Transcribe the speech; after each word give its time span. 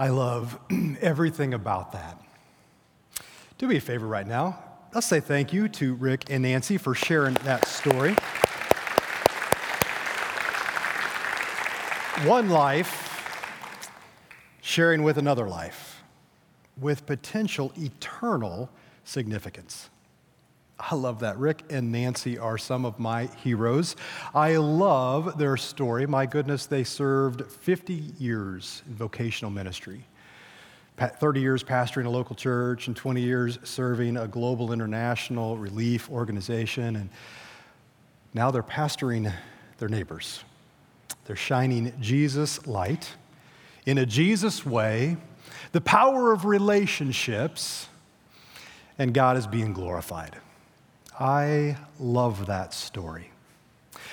I 0.00 0.08
love 0.08 0.58
everything 1.02 1.52
about 1.52 1.92
that. 1.92 2.18
Do 3.58 3.68
me 3.68 3.76
a 3.76 3.80
favor 3.82 4.06
right 4.06 4.26
now. 4.26 4.58
Let's 4.94 5.06
say 5.06 5.20
thank 5.20 5.52
you 5.52 5.68
to 5.68 5.92
Rick 5.92 6.30
and 6.30 6.42
Nancy 6.42 6.78
for 6.78 6.94
sharing 6.94 7.34
that 7.44 7.68
story. 7.68 8.14
One 12.26 12.48
life 12.48 12.96
sharing 14.62 15.02
with 15.02 15.18
another 15.18 15.46
life 15.46 16.02
with 16.80 17.04
potential 17.04 17.70
eternal 17.76 18.70
significance. 19.04 19.90
I 20.80 20.94
love 20.94 21.20
that. 21.20 21.36
Rick 21.38 21.64
and 21.70 21.92
Nancy 21.92 22.38
are 22.38 22.56
some 22.56 22.84
of 22.84 22.98
my 22.98 23.26
heroes. 23.42 23.96
I 24.34 24.56
love 24.56 25.36
their 25.36 25.56
story. 25.56 26.06
My 26.06 26.26
goodness, 26.26 26.66
they 26.66 26.84
served 26.84 27.50
50 27.50 27.94
years 28.18 28.82
in 28.86 28.94
vocational 28.94 29.50
ministry 29.50 30.04
30 31.08 31.40
years 31.40 31.64
pastoring 31.64 32.04
a 32.04 32.10
local 32.10 32.36
church, 32.36 32.86
and 32.86 32.96
20 32.96 33.22
years 33.22 33.58
serving 33.64 34.16
a 34.16 34.28
global 34.28 34.72
international 34.72 35.56
relief 35.56 36.10
organization. 36.10 36.96
And 36.96 37.08
now 38.34 38.50
they're 38.50 38.62
pastoring 38.62 39.32
their 39.78 39.88
neighbors. 39.88 40.44
They're 41.24 41.36
shining 41.36 41.94
Jesus' 42.00 42.66
light 42.66 43.16
in 43.86 43.96
a 43.96 44.04
Jesus 44.04 44.66
way, 44.66 45.16
the 45.72 45.80
power 45.80 46.32
of 46.32 46.44
relationships, 46.44 47.88
and 48.98 49.14
God 49.14 49.38
is 49.38 49.46
being 49.46 49.72
glorified. 49.72 50.36
I 51.20 51.76
love 51.98 52.46
that 52.46 52.72
story. 52.72 53.30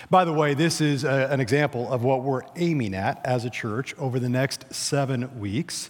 By 0.09 0.25
the 0.25 0.33
way, 0.33 0.53
this 0.53 0.81
is 0.81 1.05
a, 1.05 1.29
an 1.31 1.39
example 1.39 1.91
of 1.91 2.03
what 2.03 2.21
we're 2.21 2.41
aiming 2.57 2.93
at 2.93 3.25
as 3.25 3.45
a 3.45 3.49
church 3.49 3.95
over 3.97 4.19
the 4.19 4.27
next 4.27 4.73
seven 4.73 5.39
weeks. 5.39 5.89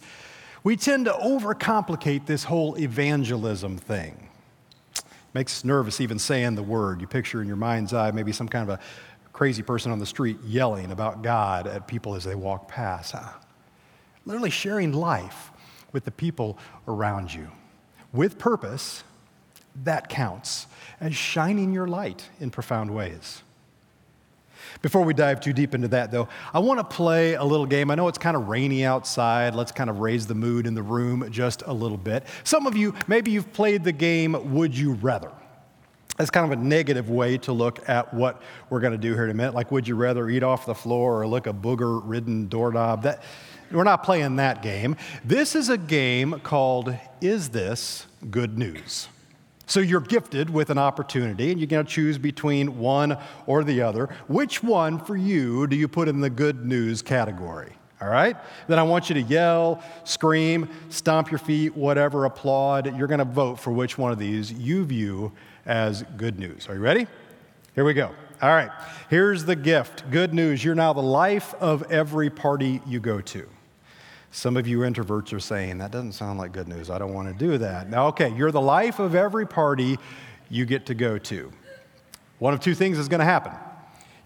We 0.63 0.77
tend 0.77 1.05
to 1.05 1.13
overcomplicate 1.13 2.27
this 2.27 2.43
whole 2.43 2.77
evangelism 2.77 3.77
thing. 3.77 4.29
Makes 5.33 5.59
us 5.59 5.65
nervous 5.65 5.99
even 6.01 6.19
saying 6.19 6.53
the 6.53 6.63
word. 6.63 7.01
You 7.01 7.07
picture 7.07 7.41
in 7.41 7.47
your 7.47 7.57
mind's 7.57 7.93
eye 7.93 8.11
maybe 8.11 8.31
some 8.31 8.47
kind 8.47 8.69
of 8.69 8.77
a 8.77 8.79
crazy 9.33 9.63
person 9.63 9.91
on 9.91 9.97
the 9.97 10.05
street 10.05 10.37
yelling 10.45 10.91
about 10.91 11.23
God 11.23 11.65
at 11.65 11.87
people 11.87 12.13
as 12.13 12.25
they 12.25 12.35
walk 12.35 12.67
past. 12.67 13.13
Huh? 13.13 13.29
Literally 14.25 14.51
sharing 14.51 14.93
life 14.93 15.51
with 15.93 16.05
the 16.05 16.11
people 16.11 16.59
around 16.87 17.33
you 17.33 17.49
with 18.13 18.37
purpose 18.37 19.03
that 19.83 20.09
counts 20.09 20.67
as 20.99 21.15
shining 21.15 21.71
your 21.71 21.87
light 21.87 22.29
in 22.39 22.49
profound 22.49 22.93
ways. 22.93 23.43
Before 24.81 25.03
we 25.03 25.13
dive 25.13 25.39
too 25.39 25.53
deep 25.53 25.73
into 25.73 25.87
that, 25.89 26.11
though, 26.11 26.27
I 26.53 26.59
want 26.59 26.79
to 26.79 26.83
play 26.83 27.33
a 27.33 27.43
little 27.43 27.65
game. 27.65 27.89
I 27.89 27.95
know 27.95 28.07
it's 28.07 28.17
kind 28.17 28.37
of 28.37 28.47
rainy 28.47 28.85
outside. 28.85 29.55
Let's 29.55 29.71
kind 29.71 29.89
of 29.89 29.99
raise 29.99 30.27
the 30.27 30.35
mood 30.35 30.67
in 30.67 30.75
the 30.75 30.83
room 30.83 31.27
just 31.31 31.63
a 31.65 31.73
little 31.73 31.97
bit. 31.97 32.25
Some 32.43 32.67
of 32.67 32.75
you, 32.75 32.93
maybe 33.07 33.31
you've 33.31 33.51
played 33.53 33.83
the 33.83 33.91
game 33.91 34.53
Would 34.53 34.77
You 34.77 34.93
Rather. 34.93 35.31
That's 36.17 36.31
kind 36.31 36.51
of 36.51 36.57
a 36.57 36.61
negative 36.61 37.09
way 37.09 37.37
to 37.39 37.53
look 37.53 37.87
at 37.87 38.11
what 38.13 38.41
we're 38.69 38.79
going 38.79 38.93
to 38.93 38.97
do 38.97 39.13
here 39.13 39.25
in 39.25 39.29
a 39.29 39.35
minute. 39.35 39.53
Like, 39.53 39.71
would 39.71 39.87
you 39.87 39.95
rather 39.95 40.29
eat 40.29 40.41
off 40.41 40.65
the 40.65 40.75
floor 40.75 41.21
or 41.21 41.27
lick 41.27 41.45
a 41.45 41.53
booger 41.53 42.01
ridden 42.03 42.47
doorknob? 42.47 43.03
That, 43.03 43.21
we're 43.71 43.83
not 43.83 44.03
playing 44.03 44.37
that 44.37 44.63
game. 44.63 44.95
This 45.23 45.55
is 45.55 45.69
a 45.69 45.77
game 45.77 46.39
called 46.39 46.95
Is 47.21 47.49
This 47.49 48.07
Good 48.31 48.57
News? 48.57 49.09
So 49.67 49.81
you're 49.81 50.01
gifted 50.01 50.49
with 50.49 50.69
an 50.69 50.77
opportunity, 50.77 51.51
and 51.51 51.59
you're 51.59 51.67
going 51.67 51.85
to 51.85 51.91
choose 51.91 52.17
between 52.17 52.79
one 52.79 53.17
or 53.45 53.65
the 53.65 53.81
other. 53.81 54.09
Which 54.27 54.63
one 54.63 54.97
for 54.97 55.15
you 55.15 55.67
do 55.67 55.75
you 55.75 55.89
put 55.89 56.07
in 56.07 56.21
the 56.21 56.29
good 56.29 56.65
news 56.65 57.01
category? 57.01 57.73
All 58.01 58.07
right? 58.07 58.37
Then 58.67 58.79
I 58.79 58.83
want 58.83 59.09
you 59.09 59.15
to 59.15 59.21
yell, 59.21 59.83
scream, 60.05 60.69
stomp 60.89 61.31
your 61.31 61.39
feet, 61.39 61.75
whatever, 61.75 62.25
applaud. 62.25 62.97
You're 62.97 63.07
going 63.07 63.19
to 63.19 63.25
vote 63.25 63.59
for 63.59 63.71
which 63.71 63.97
one 63.97 64.11
of 64.11 64.19
these 64.19 64.53
you 64.53 64.85
view 64.85 65.33
as 65.65 66.03
good 66.15 66.39
news. 66.39 66.69
Are 66.69 66.75
you 66.75 66.79
ready? 66.79 67.05
Here 67.75 67.83
we 67.83 67.93
go. 67.93 68.11
All 68.41 68.49
right. 68.49 68.71
Here's 69.09 69.45
the 69.45 69.55
gift 69.55 70.09
good 70.11 70.33
news. 70.33 70.63
You're 70.63 70.75
now 70.75 70.93
the 70.93 71.01
life 71.01 71.53
of 71.55 71.91
every 71.91 72.29
party 72.29 72.81
you 72.85 72.99
go 72.99 73.19
to. 73.19 73.49
Some 74.31 74.57
of 74.57 74.67
you 74.67 74.79
introverts 74.79 75.33
are 75.33 75.39
saying, 75.39 75.77
that 75.77 75.91
doesn't 75.91 76.13
sound 76.13 76.37
like 76.37 76.51
good 76.51 76.67
news. 76.67 76.89
I 76.89 76.97
don't 76.97 77.13
want 77.13 77.27
to 77.27 77.33
do 77.33 77.57
that. 77.57 77.89
Now, 77.89 78.07
okay, 78.07 78.33
you're 78.35 78.51
the 78.51 78.61
life 78.61 78.99
of 78.99 79.15
every 79.15 79.47
party 79.47 79.97
you 80.49 80.65
get 80.65 80.85
to 80.87 80.93
go 80.93 81.17
to. 81.17 81.51
One 82.39 82.53
of 82.53 82.59
two 82.59 82.75
things 82.75 82.99
is 82.99 83.07
going 83.07 83.19
to 83.19 83.25
happen. 83.25 83.53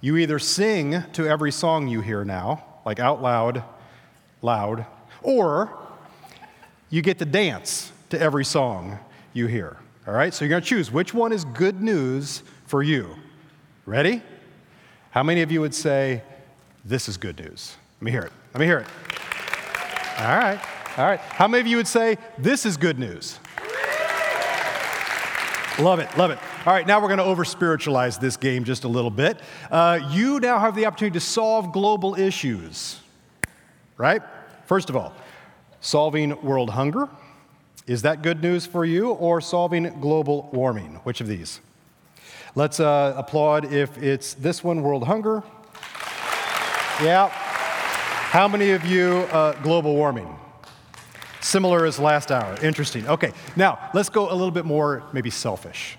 You 0.02 0.18
either 0.18 0.40
sing 0.40 1.04
to 1.14 1.28
every 1.28 1.52
song 1.52 1.88
you 1.88 2.02
hear 2.02 2.26
now, 2.26 2.64
like 2.86 3.00
out 3.00 3.22
loud, 3.22 3.64
loud, 4.42 4.86
or 5.22 5.78
you 6.90 7.02
get 7.02 7.20
to 7.20 7.26
dance 7.26 7.92
to 8.10 8.20
every 8.20 8.44
song 8.44 9.00
you 9.34 9.48
hear. 9.48 9.78
All 10.08 10.14
right, 10.14 10.34
so 10.34 10.44
you're 10.44 10.50
going 10.50 10.64
to 10.64 10.68
choose 10.68 10.92
which 10.92 11.14
one 11.14 11.32
is 11.32 11.46
good 11.46 11.82
news 11.82 12.42
for 12.66 12.82
you. 12.82 13.16
Ready? 13.86 14.22
How 15.12 15.24
many 15.24 15.42
of 15.42 15.52
you 15.52 15.62
would 15.62 15.76
say, 15.76 16.24
This 16.84 17.08
is 17.08 17.18
good 17.18 17.40
news? 17.40 17.78
Let 18.00 18.06
me 18.06 18.12
hear 18.12 18.24
it. 18.24 18.32
Let 18.54 18.60
me 18.60 18.66
hear 18.66 18.80
it. 18.80 18.88
All 20.22 20.28
right. 20.28 20.60
All 21.00 21.06
right. 21.06 21.20
How 21.20 21.48
many 21.48 21.62
of 21.62 21.68
you 21.68 21.78
would 21.78 21.88
say 21.88 22.20
this 22.38 22.64
is 22.64 22.78
good 22.78 23.00
news? 23.00 23.40
Love 25.80 25.98
it, 26.00 26.16
love 26.16 26.30
it. 26.30 26.38
All 26.64 26.74
right, 26.74 26.86
now 26.86 27.02
we're 27.02 27.08
going 27.08 27.18
to 27.18 27.24
over 27.24 27.44
spiritualize 27.44 28.20
this 28.20 28.38
game 28.38 28.64
just 28.64 28.84
a 28.84 28.88
little 28.88 29.10
bit. 29.10 29.40
Uh, 29.72 30.00
you 30.12 30.40
now 30.40 30.60
have 30.60 30.76
the 30.76 30.86
opportunity 30.86 31.16
to 31.16 31.26
solve 31.26 31.72
global 31.72 32.14
issues, 32.14 33.00
right? 33.98 34.22
First 34.68 34.92
of 34.92 34.96
all, 34.96 35.12
solving 35.80 36.40
world 36.44 36.70
hunger. 36.70 37.10
Is 37.88 38.04
that 38.04 38.22
good 38.22 38.44
news 38.44 38.68
for 38.68 38.86
you, 38.86 39.10
or 39.10 39.42
solving 39.42 40.00
global 40.02 40.52
warming? 40.54 41.00
Which 41.04 41.20
of 41.20 41.26
these? 41.28 41.62
Let's 42.54 42.80
uh, 42.80 43.16
applaud 43.18 43.74
if 43.74 43.98
it's 43.98 44.36
this 44.36 44.64
one, 44.64 44.84
world 44.84 45.06
hunger. 45.06 45.42
Yeah. 47.02 47.32
How 48.32 48.48
many 48.48 48.72
of 48.72 48.86
you, 48.86 49.28
uh, 49.34 49.62
global 49.62 49.94
warming? 49.94 50.40
Similar 51.42 51.86
as 51.86 52.00
last 52.00 52.32
hour. 52.32 52.56
Interesting. 52.64 53.06
Okay, 53.06 53.34
now 53.58 53.78
let's 53.94 54.08
go 54.08 54.32
a 54.32 54.32
little 54.32 54.52
bit 54.52 54.64
more 54.64 55.04
maybe 55.12 55.30
selfish. 55.30 55.98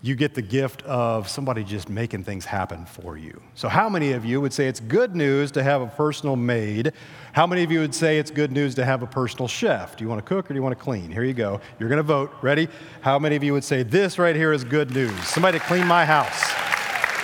You 0.00 0.14
get 0.14 0.36
the 0.36 0.40
gift 0.40 0.82
of 0.82 1.28
somebody 1.28 1.64
just 1.64 1.88
making 1.88 2.22
things 2.22 2.44
happen 2.44 2.86
for 2.86 3.18
you. 3.18 3.42
So, 3.56 3.68
how 3.68 3.88
many 3.88 4.12
of 4.12 4.24
you 4.24 4.40
would 4.40 4.52
say 4.52 4.68
it's 4.68 4.78
good 4.78 5.16
news 5.16 5.50
to 5.50 5.64
have 5.64 5.82
a 5.82 5.88
personal 5.88 6.36
maid? 6.36 6.92
How 7.32 7.44
many 7.44 7.64
of 7.64 7.72
you 7.72 7.80
would 7.80 7.92
say 7.92 8.18
it's 8.18 8.30
good 8.30 8.52
news 8.52 8.76
to 8.76 8.84
have 8.84 9.02
a 9.02 9.08
personal 9.08 9.48
chef? 9.48 9.96
Do 9.96 10.04
you 10.04 10.08
want 10.08 10.24
to 10.24 10.28
cook 10.28 10.44
or 10.48 10.54
do 10.54 10.54
you 10.54 10.62
want 10.62 10.78
to 10.78 10.84
clean? 10.84 11.10
Here 11.10 11.24
you 11.24 11.34
go. 11.34 11.60
You're 11.80 11.88
going 11.88 11.96
to 11.96 12.04
vote. 12.04 12.32
Ready? 12.40 12.68
How 13.00 13.18
many 13.18 13.34
of 13.34 13.42
you 13.42 13.52
would 13.52 13.64
say 13.64 13.82
this 13.82 14.16
right 14.16 14.36
here 14.36 14.52
is 14.52 14.62
good 14.62 14.92
news? 14.92 15.18
Somebody 15.26 15.58
to 15.58 15.64
clean 15.64 15.88
my 15.88 16.04
house. 16.04 16.40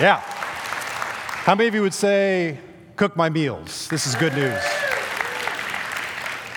Yeah. 0.01 0.19
How 0.19 1.55
many 1.55 1.69
of 1.69 1.75
you 1.77 1.83
would 1.83 1.95
say 1.95 2.59
cook 2.97 3.17
my 3.17 3.29
meals. 3.29 3.89
This 3.89 4.07
is 4.07 4.15
good 4.15 4.35
news. 4.35 4.61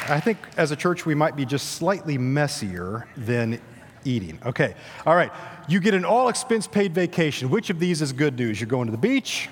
I 0.10 0.22
think 0.22 0.38
as 0.56 0.72
a 0.72 0.76
church, 0.76 1.06
we 1.06 1.16
might 1.16 1.36
be 1.36 1.46
just 1.46 1.72
slightly 1.72 2.18
messier 2.18 3.08
than 3.18 3.60
eating. 4.06 4.40
Okay, 4.46 4.76
all 5.06 5.16
right. 5.16 5.32
You 5.68 5.80
get 5.80 5.94
an 5.94 6.06
all 6.06 6.30
expense 6.30 6.66
paid 6.66 6.94
vacation. 6.94 7.50
Which 7.50 7.70
of 7.70 7.80
these 7.80 8.02
is 8.02 8.14
good 8.14 8.38
news? 8.38 8.62
You're 8.62 8.70
going 8.70 8.86
to 8.86 8.92
the 8.92 8.98
beach 8.98 9.50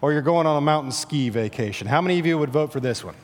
or 0.00 0.12
you're 0.12 0.22
going 0.22 0.46
on 0.46 0.56
a 0.56 0.60
mountain 0.60 0.90
ski 0.90 1.28
vacation? 1.28 1.86
How 1.86 2.00
many 2.00 2.18
of 2.18 2.26
you 2.26 2.36
would 2.36 2.50
vote 2.50 2.72
for 2.72 2.80
this 2.80 3.04
one? 3.04 3.14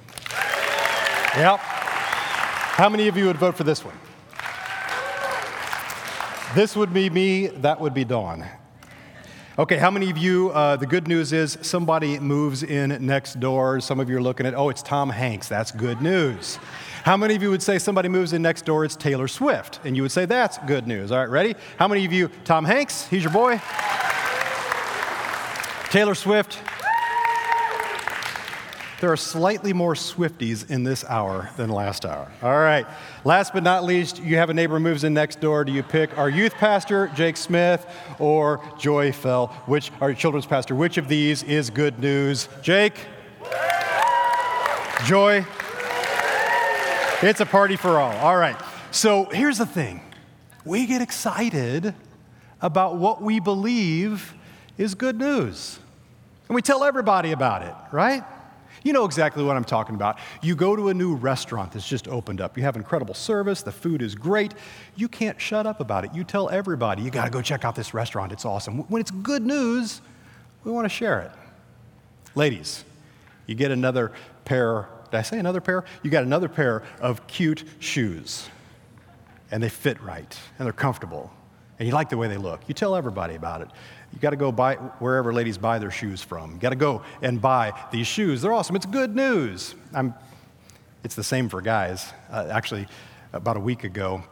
Yep. 1.37 1.59
How 1.59 2.89
many 2.89 3.09
of 3.09 3.17
you 3.17 3.27
would 3.27 3.39
vote 3.39 3.57
for 3.57 3.65
this 3.65 3.85
one? 3.85 3.95
This 6.55 6.77
would 6.77 6.95
be 6.95 7.11
me, 7.11 7.49
that 7.49 7.81
would 7.81 7.93
be 7.93 8.05
Dawn. 8.05 8.47
Okay, 9.59 9.77
how 9.77 9.91
many 9.91 10.09
of 10.09 10.17
you, 10.17 10.51
uh, 10.51 10.77
the 10.77 10.87
good 10.87 11.09
news 11.09 11.33
is 11.33 11.59
somebody 11.63 12.21
moves 12.21 12.63
in 12.63 13.05
next 13.05 13.41
door. 13.41 13.81
Some 13.81 13.99
of 13.99 14.09
you 14.09 14.17
are 14.19 14.23
looking 14.23 14.47
at, 14.47 14.55
oh, 14.55 14.69
it's 14.69 14.85
Tom 14.85 15.11
Hanks. 15.11 15.49
That's 15.49 15.73
good 15.73 16.01
news. 16.01 16.61
How 17.03 17.17
many 17.17 17.35
of 17.35 17.43
you 17.43 17.51
would 17.51 17.61
say 17.61 17.81
somebody 17.81 18.09
moves 18.09 18.33
in 18.33 18.41
next 18.41 18.65
door, 18.67 18.85
it's 18.85 18.95
Taylor 18.95 19.27
Swift? 19.27 19.81
And 19.83 19.97
you 19.97 20.03
would 20.03 20.13
say 20.13 20.27
that's 20.27 20.59
good 20.59 20.87
news. 20.87 21.11
All 21.11 21.19
right, 21.19 21.29
ready? 21.29 21.57
How 21.77 21.89
many 21.89 22.05
of 22.05 22.13
you, 22.13 22.29
Tom 22.45 22.65
Hanks, 22.65 23.09
he's 23.09 23.25
your 23.25 23.33
boy? 23.33 23.61
Taylor 25.91 26.15
Swift, 26.15 26.61
there 29.01 29.13
are 29.13 29.17
slightly 29.17 29.73
more 29.73 29.95
Swifties 29.95 30.69
in 30.69 30.83
this 30.83 31.05
hour 31.05 31.51
than 31.57 31.71
last 31.71 32.05
hour. 32.05 32.31
All 32.43 32.59
right. 32.59 32.85
Last 33.25 33.53
but 33.53 33.63
not 33.63 33.85
least, 33.85 34.21
you 34.21 34.37
have 34.37 34.51
a 34.51 34.55
neighbor 34.55 34.81
moves 34.81 35.05
in 35.05 35.15
next 35.15 35.41
door. 35.41 35.65
Do 35.65 35.71
you 35.71 35.85
pick 35.85 36.19
our 36.19 36.29
youth 36.29 36.55
pastor, 36.55 37.09
Jake 37.15 37.37
Smith, 37.37 37.87
or 38.19 38.61
Joy 38.77 39.13
Fell, 39.13 39.49
which 39.67 39.93
our 40.01 40.15
children's 40.15 40.47
pastor? 40.47 40.75
Which 40.75 40.99
of 40.99 41.07
these 41.07 41.45
is 41.45 41.71
good 41.71 42.01
news? 42.01 42.49
Jake? 42.61 42.95
Joy? 45.07 45.47
It's 47.23 47.41
a 47.41 47.47
party 47.47 47.77
for 47.77 48.01
all. 48.01 48.17
All 48.19 48.37
right. 48.37 48.57
So 48.91 49.27
here's 49.27 49.59
the 49.59 49.67
thing 49.67 50.03
we 50.65 50.87
get 50.87 51.03
excited 51.03 51.95
about 52.61 52.97
what 52.97 53.23
we 53.23 53.39
believe 53.39 54.35
is 54.77 54.97
good 54.97 55.17
news. 55.17 55.79
And 56.49 56.57
we 56.57 56.63
tell 56.63 56.83
everybody 56.83 57.31
about 57.31 57.63
it, 57.63 57.75
right? 57.93 58.25
You 58.83 58.93
know 58.93 59.05
exactly 59.05 59.43
what 59.43 59.57
I'm 59.57 59.65
talking 59.65 59.95
about. 59.95 60.19
You 60.43 60.55
go 60.55 60.77
to 60.77 60.89
a 60.89 60.95
new 60.95 61.15
restaurant 61.15 61.73
that's 61.73 61.89
just 61.89 62.09
opened 62.09 62.41
up. 62.41 62.57
You 62.57 62.63
have 62.65 62.77
incredible 62.77 63.15
service, 63.15 63.63
the 63.63 63.73
food 63.73 64.03
is 64.03 64.15
great. 64.15 64.55
You 64.97 65.09
can't 65.09 65.41
shut 65.41 65.67
up 65.67 65.81
about 65.81 66.05
it. 66.05 66.15
You 66.15 66.25
tell 66.25 66.49
everybody, 66.51 67.03
you 67.03 67.11
got 67.11 67.25
to 67.25 67.31
go 67.31 67.43
check 67.43 67.65
out 67.65 67.75
this 67.75 67.95
restaurant, 67.95 68.33
it's 68.33 68.45
awesome. 68.45 68.79
When 68.89 69.01
it's 69.01 69.11
good 69.11 69.45
news, 69.45 70.01
we 70.65 70.73
want 70.73 70.85
to 70.85 70.91
share 70.91 71.21
it. 71.21 71.31
Ladies, 72.35 72.85
you 73.47 73.55
get 73.55 73.71
another 73.71 74.13
pair, 74.45 74.89
did 75.11 75.19
I 75.19 75.23
say 75.23 75.39
another 75.39 75.61
pair? 75.61 75.85
You 76.03 76.11
got 76.11 76.25
another 76.25 76.49
pair 76.49 76.83
of 77.01 77.27
cute 77.27 77.65
shoes, 77.79 78.49
and 79.51 79.63
they 79.63 79.69
fit 79.69 80.01
right, 80.03 80.39
and 80.59 80.67
they're 80.67 80.73
comfortable, 80.73 81.33
and 81.79 81.89
you 81.89 81.95
like 81.95 82.11
the 82.11 82.17
way 82.17 82.29
they 82.29 82.37
look. 82.37 82.61
You 82.69 82.75
tell 82.75 82.95
everybody 82.95 83.35
about 83.35 83.63
it. 83.63 83.69
You 84.19 84.23
got 84.23 84.31
to 84.31 84.37
go 84.37 84.51
buy 84.51 84.75
wherever 84.75 85.33
ladies 85.33 85.59
buy 85.59 85.79
their 85.79 85.93
shoes 85.93 86.25
from. 86.25 86.55
You 86.55 86.59
got 86.59 86.71
to 86.71 86.75
go 86.75 87.03
and 87.23 87.41
buy 87.41 87.73
these 87.93 88.09
shoes. 88.09 88.43
They're 88.43 88.53
awesome. 88.53 88.75
It's 88.75 88.85
good 88.85 89.15
news. 89.15 89.77
I'm, 89.95 90.13
it's 91.05 91.15
the 91.15 91.23
same 91.23 91.49
for 91.49 91.61
guys. 91.61 92.13
Uh, 92.29 92.49
actually, 92.51 92.89
about 93.33 93.57
a 93.57 93.61
week 93.61 93.85
ago, 93.85 94.25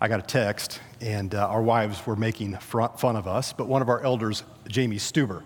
I 0.00 0.06
got 0.06 0.20
a 0.20 0.22
text, 0.22 0.80
and 1.00 1.34
uh, 1.34 1.48
our 1.48 1.60
wives 1.60 2.06
were 2.06 2.14
making 2.14 2.56
fun 2.58 3.16
of 3.16 3.26
us, 3.26 3.52
but 3.52 3.66
one 3.66 3.82
of 3.82 3.88
our 3.88 4.00
elders, 4.04 4.44
Jamie 4.68 4.98
Stuber, 4.98 5.42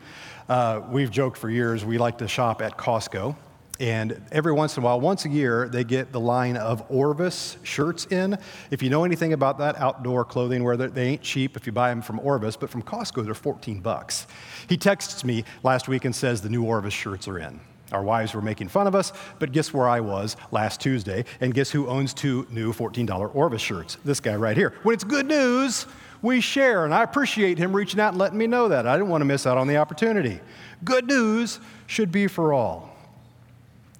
uh, 0.50 0.82
we've 0.90 1.10
joked 1.10 1.38
for 1.38 1.48
years, 1.48 1.82
we 1.82 1.96
like 1.96 2.18
to 2.18 2.28
shop 2.28 2.60
at 2.60 2.76
Costco. 2.76 3.34
And 3.80 4.20
every 4.30 4.52
once 4.52 4.76
in 4.76 4.82
a 4.82 4.86
while, 4.86 5.00
once 5.00 5.24
a 5.24 5.30
year, 5.30 5.66
they 5.66 5.84
get 5.84 6.12
the 6.12 6.20
line 6.20 6.58
of 6.58 6.84
Orvis 6.90 7.56
shirts 7.62 8.04
in. 8.06 8.36
If 8.70 8.82
you 8.82 8.90
know 8.90 9.04
anything 9.04 9.32
about 9.32 9.56
that 9.58 9.78
outdoor 9.78 10.26
clothing, 10.26 10.62
where 10.62 10.76
they 10.76 11.06
ain't 11.06 11.22
cheap 11.22 11.56
if 11.56 11.66
you 11.66 11.72
buy 11.72 11.88
them 11.88 12.02
from 12.02 12.20
Orvis, 12.20 12.56
but 12.58 12.68
from 12.68 12.82
Costco, 12.82 13.24
they're 13.24 13.32
14 13.32 13.80
bucks. 13.80 14.26
He 14.68 14.76
texts 14.76 15.24
me 15.24 15.44
last 15.62 15.88
week 15.88 16.04
and 16.04 16.14
says 16.14 16.42
the 16.42 16.50
new 16.50 16.62
Orvis 16.62 16.92
shirts 16.92 17.26
are 17.26 17.38
in. 17.38 17.58
Our 17.90 18.02
wives 18.02 18.34
were 18.34 18.42
making 18.42 18.68
fun 18.68 18.86
of 18.86 18.94
us, 18.94 19.14
but 19.38 19.50
guess 19.50 19.72
where 19.72 19.88
I 19.88 20.00
was 20.00 20.36
last 20.50 20.80
Tuesday? 20.80 21.24
And 21.40 21.54
guess 21.54 21.70
who 21.70 21.88
owns 21.88 22.12
two 22.12 22.46
new 22.50 22.74
$14 22.74 23.34
Orvis 23.34 23.62
shirts? 23.62 23.96
This 24.04 24.20
guy 24.20 24.36
right 24.36 24.56
here. 24.58 24.74
When 24.82 24.92
it's 24.92 25.04
good 25.04 25.26
news, 25.26 25.86
we 26.20 26.42
share, 26.42 26.84
and 26.84 26.92
I 26.92 27.02
appreciate 27.02 27.56
him 27.56 27.74
reaching 27.74 27.98
out 27.98 28.10
and 28.10 28.18
letting 28.18 28.38
me 28.38 28.46
know 28.46 28.68
that. 28.68 28.86
I 28.86 28.94
didn't 28.94 29.08
want 29.08 29.22
to 29.22 29.26
miss 29.26 29.46
out 29.46 29.56
on 29.56 29.66
the 29.66 29.78
opportunity. 29.78 30.38
Good 30.84 31.06
news 31.06 31.60
should 31.86 32.12
be 32.12 32.26
for 32.26 32.52
all. 32.52 32.89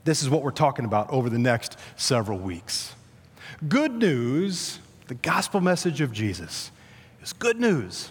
This 0.05 0.23
is 0.23 0.31
what 0.31 0.43
we're 0.43 0.51
talking 0.51 0.85
about 0.85 1.11
over 1.11 1.29
the 1.29 1.39
next 1.39 1.77
several 1.97 2.39
weeks. 2.39 2.95
Good 3.69 3.93
news, 3.93 4.79
the 5.09 5.15
gospel 5.15 5.61
message 5.61 6.01
of 6.01 6.13
Jesus, 6.13 6.71
is 7.23 7.33
good 7.33 7.61
news. 7.61 8.11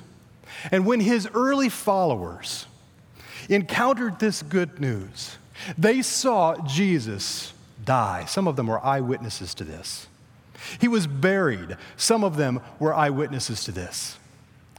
And 0.72 0.86
when 0.86 1.00
his 1.00 1.28
early 1.34 1.70
followers 1.70 2.68
encountered 3.50 4.20
this 4.20 4.42
good 4.44 4.80
news, 4.80 5.38
they 5.78 6.02
saw 6.02 6.56
Jesus 6.68 7.54
die. 7.84 8.26
Some 8.26 8.48
of 8.48 8.56
them 8.56 8.68
were 8.68 8.84
eyewitnesses 8.86 9.54
to 9.56 9.64
this. 9.64 10.08
He 10.80 10.88
was 10.88 11.08
buried. 11.08 11.78
Some 11.98 12.24
of 12.24 12.38
them 12.38 12.62
were 12.80 12.94
eyewitnesses 12.94 13.64
to 13.64 13.72
this. 13.72 14.18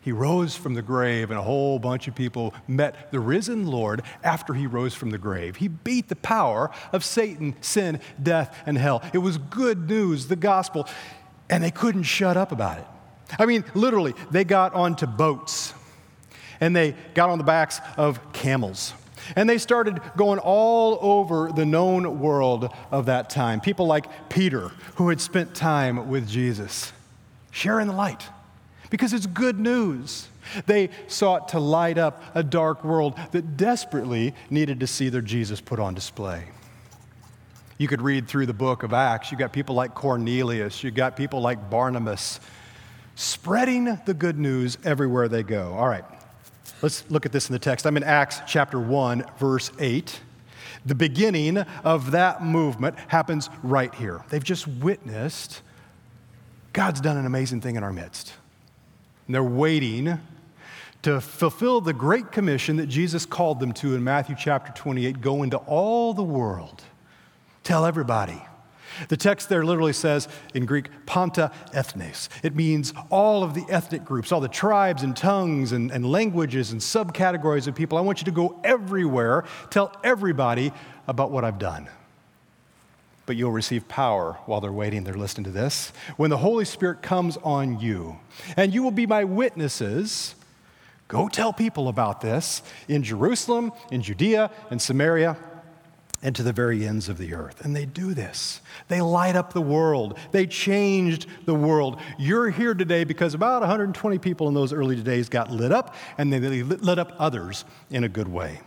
He 0.03 0.13
rose 0.13 0.57
from 0.57 0.75
the 0.75 0.83
grave, 0.83 1.31
and 1.31 1.39
a 1.39 1.43
whole 1.43 1.79
bunch 1.79 2.09
of 2.09 2.15
people 2.15 2.55
met 2.67 3.11
the 3.11 3.21
risen 3.21 3.67
Lord 3.67 4.03
after 4.25 4.55
he 4.55 4.67
rose 4.67 4.95
from 4.95 5.11
the 5.11 5.19
grave. 5.19 5.57
He 5.57 5.69
beat 5.69 6.09
the 6.09 6.17
power 6.17 6.71
of 6.93 7.05
Satan, 7.05 7.55
sin, 7.61 8.01
death, 8.23 8.57
and 8.65 8.79
hell. 8.79 9.03
It 9.13 9.19
was 9.19 9.37
good 9.37 9.91
news, 9.91 10.29
the 10.29 10.37
gospel, 10.37 10.89
and 11.51 11.63
they 11.63 11.71
couldn't 11.71 12.05
shut 12.05 12.39
up 12.39 12.51
about 12.51 12.79
it. 12.79 12.87
I 13.39 13.45
mean, 13.45 13.65
literally, 13.75 14.15
they 14.31 14.45
got 14.45 14.73
onto 14.75 15.07
boats 15.07 15.75
and 16.61 16.75
they 16.75 16.95
got 17.15 17.31
on 17.31 17.39
the 17.39 17.45
backs 17.45 17.81
of 17.97 18.33
camels. 18.33 18.93
And 19.37 19.49
they 19.49 19.59
started 19.59 20.01
going 20.17 20.39
all 20.39 20.99
over 21.01 21.53
the 21.53 21.65
known 21.65 22.21
world 22.21 22.73
of 22.91 23.07
that 23.07 23.31
time. 23.31 23.61
People 23.61 23.87
like 23.87 24.29
Peter, 24.29 24.73
who 24.97 25.09
had 25.11 25.21
spent 25.21 25.55
time 25.55 26.09
with 26.09 26.29
Jesus, 26.29 26.93
sharing 27.51 27.87
the 27.87 27.93
light 27.95 28.29
because 28.91 29.13
it's 29.13 29.27
good 29.27 29.59
news. 29.59 30.29
They 30.67 30.91
sought 31.07 31.49
to 31.49 31.61
light 31.61 31.97
up 31.97 32.23
a 32.35 32.43
dark 32.43 32.85
world 32.85 33.19
that 33.33 33.57
desperately 33.57 34.35
needed 34.51 34.81
to 34.81 34.87
see 34.87 35.09
their 35.09 35.23
Jesus 35.23 35.61
put 35.61 35.79
on 35.79 35.95
display. 35.95 36.45
You 37.79 37.89
could 37.89 38.03
read 38.03 38.29
through 38.29 38.47
the 38.47 38.53
book 38.53 38.83
of 38.83 38.93
Acts. 38.93 39.31
You've 39.31 39.39
got 39.39 39.53
people 39.53 39.75
like 39.75 39.95
Cornelius, 39.95 40.85
you've 40.85 40.95
got 40.95 41.17
people 41.17 41.41
like 41.41 41.71
Barnabas 41.71 42.41
spreading 43.15 43.99
the 44.07 44.15
good 44.15 44.39
news 44.39 44.79
everywhere 44.85 45.29
they 45.29 45.43
go. 45.43 45.75
All 45.75 45.89
right, 45.89 46.05
let's 46.83 47.09
look 47.11 47.27
at 47.27 47.33
this 47.33 47.49
in 47.49 47.53
the 47.53 47.59
text. 47.59 47.87
I'm 47.87 47.97
in 47.97 48.03
Acts 48.03 48.41
chapter 48.47 48.81
1, 48.81 49.25
verse 49.39 49.71
8. 49.79 50.21
The 50.87 50.95
beginning 50.95 51.59
of 51.59 52.13
that 52.13 52.43
movement 52.43 52.97
happens 53.09 53.51
right 53.63 53.95
here. 53.95 54.25
They've 54.31 54.43
just 54.43 54.67
witnessed 54.67 55.61
God's 56.73 57.01
done 57.01 57.17
an 57.17 57.27
amazing 57.27 57.61
thing 57.61 57.77
in 57.77 57.83
our 57.83 57.93
midst. 57.93 58.33
And 59.31 59.35
they're 59.37 59.45
waiting 59.45 60.19
to 61.03 61.21
fulfill 61.21 61.81
the 61.81 61.93
great 61.93 62.33
commission 62.33 62.79
that 62.79 62.87
Jesus 62.87 63.25
called 63.25 63.61
them 63.61 63.71
to 63.75 63.95
in 63.95 64.03
Matthew 64.03 64.35
chapter 64.37 64.73
28 64.73 65.21
go 65.21 65.45
into 65.45 65.57
all 65.59 66.15
the 66.15 66.25
world, 66.25 66.83
tell 67.63 67.87
everybody. 67.87 68.43
The 69.07 69.17
text 69.17 69.49
there 69.49 69.65
literally 69.65 69.93
says 69.93 70.27
in 70.53 70.67
Greek, 70.67 70.89
panta 71.07 71.53
ethnes. 71.73 72.29
It 72.43 72.57
means 72.57 72.93
all 73.09 73.45
of 73.45 73.55
the 73.55 73.65
ethnic 73.69 74.05
groups, 74.05 74.33
all 74.33 74.41
the 74.41 74.49
tribes 74.49 75.05
and 75.05 75.17
tongues 75.17 75.71
and, 75.71 75.93
and 75.93 76.05
languages 76.05 76.73
and 76.73 76.81
subcategories 76.81 77.69
of 77.69 77.77
people. 77.77 77.99
I 77.99 78.01
want 78.01 78.19
you 78.21 78.25
to 78.25 78.33
go 78.33 78.59
everywhere, 78.65 79.45
tell 79.71 79.93
everybody 80.03 80.73
about 81.07 81.31
what 81.31 81.45
I've 81.45 81.61
done 81.61 81.89
but 83.31 83.37
you'll 83.37 83.53
receive 83.53 83.87
power 83.87 84.41
while 84.47 84.61
they're 84.61 84.73
waiting. 84.73 85.05
They're 85.05 85.15
listening 85.15 85.45
to 85.45 85.53
this. 85.53 85.93
When 86.17 86.31
the 86.31 86.39
Holy 86.39 86.65
Spirit 86.65 87.01
comes 87.01 87.37
on 87.37 87.79
you, 87.79 88.19
and 88.57 88.75
you 88.75 88.83
will 88.83 88.91
be 88.91 89.07
my 89.07 89.23
witnesses. 89.23 90.35
Go 91.07 91.29
tell 91.29 91.53
people 91.53 91.87
about 91.87 92.23
this 92.23 92.61
in 92.89 93.05
Jerusalem, 93.05 93.71
in 93.93 94.03
Judea, 94.03 94.51
in 94.73 94.81
Samaria, 94.81 95.37
and 96.25 96.35
to 96.35 96.43
the 96.43 96.53
very 96.53 96.85
ends 96.85 97.09
of 97.09 97.19
the 97.19 97.33
earth. 97.33 97.65
And 97.65 97.77
they 97.77 97.87
do 97.87 98.15
this. 98.15 98.63
They 98.89 99.01
light 99.01 99.37
up 99.37 99.53
the 99.53 99.61
world. 99.61 100.19
They 100.33 100.49
changed 100.49 101.29
the 101.45 101.55
world. 101.55 102.01
You're 102.19 102.51
here 102.51 102.75
today 102.75 103.05
because 103.05 103.35
about 103.35 103.61
120 103.61 104.19
people 104.19 104.49
in 104.49 104.55
those 104.55 104.73
early 104.73 105.01
days 105.01 105.29
got 105.29 105.53
lit 105.53 105.71
up, 105.71 105.95
and 106.19 106.33
they 106.33 106.65
lit 106.65 106.99
up 106.99 107.15
others 107.17 107.65
in 107.91 108.03
a 108.03 108.09
good 108.09 108.27
way. 108.27 108.59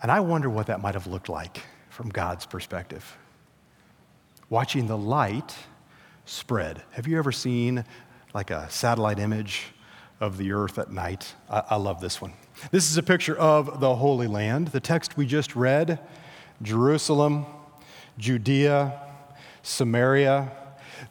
And 0.00 0.12
I 0.12 0.20
wonder 0.20 0.48
what 0.48 0.68
that 0.68 0.80
might 0.80 0.94
have 0.94 1.08
looked 1.08 1.28
like 1.28 1.60
from 1.94 2.08
God's 2.08 2.44
perspective. 2.44 3.16
Watching 4.50 4.88
the 4.88 4.98
light 4.98 5.54
spread. 6.24 6.82
Have 6.90 7.06
you 7.06 7.16
ever 7.18 7.30
seen 7.30 7.84
like 8.34 8.50
a 8.50 8.68
satellite 8.68 9.20
image 9.20 9.66
of 10.18 10.36
the 10.36 10.50
earth 10.50 10.76
at 10.76 10.90
night? 10.90 11.34
I, 11.48 11.62
I 11.70 11.76
love 11.76 12.00
this 12.00 12.20
one. 12.20 12.32
This 12.72 12.90
is 12.90 12.96
a 12.96 13.02
picture 13.02 13.36
of 13.36 13.78
the 13.78 13.94
Holy 13.94 14.26
Land. 14.26 14.68
The 14.68 14.80
text 14.80 15.16
we 15.16 15.24
just 15.24 15.54
read 15.54 16.00
Jerusalem, 16.62 17.46
Judea, 18.18 19.00
Samaria, 19.62 20.50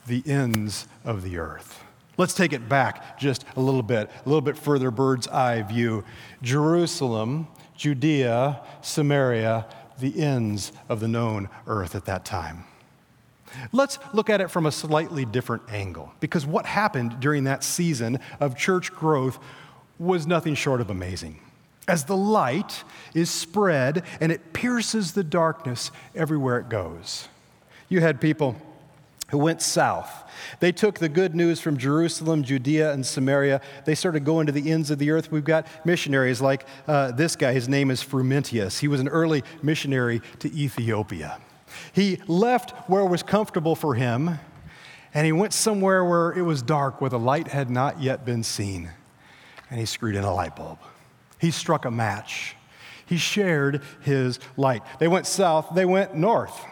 the 0.06 0.22
ends 0.26 0.90
of 1.06 1.24
the 1.24 1.38
earth. 1.38 1.82
Let's 2.18 2.34
take 2.34 2.52
it 2.52 2.68
back 2.68 3.18
just 3.18 3.46
a 3.56 3.62
little 3.62 3.84
bit, 3.84 4.10
a 4.26 4.30
little 4.30 4.42
bit 4.42 4.58
further 4.58 4.92
bird's 4.92 5.30
eye 5.30 5.62
view. 5.62 6.04
Jerusalem, 6.42 7.48
Judea, 7.78 8.62
Samaria, 8.82 9.66
the 10.00 10.22
ends 10.22 10.72
of 10.90 11.00
the 11.00 11.08
known 11.08 11.50
earth 11.68 11.96
at 11.96 12.06
that 12.06 12.26
time. 12.26 12.66
Let's 13.72 14.00
look 14.14 14.30
at 14.30 14.42
it 14.42 14.50
from 14.50 14.66
a 14.66 14.72
slightly 14.72 15.26
different 15.26 15.64
angle, 15.72 16.12
because 16.20 16.46
what 16.46 16.66
happened 16.66 17.20
during 17.20 17.44
that 17.44 17.64
season 17.64 18.20
of 18.40 18.58
church 18.58 18.92
growth 18.92 19.38
was 20.00 20.26
nothing 20.26 20.56
short 20.56 20.82
of 20.82 20.90
amazing. 20.90 21.40
As 21.88 22.06
the 22.06 22.18
light 22.18 22.84
is 23.14 23.30
spread 23.30 24.04
and 24.20 24.32
it 24.32 24.54
pierces 24.54 25.12
the 25.12 25.24
darkness 25.24 25.92
everywhere 26.16 26.58
it 26.58 26.70
goes. 26.70 27.28
You 27.90 28.00
had 28.00 28.20
people 28.20 28.56
who 29.34 29.40
went 29.40 29.62
south 29.62 30.24
they 30.60 30.72
took 30.72 31.00
the 31.00 31.10
good 31.10 31.36
news 31.36 31.60
from 31.60 31.78
Jerusalem, 31.78 32.44
Judea, 32.44 32.94
and 32.94 33.06
Samaria. 33.06 33.62
They 33.86 33.96
started 33.96 34.26
going 34.26 34.46
to 34.48 34.52
the 34.52 34.72
ends 34.72 34.92
of 34.92 35.00
the 35.00 35.12
earth. 35.12 35.32
We've 35.32 35.44
got 35.44 35.68
missionaries 35.86 36.42
like 36.42 36.66
uh, 36.88 37.12
this 37.12 37.36
guy. 37.36 37.54
His 37.54 37.70
name 37.70 37.92
is 37.92 38.04
Frumentius. 38.04 38.80
He 38.80 38.88
was 38.88 39.00
an 39.00 39.08
early 39.08 39.44
missionary 39.62 40.22
to 40.40 40.54
Ethiopia. 40.54 41.40
He 41.92 42.20
left 42.28 42.72
where 42.90 43.02
it 43.02 43.10
was 43.10 43.24
comfortable 43.24 43.76
for 43.76 43.96
him, 43.96 44.40
and 45.14 45.26
he 45.26 45.32
went 45.32 45.54
somewhere 45.54 46.06
where 46.06 46.32
it 46.32 46.44
was 46.44 46.62
dark, 46.62 47.02
where 47.02 47.10
the 47.10 47.20
light 47.20 47.48
had 47.48 47.70
not 47.70 48.02
yet 48.02 48.26
been 48.26 48.44
seen. 48.44 48.92
And 49.70 49.80
he 49.80 49.86
screwed 49.86 50.16
in 50.16 50.24
a 50.24 50.34
light 50.34 50.56
bulb. 50.56 50.80
He 51.40 51.52
struck 51.52 51.86
a 51.86 51.92
match. 51.92 52.56
He 53.06 53.18
shared 53.18 53.82
his 54.02 54.40
light. 54.56 54.82
They 55.00 55.08
went 55.08 55.28
south, 55.28 55.70
they 55.74 55.86
went 55.86 56.16
north. 56.16 56.66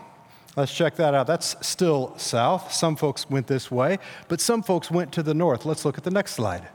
Let's 0.56 0.74
check 0.74 0.96
that 0.98 1.14
out. 1.14 1.28
That's 1.28 1.56
still 1.66 2.18
south. 2.18 2.74
Some 2.74 2.98
folks 2.98 3.30
went 3.30 3.48
this 3.48 3.72
way, 3.72 4.00
but 4.28 4.42
some 4.42 4.62
folks 4.62 4.92
went 4.92 5.14
to 5.14 5.24
the 5.24 5.34
north. 5.34 5.66
Let's 5.66 5.86
look 5.86 5.98
at 5.98 6.04
the 6.04 6.12
next 6.12 6.34
slide. 6.34 6.68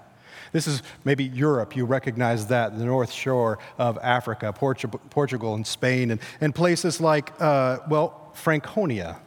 This 0.53 0.67
is 0.67 0.83
maybe 1.05 1.25
Europe. 1.25 1.77
You 1.77 1.85
recognize 1.85 2.47
that, 2.47 2.79
the 2.79 2.85
North 2.85 3.13
Shore 3.13 3.59
of 3.79 3.99
Africa, 4.03 4.53
Portugal 4.53 5.55
and 5.55 5.67
Spain, 5.67 6.11
and, 6.11 6.21
and 6.41 6.55
places 6.55 7.01
like, 7.01 7.33
uh, 7.41 7.81
well, 7.91 8.31
Franconia, 8.33 9.19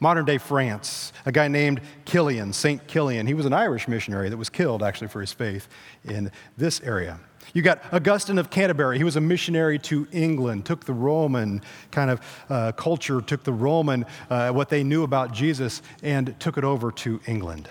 modern 0.00 0.24
day 0.24 0.38
France. 0.38 1.12
A 1.26 1.30
guy 1.30 1.46
named 1.46 1.80
Kilian, 2.04 2.52
St. 2.52 2.84
Kilian. 2.88 3.28
He 3.28 3.34
was 3.34 3.46
an 3.46 3.52
Irish 3.52 3.86
missionary 3.86 4.28
that 4.28 4.36
was 4.36 4.48
killed 4.48 4.82
actually 4.82 5.08
for 5.08 5.20
his 5.20 5.32
faith 5.32 5.68
in 6.04 6.32
this 6.56 6.80
area. 6.80 7.20
You 7.54 7.62
got 7.62 7.82
Augustine 7.92 8.38
of 8.38 8.50
Canterbury. 8.50 8.98
He 8.98 9.04
was 9.04 9.16
a 9.16 9.20
missionary 9.20 9.78
to 9.80 10.06
England, 10.12 10.66
took 10.66 10.84
the 10.84 10.92
Roman 10.92 11.62
kind 11.90 12.10
of 12.10 12.20
uh, 12.50 12.72
culture, 12.72 13.20
took 13.20 13.44
the 13.44 13.52
Roman, 13.52 14.04
uh, 14.28 14.50
what 14.50 14.68
they 14.68 14.84
knew 14.84 15.02
about 15.02 15.32
Jesus, 15.32 15.82
and 16.02 16.38
took 16.38 16.58
it 16.58 16.64
over 16.64 16.92
to 16.92 17.20
England. 17.26 17.68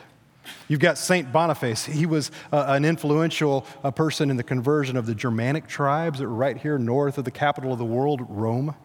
You've 0.68 0.80
got 0.80 0.98
St. 0.98 1.32
Boniface. 1.32 1.86
He 1.86 2.06
was 2.06 2.32
uh, 2.52 2.66
an 2.68 2.86
influential 2.86 3.66
uh, 3.84 3.92
person 3.92 4.30
in 4.32 4.38
the 4.38 4.44
conversion 4.44 4.98
of 4.98 5.06
the 5.06 5.14
Germanic 5.14 5.68
tribes 5.68 6.24
right 6.24 6.58
here 6.58 6.78
north 6.78 7.18
of 7.18 7.26
the 7.26 7.32
capital 7.32 7.72
of 7.72 7.80
the 7.80 7.86
world, 7.86 8.26
Rome. 8.30 8.76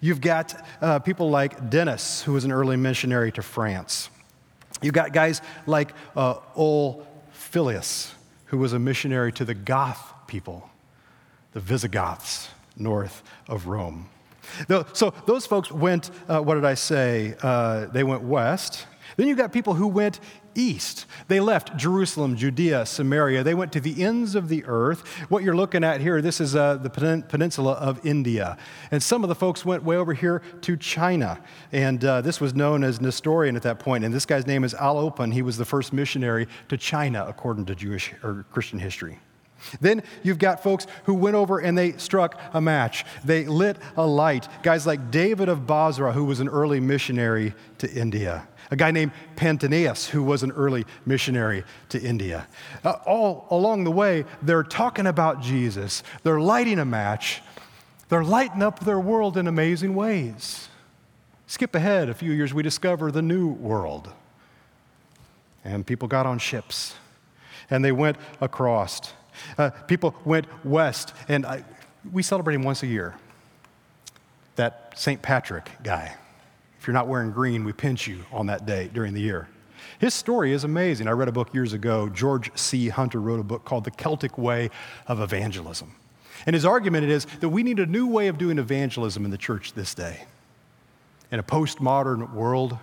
You've 0.00 0.20
got 0.20 0.54
uh, 0.80 0.98
people 0.98 1.30
like 1.30 1.70
Denis, 1.70 2.22
who 2.22 2.32
was 2.32 2.44
an 2.44 2.52
early 2.52 2.76
missionary 2.76 3.30
to 3.32 3.42
France. 3.42 4.10
You've 4.82 4.94
got 4.94 5.12
guys 5.12 5.40
like 5.66 5.92
uh, 6.16 6.34
Ulfilas, 6.56 8.12
who 8.46 8.58
was 8.58 8.72
a 8.72 8.78
missionary 8.78 9.32
to 9.32 9.44
the 9.44 9.54
Goth 9.54 10.12
people, 10.26 10.68
the 11.52 11.60
Visigoths 11.60 12.48
north 12.76 13.22
of 13.48 13.66
Rome. 13.66 14.08
So 14.92 15.12
those 15.26 15.46
folks 15.46 15.72
went, 15.72 16.10
uh, 16.28 16.40
what 16.40 16.54
did 16.54 16.64
I 16.64 16.74
say? 16.74 17.34
Uh, 17.42 17.86
they 17.86 18.04
went 18.04 18.22
west. 18.22 18.86
Then 19.16 19.28
you've 19.28 19.38
got 19.38 19.52
people 19.52 19.74
who 19.74 19.88
went 19.88 20.20
east. 20.54 21.06
They 21.28 21.40
left 21.40 21.76
Jerusalem, 21.76 22.36
Judea, 22.36 22.86
Samaria. 22.86 23.42
They 23.42 23.54
went 23.54 23.72
to 23.72 23.80
the 23.80 24.02
ends 24.02 24.34
of 24.34 24.48
the 24.48 24.64
earth. 24.66 25.06
What 25.28 25.42
you're 25.42 25.56
looking 25.56 25.84
at 25.84 26.00
here, 26.00 26.22
this 26.22 26.40
is 26.40 26.56
uh, 26.56 26.76
the 26.76 26.90
peninsula 27.28 27.72
of 27.72 28.04
India. 28.06 28.56
And 28.90 29.02
some 29.02 29.22
of 29.22 29.28
the 29.28 29.34
folks 29.34 29.64
went 29.64 29.84
way 29.84 29.96
over 29.96 30.14
here 30.14 30.42
to 30.62 30.76
China. 30.76 31.40
And 31.72 32.04
uh, 32.04 32.20
this 32.20 32.40
was 32.40 32.54
known 32.54 32.84
as 32.84 33.00
Nestorian 33.00 33.56
at 33.56 33.62
that 33.62 33.78
point. 33.78 34.04
And 34.04 34.14
this 34.14 34.26
guy's 34.26 34.46
name 34.46 34.64
is 34.64 34.74
Alopen. 34.74 35.32
He 35.32 35.42
was 35.42 35.56
the 35.56 35.64
first 35.64 35.92
missionary 35.92 36.46
to 36.68 36.76
China, 36.76 37.24
according 37.28 37.66
to 37.66 37.74
Jewish 37.74 38.12
or 38.22 38.44
Christian 38.50 38.78
history. 38.78 39.18
Then 39.80 40.02
you've 40.22 40.38
got 40.38 40.62
folks 40.62 40.86
who 41.04 41.14
went 41.14 41.34
over 41.34 41.58
and 41.58 41.76
they 41.76 41.92
struck 41.92 42.40
a 42.52 42.60
match. 42.60 43.04
They 43.24 43.46
lit 43.46 43.78
a 43.96 44.06
light. 44.06 44.48
Guys 44.62 44.86
like 44.86 45.10
David 45.10 45.48
of 45.48 45.66
Basra, 45.66 46.12
who 46.12 46.24
was 46.24 46.40
an 46.40 46.48
early 46.48 46.80
missionary 46.80 47.54
to 47.78 47.90
India 47.92 48.46
a 48.70 48.76
guy 48.76 48.90
named 48.90 49.12
Pantanius, 49.36 50.08
who 50.08 50.22
was 50.22 50.42
an 50.42 50.50
early 50.52 50.84
missionary 51.04 51.64
to 51.88 52.00
India. 52.00 52.46
Uh, 52.84 52.94
all 53.06 53.46
along 53.50 53.84
the 53.84 53.90
way, 53.90 54.24
they're 54.42 54.62
talking 54.62 55.06
about 55.06 55.40
Jesus, 55.40 56.02
they're 56.22 56.40
lighting 56.40 56.78
a 56.78 56.84
match, 56.84 57.42
they're 58.08 58.24
lighting 58.24 58.62
up 58.62 58.80
their 58.80 59.00
world 59.00 59.36
in 59.36 59.46
amazing 59.46 59.94
ways. 59.94 60.68
Skip 61.46 61.74
ahead 61.74 62.08
a 62.08 62.14
few 62.14 62.32
years, 62.32 62.52
we 62.52 62.62
discover 62.62 63.12
the 63.12 63.22
new 63.22 63.48
world. 63.48 64.12
And 65.64 65.86
people 65.86 66.08
got 66.08 66.26
on 66.26 66.38
ships 66.38 66.94
and 67.70 67.84
they 67.84 67.92
went 67.92 68.16
across. 68.40 69.12
Uh, 69.58 69.70
people 69.86 70.14
went 70.24 70.46
west, 70.64 71.14
and 71.28 71.46
I, 71.46 71.64
we 72.12 72.22
celebrate 72.22 72.54
him 72.54 72.62
once 72.62 72.82
a 72.82 72.86
year. 72.86 73.14
That 74.56 74.92
St. 74.96 75.20
Patrick 75.20 75.70
guy. 75.82 76.14
If 76.80 76.86
you're 76.86 76.94
not 76.94 77.08
wearing 77.08 77.30
green, 77.30 77.64
we 77.64 77.72
pinch 77.72 78.06
you 78.06 78.24
on 78.32 78.46
that 78.46 78.64
day 78.64 78.90
during 78.92 79.12
the 79.12 79.20
year. 79.20 79.48
His 79.98 80.14
story 80.14 80.52
is 80.52 80.64
amazing. 80.64 81.08
I 81.08 81.12
read 81.12 81.28
a 81.28 81.32
book 81.32 81.52
years 81.54 81.72
ago. 81.72 82.08
George 82.08 82.50
G. 82.54 82.88
Hunter 82.88 83.20
wrote 83.20 83.40
a 83.40 83.44
book 83.44 83.64
called 83.64 83.84
The 83.84 83.90
Celtic 83.90 84.36
Way 84.38 84.70
of 85.06 85.20
Evangelism. 85.20 85.94
And 86.44 86.54
his 86.54 86.64
argument 86.64 87.06
is 87.06 87.26
that 87.40 87.48
we 87.48 87.62
need 87.62 87.78
a 87.78 87.86
new 87.86 88.06
way 88.06 88.28
of 88.28 88.38
doing 88.38 88.58
evangelism 88.58 89.24
in 89.24 89.30
the 89.30 89.38
church 89.38 89.72
this 89.72 89.94
day. 89.94 90.24
In 91.32 91.38
a 91.38 91.42
postmodern 91.42 92.32
world, 92.34 92.78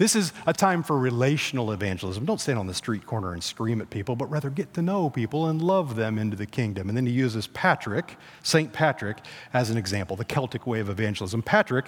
this 0.00 0.16
is 0.16 0.32
a 0.46 0.54
time 0.54 0.82
for 0.82 0.98
relational 0.98 1.72
evangelism. 1.72 2.24
Don't 2.24 2.40
stand 2.40 2.58
on 2.58 2.66
the 2.66 2.72
street 2.72 3.04
corner 3.04 3.34
and 3.34 3.44
scream 3.44 3.82
at 3.82 3.90
people, 3.90 4.16
but 4.16 4.30
rather 4.30 4.48
get 4.48 4.72
to 4.72 4.80
know 4.80 5.10
people 5.10 5.48
and 5.48 5.60
love 5.60 5.94
them 5.94 6.16
into 6.16 6.38
the 6.38 6.46
kingdom. 6.46 6.88
And 6.88 6.96
then 6.96 7.04
he 7.04 7.12
uses 7.12 7.48
Patrick, 7.48 8.16
St. 8.42 8.72
Patrick, 8.72 9.18
as 9.52 9.68
an 9.68 9.76
example, 9.76 10.16
the 10.16 10.24
Celtic 10.24 10.66
way 10.66 10.80
of 10.80 10.88
evangelism. 10.88 11.42
Patrick 11.42 11.84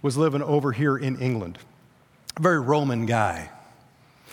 was 0.00 0.16
living 0.16 0.40
over 0.40 0.72
here 0.72 0.96
in 0.96 1.18
England, 1.20 1.58
a 2.38 2.40
very 2.40 2.60
Roman 2.60 3.04
guy. 3.04 3.50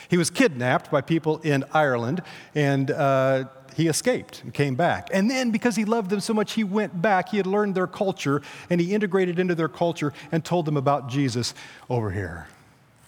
He 0.09 0.15
was 0.15 0.29
kidnapped 0.29 0.89
by 0.89 1.01
people 1.01 1.39
in 1.39 1.65
Ireland 1.73 2.23
and 2.55 2.91
uh, 2.91 3.43
he 3.75 3.89
escaped 3.89 4.41
and 4.41 4.53
came 4.53 4.75
back. 4.75 5.09
And 5.11 5.29
then, 5.29 5.51
because 5.51 5.75
he 5.75 5.83
loved 5.83 6.11
them 6.11 6.21
so 6.21 6.33
much, 6.33 6.53
he 6.53 6.63
went 6.63 7.01
back. 7.01 7.27
He 7.27 7.35
had 7.35 7.45
learned 7.45 7.75
their 7.75 7.87
culture 7.87 8.41
and 8.69 8.79
he 8.79 8.93
integrated 8.93 9.37
into 9.37 9.53
their 9.53 9.67
culture 9.67 10.13
and 10.31 10.45
told 10.45 10.65
them 10.65 10.77
about 10.77 11.09
Jesus 11.09 11.53
over 11.89 12.11
here. 12.11 12.47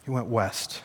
He 0.04 0.12
went 0.12 0.28
west. 0.28 0.82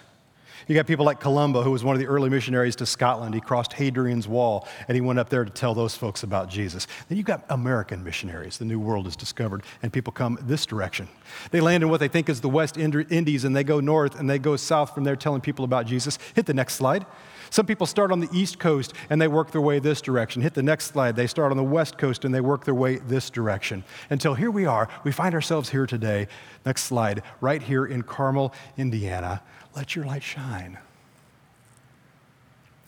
You 0.68 0.74
got 0.74 0.86
people 0.86 1.06
like 1.06 1.18
Columba, 1.18 1.62
who 1.62 1.70
was 1.70 1.82
one 1.82 1.96
of 1.96 2.00
the 2.00 2.06
early 2.06 2.28
missionaries 2.28 2.76
to 2.76 2.84
Scotland. 2.84 3.34
He 3.34 3.40
crossed 3.40 3.72
Hadrian's 3.72 4.28
Wall 4.28 4.68
and 4.86 4.94
he 4.94 5.00
went 5.00 5.18
up 5.18 5.30
there 5.30 5.42
to 5.42 5.50
tell 5.50 5.72
those 5.72 5.96
folks 5.96 6.22
about 6.22 6.50
Jesus. 6.50 6.86
Then 7.08 7.16
you've 7.16 7.26
got 7.26 7.44
American 7.48 8.04
missionaries. 8.04 8.58
The 8.58 8.66
New 8.66 8.78
World 8.78 9.06
is 9.06 9.16
discovered 9.16 9.62
and 9.82 9.90
people 9.90 10.12
come 10.12 10.38
this 10.42 10.66
direction. 10.66 11.08
They 11.52 11.62
land 11.62 11.82
in 11.82 11.88
what 11.88 12.00
they 12.00 12.08
think 12.08 12.28
is 12.28 12.42
the 12.42 12.50
West 12.50 12.76
Indies 12.76 13.44
and 13.44 13.56
they 13.56 13.64
go 13.64 13.80
north 13.80 14.20
and 14.20 14.28
they 14.28 14.38
go 14.38 14.56
south 14.56 14.94
from 14.94 15.04
there 15.04 15.16
telling 15.16 15.40
people 15.40 15.64
about 15.64 15.86
Jesus. 15.86 16.18
Hit 16.34 16.44
the 16.44 16.52
next 16.52 16.74
slide. 16.74 17.06
Some 17.50 17.66
people 17.66 17.86
start 17.86 18.12
on 18.12 18.20
the 18.20 18.28
East 18.32 18.58
Coast 18.58 18.92
and 19.10 19.20
they 19.20 19.28
work 19.28 19.50
their 19.50 19.60
way 19.60 19.78
this 19.78 20.00
direction. 20.00 20.42
Hit 20.42 20.54
the 20.54 20.62
next 20.62 20.86
slide. 20.86 21.16
They 21.16 21.26
start 21.26 21.50
on 21.50 21.56
the 21.56 21.64
West 21.64 21.98
Coast 21.98 22.24
and 22.24 22.34
they 22.34 22.40
work 22.40 22.64
their 22.64 22.74
way 22.74 22.96
this 22.96 23.30
direction. 23.30 23.84
Until 24.10 24.34
here 24.34 24.50
we 24.50 24.66
are. 24.66 24.88
We 25.04 25.12
find 25.12 25.34
ourselves 25.34 25.70
here 25.70 25.86
today. 25.86 26.28
Next 26.66 26.84
slide. 26.84 27.22
Right 27.40 27.62
here 27.62 27.86
in 27.86 28.02
Carmel, 28.02 28.52
Indiana 28.76 29.42
let 29.74 29.94
your 29.94 30.04
light 30.04 30.22
shine. 30.22 30.78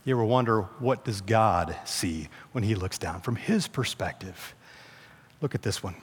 You 0.04 0.16
ever 0.16 0.24
wonder 0.24 0.62
what 0.78 1.04
does 1.04 1.20
God 1.20 1.76
see 1.84 2.28
when 2.52 2.64
he 2.64 2.74
looks 2.74 2.98
down 2.98 3.20
from 3.20 3.36
his 3.36 3.68
perspective? 3.68 4.54
Look 5.40 5.54
at 5.54 5.62
this 5.62 5.82
one. 5.82 5.94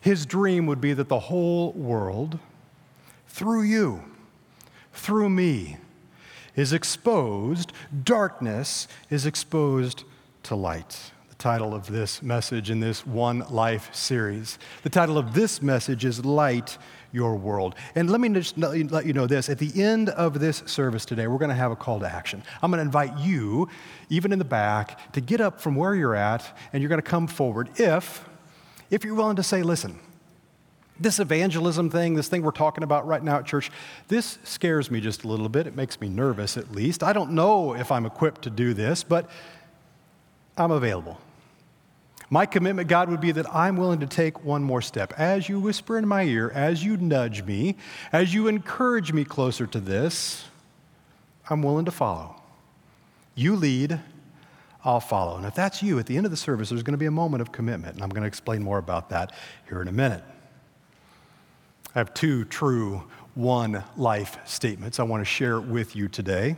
His 0.00 0.26
dream 0.26 0.66
would 0.66 0.80
be 0.80 0.92
that 0.92 1.08
the 1.08 1.18
whole 1.18 1.72
world, 1.72 2.38
through 3.28 3.62
you, 3.62 4.02
through 4.92 5.30
me, 5.30 5.78
is 6.56 6.72
exposed, 6.72 7.72
darkness 8.04 8.88
is 9.10 9.26
exposed 9.26 10.04
to 10.44 10.54
light. 10.54 11.12
The 11.28 11.34
title 11.36 11.74
of 11.74 11.86
this 11.86 12.22
message 12.22 12.70
in 12.70 12.80
this 12.80 13.06
One 13.06 13.40
Life 13.50 13.94
series. 13.94 14.58
The 14.82 14.90
title 14.90 15.18
of 15.18 15.34
this 15.34 15.62
message 15.62 16.04
is 16.04 16.24
Light 16.24 16.78
your 17.12 17.36
world. 17.36 17.74
And 17.94 18.10
let 18.10 18.20
me 18.20 18.28
just 18.30 18.56
let 18.58 19.06
you 19.06 19.12
know 19.12 19.26
this 19.26 19.48
at 19.48 19.58
the 19.58 19.82
end 19.82 20.08
of 20.10 20.40
this 20.40 20.62
service 20.66 21.04
today, 21.04 21.26
we're 21.26 21.38
going 21.38 21.50
to 21.50 21.54
have 21.54 21.70
a 21.70 21.76
call 21.76 22.00
to 22.00 22.06
action. 22.06 22.42
I'm 22.62 22.70
going 22.70 22.78
to 22.78 22.84
invite 22.84 23.18
you, 23.18 23.68
even 24.08 24.32
in 24.32 24.38
the 24.38 24.44
back, 24.44 25.12
to 25.12 25.20
get 25.20 25.40
up 25.40 25.60
from 25.60 25.76
where 25.76 25.94
you're 25.94 26.14
at 26.14 26.56
and 26.72 26.82
you're 26.82 26.88
going 26.88 27.02
to 27.02 27.08
come 27.08 27.26
forward 27.26 27.68
if, 27.76 28.28
if 28.90 29.04
you're 29.04 29.14
willing 29.14 29.36
to 29.36 29.42
say, 29.42 29.62
listen, 29.62 29.98
this 31.00 31.18
evangelism 31.18 31.90
thing, 31.90 32.14
this 32.14 32.28
thing 32.28 32.42
we're 32.42 32.50
talking 32.50 32.84
about 32.84 33.06
right 33.06 33.22
now 33.22 33.38
at 33.38 33.46
church, 33.46 33.70
this 34.08 34.38
scares 34.44 34.90
me 34.90 35.00
just 35.00 35.24
a 35.24 35.28
little 35.28 35.48
bit. 35.48 35.66
It 35.66 35.74
makes 35.74 36.00
me 36.00 36.08
nervous, 36.08 36.56
at 36.56 36.72
least. 36.72 37.02
I 37.02 37.12
don't 37.12 37.32
know 37.32 37.74
if 37.74 37.90
I'm 37.90 38.06
equipped 38.06 38.42
to 38.42 38.50
do 38.50 38.74
this, 38.74 39.02
but 39.02 39.28
I'm 40.56 40.70
available. 40.70 41.18
My 42.30 42.46
commitment, 42.46 42.88
God, 42.88 43.10
would 43.10 43.20
be 43.20 43.32
that 43.32 43.52
I'm 43.54 43.76
willing 43.76 44.00
to 44.00 44.06
take 44.06 44.42
one 44.42 44.62
more 44.62 44.80
step. 44.80 45.12
As 45.18 45.48
you 45.48 45.60
whisper 45.60 45.98
in 45.98 46.08
my 46.08 46.22
ear, 46.22 46.50
as 46.54 46.82
you 46.82 46.96
nudge 46.96 47.42
me, 47.42 47.76
as 48.10 48.32
you 48.32 48.48
encourage 48.48 49.12
me 49.12 49.24
closer 49.24 49.66
to 49.66 49.80
this, 49.80 50.44
I'm 51.50 51.62
willing 51.62 51.84
to 51.84 51.90
follow. 51.90 52.40
You 53.34 53.56
lead, 53.56 54.00
I'll 54.84 55.00
follow. 55.00 55.36
And 55.36 55.44
if 55.44 55.54
that's 55.54 55.82
you, 55.82 55.98
at 55.98 56.06
the 56.06 56.16
end 56.16 56.24
of 56.24 56.30
the 56.30 56.36
service, 56.38 56.70
there's 56.70 56.82
going 56.82 56.94
to 56.94 56.98
be 56.98 57.06
a 57.06 57.10
moment 57.10 57.42
of 57.42 57.52
commitment. 57.52 57.94
And 57.94 58.02
I'm 58.02 58.08
going 58.08 58.22
to 58.22 58.28
explain 58.28 58.62
more 58.62 58.78
about 58.78 59.10
that 59.10 59.32
here 59.68 59.82
in 59.82 59.88
a 59.88 59.92
minute. 59.92 60.24
I 61.94 61.98
have 61.98 62.14
two 62.14 62.44
true 62.44 63.04
one 63.34 63.82
life 63.96 64.38
statements 64.46 65.00
I 65.00 65.04
want 65.04 65.20
to 65.20 65.24
share 65.24 65.60
with 65.60 65.96
you 65.96 66.08
today 66.08 66.56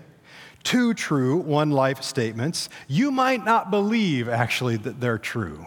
two 0.64 0.94
true 0.94 1.36
one 1.36 1.70
life 1.70 2.02
statements. 2.02 2.68
You 2.88 3.10
might 3.12 3.44
not 3.44 3.70
believe, 3.70 4.28
actually, 4.28 4.78
that 4.78 5.00
they're 5.00 5.18
true, 5.18 5.66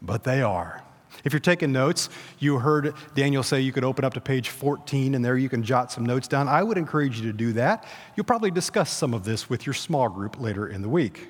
but 0.00 0.24
they 0.24 0.40
are. 0.40 0.82
If 1.24 1.32
you're 1.32 1.40
taking 1.40 1.72
notes, 1.72 2.08
you 2.38 2.58
heard 2.58 2.94
Daniel 3.16 3.42
say 3.42 3.60
you 3.60 3.72
could 3.72 3.82
open 3.82 4.04
up 4.04 4.14
to 4.14 4.20
page 4.20 4.50
14 4.50 5.16
and 5.16 5.24
there 5.24 5.36
you 5.36 5.48
can 5.48 5.64
jot 5.64 5.90
some 5.90 6.06
notes 6.06 6.28
down. 6.28 6.46
I 6.46 6.62
would 6.62 6.78
encourage 6.78 7.20
you 7.20 7.26
to 7.26 7.36
do 7.36 7.52
that. 7.54 7.84
You'll 8.14 8.24
probably 8.24 8.52
discuss 8.52 8.90
some 8.90 9.12
of 9.12 9.24
this 9.24 9.50
with 9.50 9.66
your 9.66 9.74
small 9.74 10.08
group 10.08 10.40
later 10.40 10.68
in 10.68 10.80
the 10.80 10.88
week. 10.88 11.26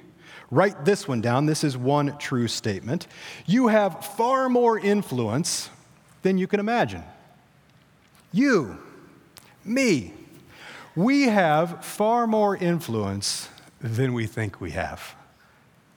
Write 0.51 0.85
this 0.85 1.09
one 1.09 1.23
down. 1.23 1.47
This 1.47 1.65
is 1.65 1.77
one 1.77 2.19
true 2.19 2.49
statement. 2.49 3.07
You 3.47 3.69
have 3.69 4.05
far 4.05 4.51
more 4.51 4.79
influence 4.79 5.71
than 6.23 6.37
you 6.37 6.47
can 6.47 6.61
imagine. 6.61 7.03
You, 8.33 8.79
me, 9.65 10.13
we 10.95 11.23
have 11.23 11.85
far 11.85 12.27
more 12.27 12.57
influence 12.57 13.49
than 13.81 14.13
we 14.13 14.27
think 14.27 14.61
we 14.61 14.73
have, 14.73 15.15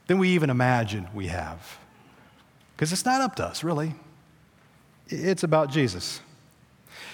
than 0.08 0.20
we 0.20 0.30
even 0.30 0.50
imagine 0.50 1.08
we 1.14 1.28
have. 1.28 1.78
Because 2.76 2.94
it's 2.94 3.06
not 3.06 3.22
up 3.22 3.36
to 3.36 3.46
us, 3.46 3.64
really. 3.64 3.94
It's 5.08 5.44
about 5.44 5.72
Jesus. 5.72 6.22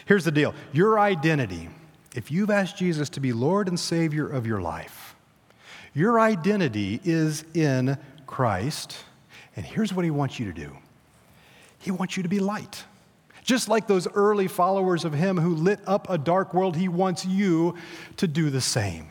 Here's 0.05 0.24
the 0.24 0.31
deal 0.31 0.53
your 0.71 1.00
identity, 1.00 1.69
if 2.15 2.31
you've 2.31 2.50
asked 2.50 2.77
Jesus 2.77 3.09
to 3.09 3.19
be 3.19 3.33
Lord 3.33 3.67
and 3.67 3.79
Savior 3.79 4.27
of 4.27 4.45
your 4.45 4.62
life, 4.62 5.15
your 5.93 6.19
identity 6.19 7.01
is 7.03 7.43
in 7.53 7.97
Christ. 8.25 8.97
And 9.55 9.65
here's 9.65 9.91
what 9.93 10.05
He 10.05 10.12
wants 10.12 10.39
you 10.39 10.45
to 10.45 10.53
do 10.53 10.75
He 11.79 11.91
wants 11.91 12.17
you 12.17 12.24
to 12.24 12.29
be 12.29 12.39
light. 12.39 12.83
Just 13.47 13.69
like 13.69 13.87
those 13.87 14.09
early 14.13 14.49
followers 14.49 15.05
of 15.05 15.13
Him 15.13 15.37
who 15.37 15.55
lit 15.55 15.79
up 15.87 16.09
a 16.09 16.17
dark 16.17 16.53
world, 16.53 16.75
He 16.75 16.89
wants 16.89 17.25
you 17.25 17.75
to 18.17 18.27
do 18.27 18.49
the 18.49 18.59
same. 18.59 19.07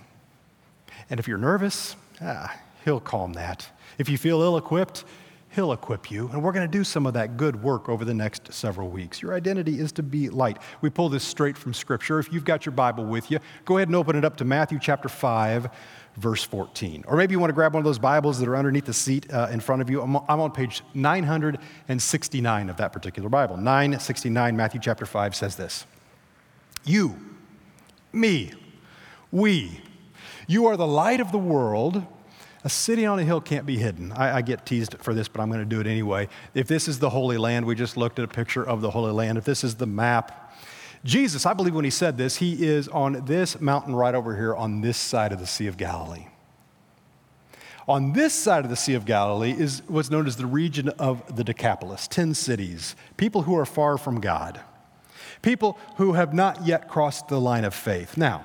And 1.09 1.19
if 1.19 1.27
you're 1.27 1.39
nervous, 1.39 1.97
ah, 2.21 2.55
He'll 2.85 3.01
calm 3.01 3.33
that. 3.33 3.67
If 3.97 4.11
you 4.11 4.19
feel 4.19 4.43
ill 4.43 4.59
equipped, 4.59 5.05
He'll 5.55 5.73
equip 5.73 6.11
you. 6.11 6.29
And 6.35 6.43
we're 6.43 6.53
going 6.53 6.71
to 6.71 6.79
do 6.79 6.85
some 6.85 7.07
of 7.07 7.15
that 7.15 7.39
good 7.39 7.63
work 7.63 7.89
over 7.89 8.05
the 8.05 8.13
next 8.13 8.53
several 8.53 8.91
weeks. 8.91 9.23
Your 9.23 9.33
identity 9.33 9.79
is 9.79 9.91
to 9.93 10.03
be 10.03 10.29
light. 10.29 10.59
We 10.83 10.91
pull 10.91 11.09
this 11.09 11.25
straight 11.25 11.57
from 11.57 11.73
Scripture. 11.73 12.19
If 12.19 12.31
you've 12.31 12.45
got 12.45 12.67
your 12.67 12.75
Bible 12.75 13.07
with 13.07 13.31
you, 13.31 13.39
go 13.65 13.79
ahead 13.79 13.89
and 13.89 13.97
open 13.97 14.17
it 14.17 14.25
up 14.27 14.37
to 14.37 14.45
Matthew 14.45 14.79
chapter 14.79 15.09
5, 15.09 15.71
verse 16.17 16.43
14. 16.43 17.05
Or 17.07 17.17
maybe 17.17 17.33
you 17.33 17.39
want 17.39 17.51
to 17.51 17.55
grab 17.55 17.75
one 17.75 17.81
of 17.81 17.85
those 17.85 17.99
Bibles 17.99 18.39
that 18.41 18.49
are 18.49 18.57
underneath 18.57 18.87
the 18.87 18.95
seat 18.95 19.33
uh, 19.33 19.49
in 19.51 19.61
front 19.61 19.83
of 19.83 19.91
you. 19.91 20.03
I'm, 20.03 20.17
I'm 20.17 20.41
on 20.41 20.51
page 20.51 20.83
969 20.95 22.71
of 22.71 22.77
that 22.79 22.93
particular 22.93 23.29
Bible. 23.29 23.57
969, 23.57 24.57
Matthew 24.57 24.81
chapter 24.81 25.07
5 25.07 25.35
says 25.35 25.57
this 25.57 25.87
You, 26.85 27.17
me, 28.13 28.53
we, 29.31 29.81
you 30.47 30.67
are 30.67 30.77
the 30.77 30.87
light 30.87 31.21
of 31.21 31.33
the 31.33 31.39
world. 31.39 32.03
A 32.65 32.69
city 32.69 33.07
on 33.07 33.21
a 33.21 33.23
hill 33.23 33.41
can't 33.41 33.65
be 33.65 33.79
hidden. 33.79 34.11
I, 34.11 34.39
I, 34.39 34.43
get 34.43 34.67
teased 34.67 34.97
for 34.99 35.15
this, 35.15 35.29
but 35.29 35.41
I'm 35.41 35.49
going 35.51 35.61
to 35.61 35.65
do 35.65 35.81
it 35.81 35.87
anyway. 35.87 36.29
If 36.53 36.67
this 36.67 36.89
is 36.89 36.99
the 36.99 37.11
Holy 37.11 37.39
Land, 37.39 37.65
we 37.65 37.77
just 37.77 37.97
looked 37.97 38.19
at 38.19 38.25
a 38.25 38.29
picture 38.29 38.67
of 38.67 38.81
the 38.81 38.91
Holy 38.91 39.13
Land. 39.13 39.39
If 39.39 39.45
this 39.45 39.63
is 39.63 39.77
the 39.77 39.87
map, 39.87 40.46
Jesus, 41.07 41.47
I 41.47 41.55
believe 41.55 41.75
when 41.75 41.85
he 41.85 41.91
said 41.91 42.19
this, 42.19 42.37
he 42.37 42.67
is 42.67 42.89
on 42.89 43.25
this 43.27 43.61
mountain 43.61 43.95
right 43.95 44.15
over 44.15 44.37
here 44.37 44.55
on 44.55 44.81
this 44.81 44.97
side 44.97 45.33
of 45.33 45.39
the 45.39 45.47
Sea 45.47 45.69
of 45.69 45.77
Galilee. 45.77 46.27
On 47.87 48.13
this 48.13 48.35
side 48.35 48.65
of 48.65 48.71
the 48.71 48.77
Sea 48.77 48.95
of 48.95 49.05
Galilee 49.05 49.55
is 49.57 49.83
what's 49.87 50.11
known 50.11 50.27
as 50.27 50.37
the 50.37 50.47
region 50.47 50.89
of 50.89 51.37
the 51.37 51.45
Decapolis, 51.45 52.09
10 52.09 52.35
cities, 52.35 52.97
people 53.17 53.43
who 53.43 53.57
are 53.57 53.65
far 53.65 53.97
from 53.97 54.21
God, 54.21 54.61
people 55.43 55.79
who 55.97 56.15
have 56.15 56.35
not 56.35 56.67
yet 56.67 56.89
crossed 56.89 57.29
the 57.29 57.41
line 57.41 57.65
of 57.65 57.73
faith. 57.73 58.17
Now, 58.17 58.45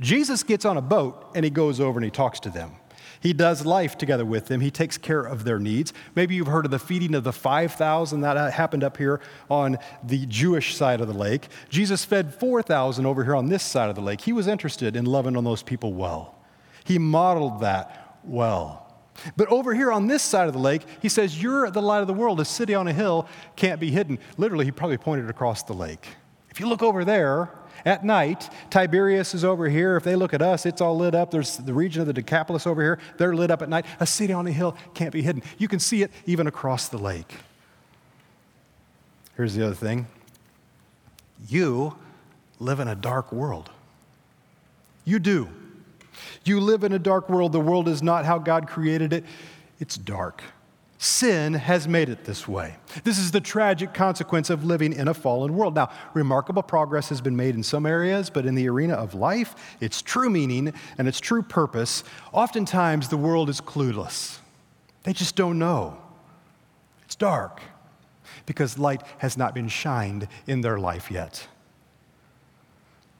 Jesus 0.00 0.42
gets 0.42 0.64
on 0.64 0.76
a 0.76 0.82
boat 0.82 1.30
and 1.36 1.44
he 1.44 1.50
goes 1.50 1.78
over 1.78 2.00
and 2.00 2.04
he 2.04 2.10
talks 2.10 2.40
to 2.40 2.50
them. 2.50 2.72
He 3.20 3.34
does 3.34 3.66
life 3.66 3.98
together 3.98 4.24
with 4.24 4.46
them. 4.46 4.60
He 4.60 4.70
takes 4.70 4.96
care 4.96 5.20
of 5.20 5.44
their 5.44 5.58
needs. 5.58 5.92
Maybe 6.14 6.34
you've 6.34 6.46
heard 6.46 6.64
of 6.64 6.70
the 6.70 6.78
feeding 6.78 7.14
of 7.14 7.22
the 7.22 7.32
5,000 7.32 8.22
that 8.22 8.52
happened 8.54 8.82
up 8.82 8.96
here 8.96 9.20
on 9.50 9.78
the 10.02 10.24
Jewish 10.26 10.74
side 10.74 11.02
of 11.02 11.06
the 11.06 11.14
lake. 11.14 11.48
Jesus 11.68 12.04
fed 12.04 12.34
4,000 12.34 13.04
over 13.04 13.22
here 13.22 13.36
on 13.36 13.48
this 13.48 13.62
side 13.62 13.90
of 13.90 13.94
the 13.94 14.00
lake. 14.00 14.22
He 14.22 14.32
was 14.32 14.46
interested 14.46 14.96
in 14.96 15.04
loving 15.04 15.36
on 15.36 15.44
those 15.44 15.62
people 15.62 15.92
well. 15.92 16.34
He 16.84 16.98
modeled 16.98 17.60
that 17.60 18.18
well. 18.24 18.86
But 19.36 19.48
over 19.48 19.74
here 19.74 19.92
on 19.92 20.06
this 20.06 20.22
side 20.22 20.46
of 20.46 20.54
the 20.54 20.60
lake, 20.60 20.82
he 21.02 21.10
says, 21.10 21.42
You're 21.42 21.70
the 21.70 21.82
light 21.82 22.00
of 22.00 22.06
the 22.06 22.14
world. 22.14 22.40
A 22.40 22.44
city 22.44 22.74
on 22.74 22.88
a 22.88 22.92
hill 22.92 23.28
can't 23.54 23.78
be 23.78 23.90
hidden. 23.90 24.18
Literally, 24.38 24.64
he 24.64 24.70
probably 24.70 24.96
pointed 24.96 25.28
across 25.28 25.62
the 25.62 25.74
lake. 25.74 26.08
If 26.48 26.58
you 26.58 26.68
look 26.68 26.82
over 26.82 27.04
there, 27.04 27.50
at 27.84 28.04
night, 28.04 28.50
Tiberias 28.70 29.34
is 29.34 29.44
over 29.44 29.68
here. 29.68 29.96
If 29.96 30.04
they 30.04 30.16
look 30.16 30.34
at 30.34 30.42
us, 30.42 30.66
it's 30.66 30.80
all 30.80 30.96
lit 30.96 31.14
up. 31.14 31.30
There's 31.30 31.56
the 31.56 31.74
region 31.74 32.00
of 32.00 32.06
the 32.06 32.12
Decapolis 32.12 32.66
over 32.66 32.82
here. 32.82 32.98
They're 33.18 33.34
lit 33.34 33.50
up 33.50 33.62
at 33.62 33.68
night. 33.68 33.86
A 34.00 34.06
city 34.06 34.32
on 34.32 34.46
a 34.46 34.52
hill 34.52 34.76
can't 34.94 35.12
be 35.12 35.22
hidden. 35.22 35.42
You 35.58 35.68
can 35.68 35.80
see 35.80 36.02
it 36.02 36.10
even 36.26 36.46
across 36.46 36.88
the 36.88 36.98
lake. 36.98 37.34
Here's 39.36 39.54
the 39.54 39.64
other 39.64 39.74
thing 39.74 40.06
you 41.48 41.96
live 42.58 42.80
in 42.80 42.88
a 42.88 42.94
dark 42.94 43.32
world. 43.32 43.70
You 45.04 45.18
do. 45.18 45.48
You 46.44 46.60
live 46.60 46.84
in 46.84 46.92
a 46.92 46.98
dark 46.98 47.28
world. 47.30 47.52
The 47.52 47.60
world 47.60 47.88
is 47.88 48.02
not 48.02 48.24
how 48.24 48.38
God 48.38 48.68
created 48.68 49.12
it, 49.12 49.24
it's 49.78 49.96
dark. 49.96 50.42
Sin 51.02 51.54
has 51.54 51.88
made 51.88 52.10
it 52.10 52.24
this 52.24 52.46
way. 52.46 52.76
This 53.04 53.18
is 53.18 53.30
the 53.30 53.40
tragic 53.40 53.94
consequence 53.94 54.50
of 54.50 54.66
living 54.66 54.92
in 54.92 55.08
a 55.08 55.14
fallen 55.14 55.56
world. 55.56 55.74
Now, 55.74 55.88
remarkable 56.12 56.62
progress 56.62 57.08
has 57.08 57.22
been 57.22 57.34
made 57.34 57.54
in 57.54 57.62
some 57.62 57.86
areas, 57.86 58.28
but 58.28 58.44
in 58.44 58.54
the 58.54 58.68
arena 58.68 58.96
of 58.96 59.14
life, 59.14 59.54
its 59.80 60.02
true 60.02 60.28
meaning 60.28 60.74
and 60.98 61.08
its 61.08 61.18
true 61.18 61.40
purpose, 61.40 62.04
oftentimes 62.34 63.08
the 63.08 63.16
world 63.16 63.48
is 63.48 63.62
clueless. 63.62 64.40
They 65.04 65.14
just 65.14 65.36
don't 65.36 65.58
know. 65.58 65.96
It's 67.06 67.16
dark 67.16 67.62
because 68.44 68.78
light 68.78 69.02
has 69.20 69.38
not 69.38 69.54
been 69.54 69.68
shined 69.68 70.28
in 70.46 70.60
their 70.60 70.78
life 70.78 71.10
yet. 71.10 71.48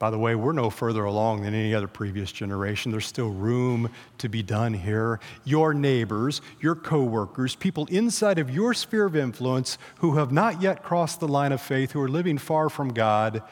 By 0.01 0.09
the 0.09 0.19
way, 0.19 0.35
we're 0.35 0.53
no 0.53 0.71
further 0.71 1.05
along 1.05 1.43
than 1.43 1.53
any 1.53 1.75
other 1.75 1.87
previous 1.87 2.33
generation. 2.33 2.91
There's 2.91 3.05
still 3.05 3.29
room 3.29 3.91
to 4.17 4.31
be 4.31 4.43
done 4.43 4.73
here. 4.73 5.21
Your 5.45 5.75
neighbors, 5.75 6.41
your 6.59 6.75
coworkers, 6.75 7.55
people 7.55 7.85
inside 7.91 8.39
of 8.39 8.49
your 8.49 8.73
sphere 8.73 9.05
of 9.05 9.15
influence 9.15 9.77
who 9.99 10.17
have 10.17 10.33
not 10.33 10.63
yet 10.63 10.83
crossed 10.83 11.21
the 11.21 11.29
line 11.29 11.53
of 11.53 11.61
faith, 11.61 11.93
who 11.93 12.01
are 12.01 12.09
living 12.09 12.39
far 12.39 12.71
from 12.71 12.95
God, 12.95 13.43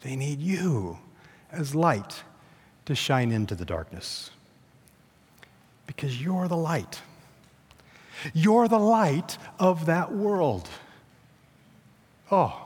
they 0.00 0.16
need 0.16 0.40
you 0.40 0.98
as 1.50 1.74
light 1.74 2.22
to 2.86 2.94
shine 2.94 3.30
into 3.30 3.54
the 3.54 3.66
darkness. 3.66 4.30
Because 5.86 6.22
you're 6.22 6.48
the 6.48 6.56
light. 6.56 7.02
You're 8.32 8.66
the 8.66 8.78
light 8.78 9.36
of 9.58 9.84
that 9.84 10.10
world. 10.10 10.70
Oh, 12.30 12.64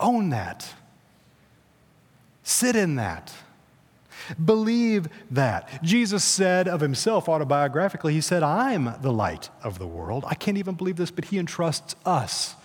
own 0.00 0.30
that. 0.30 0.72
Sit 2.48 2.76
in 2.76 2.96
that. 2.96 3.30
Believe 4.42 5.06
that. 5.30 5.82
Jesus 5.82 6.24
said 6.24 6.66
of 6.66 6.80
himself 6.80 7.26
autobiographically, 7.26 8.12
He 8.12 8.22
said, 8.22 8.42
I'm 8.42 8.94
the 9.02 9.12
light 9.12 9.50
of 9.62 9.78
the 9.78 9.86
world. 9.86 10.24
I 10.26 10.34
can't 10.34 10.56
even 10.56 10.74
believe 10.74 10.96
this, 10.96 11.10
but 11.10 11.26
He 11.26 11.36
entrusts 11.36 11.94
us 12.06 12.56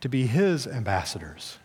to 0.00 0.08
be 0.08 0.28
His 0.28 0.68
ambassadors, 0.68 1.58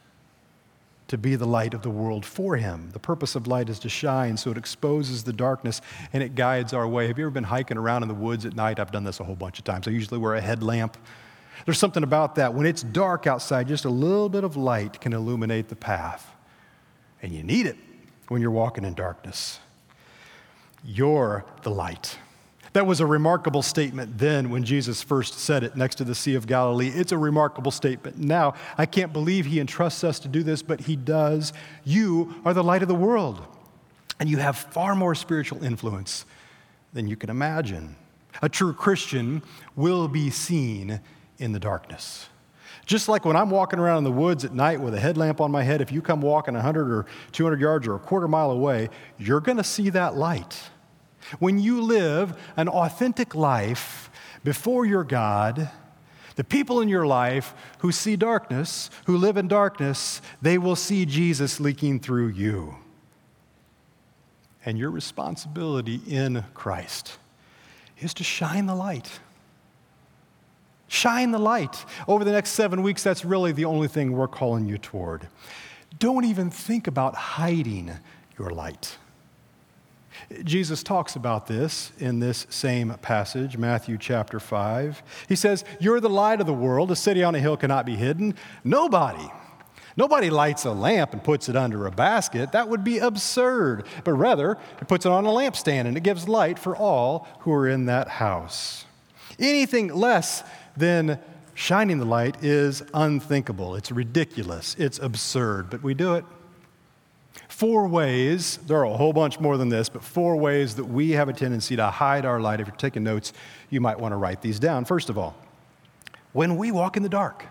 to 1.07 1.19
be 1.19 1.36
the 1.36 1.45
light 1.45 1.75
of 1.75 1.83
the 1.83 1.91
world 1.91 2.25
for 2.25 2.55
Him. 2.55 2.89
The 2.93 2.99
purpose 2.99 3.36
of 3.36 3.45
light 3.45 3.69
is 3.69 3.77
to 3.79 3.89
shine 3.89 4.36
so 4.36 4.49
it 4.49 4.57
exposes 4.57 5.23
the 5.23 5.33
darkness 5.33 5.81
and 6.13 6.23
it 6.23 6.33
guides 6.33 6.73
our 6.73 6.88
way. 6.88 7.05
Have 7.05 7.19
you 7.19 7.25
ever 7.25 7.31
been 7.31 7.43
hiking 7.43 7.77
around 7.77 8.01
in 8.01 8.07
the 8.07 8.15
woods 8.15 8.43
at 8.43 8.55
night? 8.55 8.79
I've 8.79 8.91
done 8.91 9.03
this 9.03 9.19
a 9.19 9.23
whole 9.23 9.36
bunch 9.36 9.60
of 9.60 9.65
times. 9.65 9.88
I 9.88 9.91
usually 9.91 10.19
wear 10.19 10.33
a 10.33 10.41
headlamp. 10.41 10.97
There's 11.65 11.77
something 11.77 12.01
about 12.01 12.33
that. 12.36 12.55
When 12.55 12.65
it's 12.65 12.81
dark 12.81 13.27
outside, 13.27 13.67
just 13.67 13.86
a 13.86 13.89
little 13.91 14.29
bit 14.29 14.43
of 14.43 14.57
light 14.57 14.99
can 14.99 15.13
illuminate 15.13 15.69
the 15.69 15.75
path 15.75 16.33
and 17.21 17.32
you 17.32 17.43
need 17.43 17.65
it 17.65 17.77
when 18.27 18.41
you're 18.41 18.51
walking 18.51 18.84
in 18.84 18.93
darkness. 18.93 19.60
You're 20.84 21.45
the 21.63 21.71
light. 21.71 22.17
That 22.73 22.86
was 22.86 22.99
a 22.99 23.06
remarkable 23.06 23.62
statement 23.62 24.17
then 24.17 24.49
when 24.49 24.63
Jesus 24.63 25.01
first 25.01 25.39
said 25.39 25.63
it 25.63 25.75
next 25.75 25.95
to 25.95 26.03
the 26.03 26.13
Sea 26.13 26.36
of 26.36 26.45
Galilee. 26.45 26.89
It's 26.89 27.12
a 27.12 27.17
remarkable 27.17 27.71
statement 27.71 28.17
now. 28.17 28.53
I 28.77 28.86
can't 28.86 29.12
believe 29.12 29.47
he 29.47 29.60
entrusts 29.60 30.03
us 30.03 30.19
to 30.19 30.27
do 30.27 30.43
this, 30.43 30.62
but 30.62 30.82
he 30.82 30.95
does. 30.95 31.53
You 31.84 32.36
are 32.45 32.53
the 32.53 32.63
light 32.63 32.84
of 32.84 32.88
the 32.88 32.95
world, 32.95 33.41
and 34.19 34.30
you 34.30 34.38
have 34.38 34.58
far 34.58 34.95
more 34.95 35.15
spiritual 35.15 35.63
influence 35.63 36.25
than 36.93 37.08
you 37.08 37.15
can 37.15 37.30
imagine. 37.30 37.95
A 38.41 38.49
true 38.49 38.73
Christian 38.73 39.41
will 39.75 40.08
be 40.08 40.30
seen 40.30 40.99
in 41.39 41.53
the 41.53 41.60
darkness. 41.60 42.30
Just 42.88 43.10
like 43.10 43.26
when 43.26 43.36
I'm 43.36 43.50
walking 43.50 43.80
around 43.80 44.00
in 44.00 44.04
the 44.06 44.12
woods 44.13 44.45
at 44.45 44.54
night 44.54 44.80
with 44.80 44.93
a 44.93 45.00
headlamp 45.00 45.41
on 45.41 45.52
my 45.52 45.62
head, 45.62 45.82
if 45.82 45.91
you 45.91 46.02
come 46.02 46.21
walking 46.21 46.54
100 46.54 46.89
or 46.89 47.06
200 47.34 47.60
yards 47.60 47.86
or 47.86 47.95
a 47.95 48.00
quarter 48.00 48.30
mile 48.30 48.50
away, 48.50 48.89
you're 49.19 49.41
going 49.41 49.58
to 49.58 49.63
see 49.63 49.89
that 49.89 50.15
light. 50.15 50.69
When 51.39 51.60
you 51.60 51.82
live 51.82 52.39
an 52.56 52.69
authentic 52.69 53.36
life 53.36 54.10
before 54.45 54.86
your 54.86 55.04
God, 55.04 55.69
the 56.38 56.45
people 56.45 56.80
in 56.80 56.88
your 56.88 57.06
life 57.06 57.54
who 57.80 57.91
see 57.91 58.15
darkness, 58.15 58.89
who 59.06 59.17
live 59.17 59.36
in 59.36 59.50
darkness, 59.50 60.21
they 60.41 60.58
will 60.58 60.78
see 60.78 61.06
Jesus 61.06 61.60
leaking 61.60 62.00
through 62.00 62.30
you. 62.30 62.76
And 64.65 64.78
your 64.78 64.91
responsibility 64.91 66.00
in 66.08 66.45
Christ 66.54 67.17
is 68.00 68.13
to 68.13 68.23
shine 68.23 68.65
the 68.65 68.76
light. 68.76 69.19
Shine 70.88 71.32
the 71.32 71.39
light. 71.39 71.86
Over 72.08 72.23
the 72.23 72.32
next 72.32 72.52
seven 72.52 72.82
weeks, 72.82 73.04
that's 73.04 73.26
really 73.26 73.52
the 73.52 73.65
only 73.65 73.88
thing 73.88 74.13
we're 74.13 74.28
calling 74.28 74.65
you 74.65 74.78
toward. 74.78 75.28
Don't 76.00 76.26
even 76.26 76.50
think 76.50 76.88
about 76.88 77.15
hiding 77.15 77.91
your 78.38 78.52
light. 78.52 78.97
Jesus 80.43 80.84
talks 80.84 81.15
about 81.15 81.47
this 81.47 81.91
in 82.00 82.19
this 82.19 82.47
same 82.50 82.93
passage, 83.02 83.58
Matthew 83.58 83.97
chapter 83.97 84.39
5. 84.39 85.04
He 85.30 85.36
says, 85.36 85.63
You're 85.80 86.00
the 86.00 86.10
light 86.10 86.41
of 86.41 86.47
the 86.47 86.54
world. 86.54 86.91
A 86.91 86.95
city 86.95 87.23
on 87.23 87.36
a 87.36 87.39
hill 87.39 87.58
cannot 87.58 87.86
be 87.86 87.95
hidden. 87.95 88.36
Nobody, 88.63 89.30
Nobody 89.97 90.30
lights 90.30 90.63
a 90.63 90.71
lamp 90.71 91.13
and 91.13 91.23
puts 91.23 91.50
it 91.50 91.56
under 91.56 91.88
a 91.88 91.91
basket. 91.91 92.52
That 92.52 92.69
would 92.69 92.84
be 92.84 93.00
absurd. 93.00 93.84
But 94.04 94.13
rather, 94.13 94.60
it 94.80 94.88
puts 94.88 95.08
it 95.08 95.12
on 95.12 95.26
a 95.26 95.30
lampstand 95.30 95.88
and 95.88 95.97
it 95.97 96.04
gives 96.04 96.30
light 96.30 96.60
for 96.60 96.78
all 96.78 97.28
who 97.39 97.52
are 97.52 97.67
in 97.67 97.88
that 97.88 98.08
house. 98.08 98.86
Anything 99.39 99.88
less 99.88 100.43
than 100.78 101.20
shining 101.54 101.98
the 101.98 102.06
light 102.06 102.44
is 102.44 102.84
unthinkable. 102.94 103.76
It's 103.76 103.92
ridiculous. 103.92 104.76
It's 104.78 105.00
absurd, 105.00 105.70
but 105.70 105.82
we 105.82 105.94
do 105.94 106.16
it. 106.16 106.26
Four 107.48 107.88
ways, 107.88 108.58
there 108.68 108.78
are 108.78 108.86
a 108.86 108.98
whole 108.98 109.13
bunch 109.13 109.40
more 109.40 109.58
than 109.58 109.70
this, 109.70 109.90
but 109.90 110.04
four 110.04 110.36
ways 110.36 110.76
that 110.76 110.86
we 110.86 111.12
have 111.12 111.30
a 111.30 111.34
tendency 111.34 111.76
to 111.76 111.88
hide 111.88 112.26
our 112.26 112.40
light. 112.40 112.60
If 112.60 112.68
you're 112.68 112.76
taking 112.76 113.04
notes, 113.04 113.34
you 113.70 113.82
might 113.82 114.00
want 114.00 114.12
to 114.12 114.16
write 114.18 114.42
these 114.42 114.60
down. 114.60 114.86
First 114.86 115.10
of 115.10 115.18
all, 115.18 115.36
when 116.34 116.58
we 116.58 116.72
walk 116.72 116.98
in 116.98 117.04
the 117.04 117.10
dark, 117.10 117.46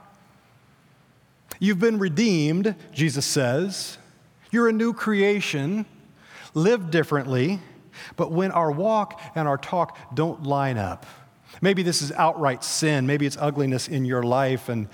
you've 1.59 1.81
been 1.81 1.99
redeemed, 1.99 2.75
Jesus 2.93 3.27
says. 3.27 3.99
You're 4.53 4.69
a 4.69 4.73
new 4.73 4.93
creation. 4.93 5.87
Live 6.55 6.91
differently. 6.91 7.59
But 8.17 8.31
when 8.31 8.53
our 8.53 8.71
walk 8.71 9.21
and 9.35 9.49
our 9.49 9.59
talk 9.59 9.99
don't 10.15 10.45
line 10.45 10.79
up, 10.79 11.05
maybe 11.61 11.83
this 11.83 12.03
is 12.03 12.13
outright 12.13 12.65
sin, 12.65 13.07
maybe 13.07 13.27
it's 13.27 13.37
ugliness 13.39 13.89
in 13.89 14.05
your 14.05 14.23
life, 14.23 14.69
and 14.69 14.89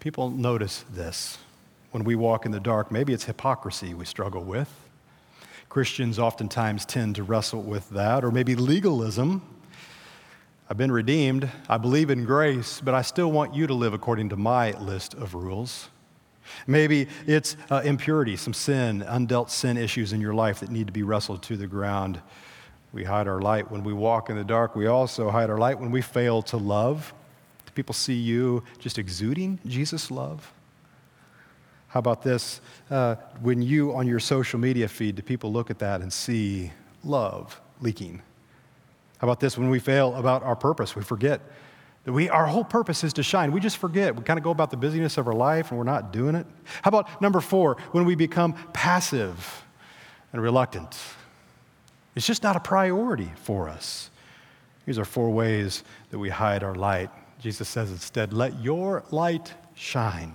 people 0.00 0.30
notice 0.30 0.84
this 0.90 1.38
when 1.90 2.04
we 2.04 2.14
walk 2.14 2.46
in 2.46 2.52
the 2.52 2.60
dark. 2.60 2.90
Maybe 2.90 3.12
it's 3.12 3.24
hypocrisy 3.24 3.94
we 3.94 4.04
struggle 4.04 4.44
with. 4.44 4.70
Christians 5.68 6.18
oftentimes 6.18 6.84
tend 6.86 7.16
to 7.16 7.22
wrestle 7.22 7.62
with 7.62 7.90
that, 7.90 8.24
or 8.24 8.30
maybe 8.30 8.54
legalism. 8.54 9.42
I've 10.68 10.76
been 10.76 10.92
redeemed. 10.92 11.50
I 11.68 11.78
believe 11.78 12.10
in 12.10 12.24
grace, 12.24 12.80
but 12.80 12.94
I 12.94 13.02
still 13.02 13.30
want 13.30 13.54
you 13.54 13.66
to 13.66 13.74
live 13.74 13.94
according 13.94 14.30
to 14.30 14.36
my 14.36 14.72
list 14.72 15.14
of 15.14 15.34
rules. 15.34 15.90
Maybe 16.66 17.08
it's 17.26 17.56
uh, 17.70 17.82
impurity, 17.84 18.36
some 18.36 18.52
sin, 18.52 19.02
undealt 19.06 19.50
sin 19.50 19.76
issues 19.76 20.12
in 20.12 20.20
your 20.20 20.34
life 20.34 20.60
that 20.60 20.70
need 20.70 20.86
to 20.86 20.92
be 20.92 21.02
wrestled 21.02 21.42
to 21.44 21.56
the 21.56 21.66
ground. 21.66 22.20
We 22.96 23.04
hide 23.04 23.28
our 23.28 23.42
light 23.42 23.70
when 23.70 23.84
we 23.84 23.92
walk 23.92 24.30
in 24.30 24.36
the 24.36 24.42
dark. 24.42 24.74
We 24.74 24.86
also 24.86 25.30
hide 25.30 25.50
our 25.50 25.58
light 25.58 25.78
when 25.78 25.90
we 25.90 26.00
fail 26.00 26.40
to 26.44 26.56
love. 26.56 27.12
Do 27.66 27.72
people 27.74 27.92
see 27.92 28.14
you 28.14 28.62
just 28.78 28.98
exuding 28.98 29.58
Jesus' 29.66 30.10
love? 30.10 30.50
How 31.88 32.00
about 32.00 32.22
this? 32.22 32.62
Uh, 32.90 33.16
when 33.42 33.60
you, 33.60 33.94
on 33.94 34.06
your 34.06 34.18
social 34.18 34.58
media 34.58 34.88
feed, 34.88 35.16
do 35.16 35.20
people 35.20 35.52
look 35.52 35.70
at 35.70 35.78
that 35.80 36.00
and 36.00 36.10
see 36.10 36.72
love 37.04 37.60
leaking? 37.82 38.22
How 39.18 39.26
about 39.26 39.40
this? 39.40 39.58
When 39.58 39.68
we 39.68 39.78
fail 39.78 40.14
about 40.14 40.42
our 40.42 40.56
purpose, 40.56 40.96
we 40.96 41.02
forget 41.02 41.42
that 42.04 42.14
we, 42.14 42.30
our 42.30 42.46
whole 42.46 42.64
purpose 42.64 43.04
is 43.04 43.12
to 43.12 43.22
shine. 43.22 43.52
We 43.52 43.60
just 43.60 43.76
forget. 43.76 44.16
We 44.16 44.22
kind 44.22 44.38
of 44.38 44.42
go 44.42 44.52
about 44.52 44.70
the 44.70 44.78
busyness 44.78 45.18
of 45.18 45.28
our 45.28 45.34
life 45.34 45.68
and 45.68 45.76
we're 45.76 45.84
not 45.84 46.14
doing 46.14 46.34
it. 46.34 46.46
How 46.80 46.88
about 46.88 47.20
number 47.20 47.42
four? 47.42 47.76
When 47.92 48.06
we 48.06 48.14
become 48.14 48.54
passive 48.72 49.66
and 50.32 50.40
reluctant, 50.40 50.96
it's 52.16 52.26
just 52.26 52.42
not 52.42 52.56
a 52.56 52.60
priority 52.60 53.30
for 53.36 53.68
us. 53.68 54.10
These 54.86 54.98
are 54.98 55.04
four 55.04 55.30
ways 55.30 55.84
that 56.10 56.18
we 56.18 56.30
hide 56.30 56.64
our 56.64 56.74
light. 56.74 57.10
Jesus 57.38 57.68
says 57.68 57.90
instead, 57.90 58.32
let 58.32 58.60
your 58.60 59.04
light 59.10 59.52
shine. 59.74 60.34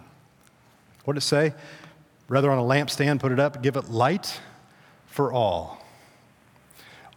What 1.03 1.13
did 1.13 1.23
it 1.23 1.25
say? 1.25 1.53
Rather 2.27 2.51
on 2.51 2.59
a 2.59 2.61
lampstand, 2.61 3.19
put 3.19 3.31
it 3.31 3.39
up, 3.39 3.63
give 3.63 3.75
it 3.75 3.89
light 3.89 4.39
for 5.07 5.33
all. 5.33 5.83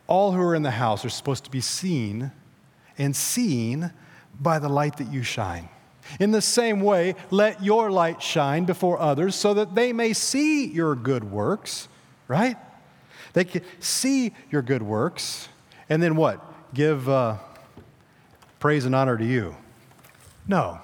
All 0.07 0.33
who 0.33 0.41
are 0.41 0.55
in 0.55 0.63
the 0.63 0.71
house 0.71 1.05
are 1.05 1.11
supposed 1.11 1.45
to 1.45 1.51
be 1.51 1.61
seen 1.61 2.33
and 2.97 3.15
seen 3.15 3.93
by 4.41 4.59
the 4.59 4.69
light 4.69 4.97
that 4.97 5.13
you 5.13 5.23
shine. 5.23 5.69
In 6.21 6.31
the 6.31 6.43
same 6.43 6.81
way, 6.81 7.15
let 7.31 7.63
your 7.63 7.91
light 7.91 8.23
shine 8.23 8.65
before 8.65 8.99
others 8.99 9.35
so 9.35 9.55
that 9.55 9.75
they 9.75 9.93
may 9.93 10.13
see 10.13 10.67
your 10.67 10.95
good 10.95 11.25
works, 11.25 11.89
right? 12.29 12.57
They 13.35 13.45
can 13.45 13.63
see 13.81 14.33
your 14.51 14.63
good 14.63 14.83
works, 14.83 15.49
and 15.89 16.03
then 16.03 16.17
what? 16.17 16.41
Give 16.73 17.07
uh, 17.09 17.37
praise 18.59 18.87
and 18.87 18.95
honor 18.95 19.19
to 19.19 19.25
you. 19.25 19.55
No. 20.49 20.81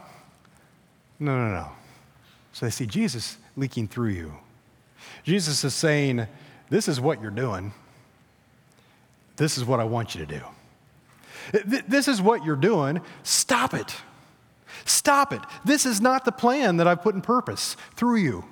No, 1.19 1.37
no, 1.37 1.55
no. 1.55 1.69
So 2.53 2.67
they 2.67 2.71
see 2.71 2.87
Jesus 2.87 3.39
leaking 3.57 3.89
through 3.89 4.11
you. 4.11 4.35
Jesus 5.23 5.65
is 5.65 5.75
saying, 5.75 6.27
This 6.69 6.89
is 6.89 7.01
what 7.01 7.23
you're 7.23 7.31
doing. 7.31 7.73
This 9.37 9.57
is 9.57 9.65
what 9.65 9.81
I 9.81 9.85
want 9.85 10.15
you 10.15 10.27
to 10.27 10.39
do. 10.39 10.45
This 11.89 12.09
is 12.09 12.21
what 12.21 12.45
you're 12.45 12.57
doing. 12.57 13.01
Stop 13.23 13.75
it. 13.75 13.97
Stop 14.85 15.33
it. 15.33 15.41
This 15.65 15.87
is 15.87 16.01
not 16.01 16.25
the 16.25 16.33
plan 16.33 16.77
that 16.77 16.87
I've 16.87 17.03
put 17.03 17.15
in 17.15 17.23
purpose 17.23 17.77
through 17.97 18.17
you. 18.17 18.45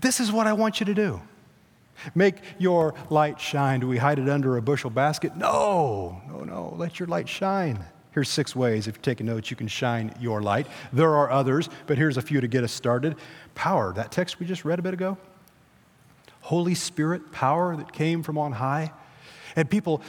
This 0.00 0.20
is 0.20 0.32
what 0.32 0.46
I 0.46 0.52
want 0.52 0.80
you 0.80 0.86
to 0.86 0.94
do. 0.94 1.20
Make 2.14 2.36
your 2.58 2.94
light 3.10 3.40
shine. 3.40 3.80
Do 3.80 3.88
we 3.88 3.98
hide 3.98 4.18
it 4.18 4.28
under 4.28 4.56
a 4.56 4.62
bushel 4.62 4.90
basket? 4.90 5.36
No, 5.36 6.20
no, 6.28 6.44
no. 6.44 6.74
Let 6.76 6.98
your 6.98 7.08
light 7.08 7.28
shine. 7.28 7.84
Here's 8.12 8.30
six 8.30 8.56
ways, 8.56 8.88
if 8.88 8.96
you're 8.96 9.02
taking 9.02 9.26
notes, 9.26 9.50
you 9.50 9.58
can 9.58 9.68
shine 9.68 10.14
your 10.18 10.40
light. 10.40 10.66
There 10.90 11.14
are 11.14 11.30
others, 11.30 11.68
but 11.86 11.98
here's 11.98 12.16
a 12.16 12.22
few 12.22 12.40
to 12.40 12.48
get 12.48 12.64
us 12.64 12.72
started. 12.72 13.14
Power, 13.54 13.92
that 13.92 14.10
text 14.10 14.40
we 14.40 14.46
just 14.46 14.64
read 14.64 14.78
a 14.78 14.82
bit 14.82 14.94
ago. 14.94 15.18
Holy 16.40 16.74
Spirit 16.74 17.30
power 17.30 17.76
that 17.76 17.92
came 17.92 18.22
from 18.22 18.38
on 18.38 18.52
high. 18.52 18.92
And 19.54 19.68
people 19.68 20.00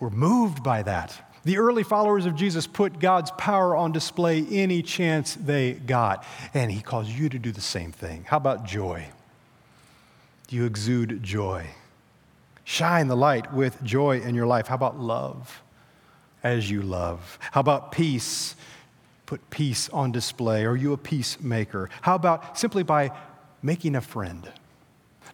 were 0.00 0.10
moved 0.10 0.64
by 0.64 0.82
that. 0.82 1.28
The 1.44 1.58
early 1.58 1.82
followers 1.82 2.26
of 2.26 2.34
Jesus 2.34 2.66
put 2.66 2.98
God's 2.98 3.30
power 3.32 3.76
on 3.76 3.92
display 3.92 4.44
any 4.50 4.82
chance 4.82 5.34
they 5.34 5.74
got. 5.74 6.24
And 6.54 6.70
he 6.70 6.80
calls 6.80 7.08
you 7.08 7.28
to 7.28 7.38
do 7.38 7.52
the 7.52 7.60
same 7.60 7.92
thing. 7.92 8.24
How 8.26 8.38
about 8.38 8.64
joy? 8.64 9.06
You 10.52 10.64
exude 10.64 11.22
joy? 11.22 11.66
Shine 12.64 13.08
the 13.08 13.16
light 13.16 13.52
with 13.52 13.82
joy 13.82 14.20
in 14.20 14.34
your 14.34 14.46
life. 14.46 14.68
How 14.68 14.74
about 14.76 14.98
love? 14.98 15.62
as 16.42 16.70
you 16.70 16.82
love? 16.82 17.38
How 17.52 17.60
about 17.60 17.92
peace? 17.92 18.56
Put 19.26 19.48
peace 19.50 19.88
on 19.90 20.12
display. 20.12 20.64
Are 20.64 20.76
you 20.76 20.92
a 20.92 20.98
peacemaker? 20.98 21.88
How 22.02 22.14
about 22.14 22.58
simply 22.58 22.82
by 22.82 23.12
making 23.62 23.96
a 23.96 24.00
friend? 24.00 24.50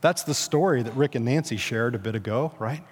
That's 0.00 0.22
the 0.22 0.34
story 0.34 0.82
that 0.82 0.94
Rick 0.94 1.14
and 1.14 1.24
Nancy 1.24 1.56
shared 1.56 1.94
a 1.94 1.98
bit 1.98 2.14
ago, 2.14 2.52
right? 2.58 2.84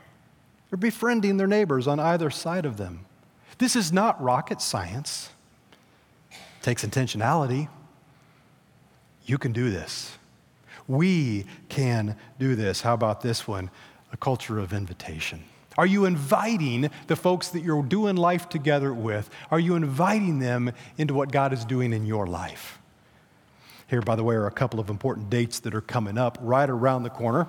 They're 0.70 0.76
befriending 0.78 1.36
their 1.36 1.46
neighbors 1.46 1.86
on 1.86 2.00
either 2.00 2.30
side 2.30 2.66
of 2.66 2.76
them. 2.76 3.06
This 3.58 3.76
is 3.76 3.92
not 3.92 4.20
rocket 4.20 4.60
science. 4.60 5.30
It 6.30 6.38
takes 6.62 6.84
intentionality. 6.84 7.68
You 9.24 9.38
can 9.38 9.52
do 9.52 9.70
this. 9.70 10.18
We 10.88 11.46
can 11.68 12.16
do 12.38 12.54
this. 12.54 12.82
How 12.82 12.94
about 12.94 13.20
this 13.20 13.46
one? 13.46 13.70
A 14.12 14.16
culture 14.16 14.58
of 14.58 14.72
invitation. 14.72 15.44
Are 15.78 15.86
you 15.86 16.06
inviting 16.06 16.90
the 17.06 17.16
folks 17.16 17.48
that 17.48 17.60
you're 17.60 17.82
doing 17.82 18.16
life 18.16 18.48
together 18.48 18.94
with? 18.94 19.28
Are 19.50 19.60
you 19.60 19.74
inviting 19.74 20.38
them 20.38 20.72
into 20.96 21.12
what 21.12 21.30
God 21.30 21.52
is 21.52 21.64
doing 21.64 21.92
in 21.92 22.06
your 22.06 22.26
life? 22.26 22.78
Here, 23.88 24.00
by 24.00 24.16
the 24.16 24.24
way, 24.24 24.34
are 24.34 24.46
a 24.46 24.52
couple 24.52 24.80
of 24.80 24.88
important 24.88 25.30
dates 25.30 25.60
that 25.60 25.74
are 25.74 25.80
coming 25.80 26.18
up 26.18 26.38
right 26.40 26.68
around 26.68 27.02
the 27.02 27.10
corner. 27.10 27.46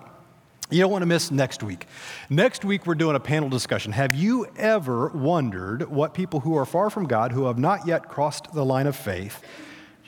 You 0.70 0.82
don't 0.82 0.92
want 0.92 1.02
to 1.02 1.08
miss 1.08 1.32
next 1.32 1.64
week. 1.64 1.88
Next 2.30 2.66
week, 2.66 2.86
we're 2.86 2.96
doing 2.96 3.16
a 3.16 3.22
panel 3.22 3.48
discussion. 3.48 3.94
Have 3.94 4.14
you 4.14 4.48
ever 4.58 5.08
wondered 5.10 5.90
what 5.90 6.14
people 6.14 6.42
who 6.42 6.58
are 6.58 6.66
far 6.66 6.90
from 6.90 7.08
God, 7.08 7.32
who 7.32 7.46
have 7.46 7.58
not 7.58 7.88
yet 7.88 8.10
crossed 8.10 8.52
the 8.54 8.66
line 8.66 8.86
of 8.86 8.96
faith, 8.96 9.42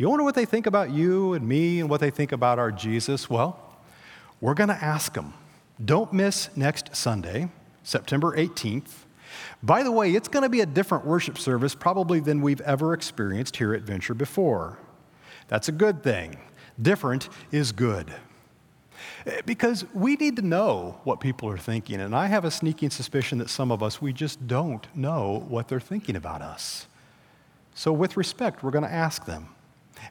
you 0.03 0.09
wonder 0.09 0.23
what 0.23 0.35
they 0.35 0.45
think 0.45 0.65
about 0.65 0.91
you 0.91 1.33
and 1.33 1.47
me 1.47 1.79
and 1.79 1.89
what 1.89 1.99
they 1.99 2.09
think 2.09 2.31
about 2.31 2.59
our 2.59 2.71
Jesus? 2.71 3.29
Well, 3.29 3.59
we're 4.41 4.53
going 4.53 4.69
to 4.69 4.83
ask 4.83 5.13
them. 5.13 5.33
Don't 5.83 6.13
miss 6.13 6.49
next 6.55 6.95
Sunday. 6.95 7.49
September 7.83 8.35
18th. 8.35 9.05
By 9.63 9.83
the 9.83 9.91
way, 9.91 10.13
it's 10.13 10.27
going 10.27 10.43
to 10.43 10.49
be 10.49 10.61
a 10.61 10.65
different 10.65 11.05
worship 11.05 11.37
service 11.37 11.75
probably 11.75 12.19
than 12.19 12.41
we've 12.41 12.61
ever 12.61 12.93
experienced 12.93 13.57
here 13.57 13.73
at 13.73 13.81
Venture 13.81 14.13
before. 14.13 14.77
That's 15.47 15.67
a 15.67 15.71
good 15.71 16.03
thing. 16.03 16.37
Different 16.81 17.29
is 17.51 17.71
good. 17.71 18.13
Eh, 19.25 19.41
because 19.45 19.85
we 19.93 20.15
need 20.15 20.35
to 20.35 20.41
know 20.41 20.99
what 21.03 21.19
people 21.19 21.49
are 21.49 21.57
thinking, 21.57 21.99
and 21.99 22.15
I 22.15 22.27
have 22.27 22.45
a 22.45 22.51
sneaking 22.51 22.89
suspicion 22.89 23.37
that 23.39 23.49
some 23.49 23.71
of 23.71 23.81
us, 23.83 24.01
we 24.01 24.13
just 24.13 24.47
don't 24.47 24.87
know 24.95 25.45
what 25.47 25.67
they're 25.67 25.79
thinking 25.79 26.15
about 26.15 26.41
us. 26.41 26.87
So, 27.73 27.91
with 27.91 28.17
respect, 28.17 28.63
we're 28.63 28.71
going 28.71 28.83
to 28.83 28.91
ask 28.91 29.25
them. 29.25 29.49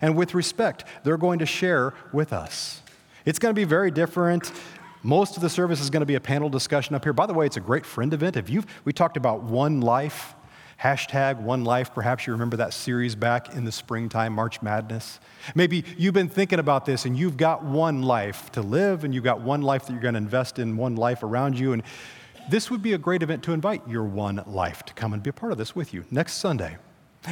And 0.01 0.17
with 0.17 0.35
respect, 0.35 0.85
they're 1.05 1.17
going 1.17 1.41
to 1.41 1.47
share 1.47 1.95
with 2.13 2.33
us. 2.33 2.83
It's 3.25 3.39
going 3.39 3.55
to 3.55 3.59
be 3.59 3.65
very 3.65 3.91
different. 3.91 4.53
Most 5.03 5.37
of 5.37 5.43
the 5.43 5.51
service 5.51 5.81
is 5.81 5.91
going 5.91 6.01
to 6.01 6.07
be 6.07 6.17
a 6.17 6.21
panel 6.21 6.49
discussion 6.49 6.95
up 6.95 7.05
here. 7.05 7.13
By 7.13 7.27
the 7.27 7.35
way, 7.35 7.47
it's 7.47 7.57
a 7.57 7.61
great 7.61 7.87
friend 7.87 8.13
event. 8.13 8.37
If 8.37 8.51
you've, 8.51 8.67
we 8.85 8.93
talked 8.93 9.17
about 9.17 9.43
one 9.43 9.81
life, 9.81 10.35
hashtag 10.81 11.41
one 11.41 11.65
life. 11.65 11.93
Perhaps 11.95 12.27
you 12.27 12.33
remember 12.33 12.57
that 12.57 12.73
series 12.73 13.15
back 13.15 13.55
in 13.55 13.65
the 13.65 13.73
springtime, 13.73 14.33
March 14.33 14.63
Madness. 14.63 15.21
Maybe 15.55 15.85
you've 15.97 16.15
been 16.15 16.29
thinking 16.29 16.59
about 16.59 16.85
this 16.85 17.05
and 17.05 17.19
you've 17.19 17.37
got 17.37 17.65
one 17.65 18.03
life 18.03 18.51
to 18.53 18.63
live 18.63 19.05
and 19.05 19.15
you've 19.15 19.25
got 19.25 19.41
one 19.41 19.63
life 19.63 19.87
that 19.87 19.93
you're 19.93 20.03
going 20.03 20.15
to 20.15 20.19
invest 20.19 20.59
in, 20.59 20.77
one 20.77 20.97
life 20.97 21.23
around 21.23 21.59
you. 21.59 21.73
And 21.73 21.83
this 22.49 22.71
would 22.71 22.83
be 22.83 22.93
a 22.93 22.99
great 22.99 23.23
event 23.23 23.43
to 23.45 23.53
invite 23.53 23.87
your 23.89 24.05
one 24.05 24.43
life 24.47 24.85
to 24.85 24.95
come 24.95 25.13
and 25.13 25.23
be 25.23 25.31
a 25.31 25.35
part 25.35 25.53
of 25.53 25.59
this 25.59 25.75
with 25.75 25.93
you 25.93 26.05
next 26.11 26.35
Sunday. 26.35 26.77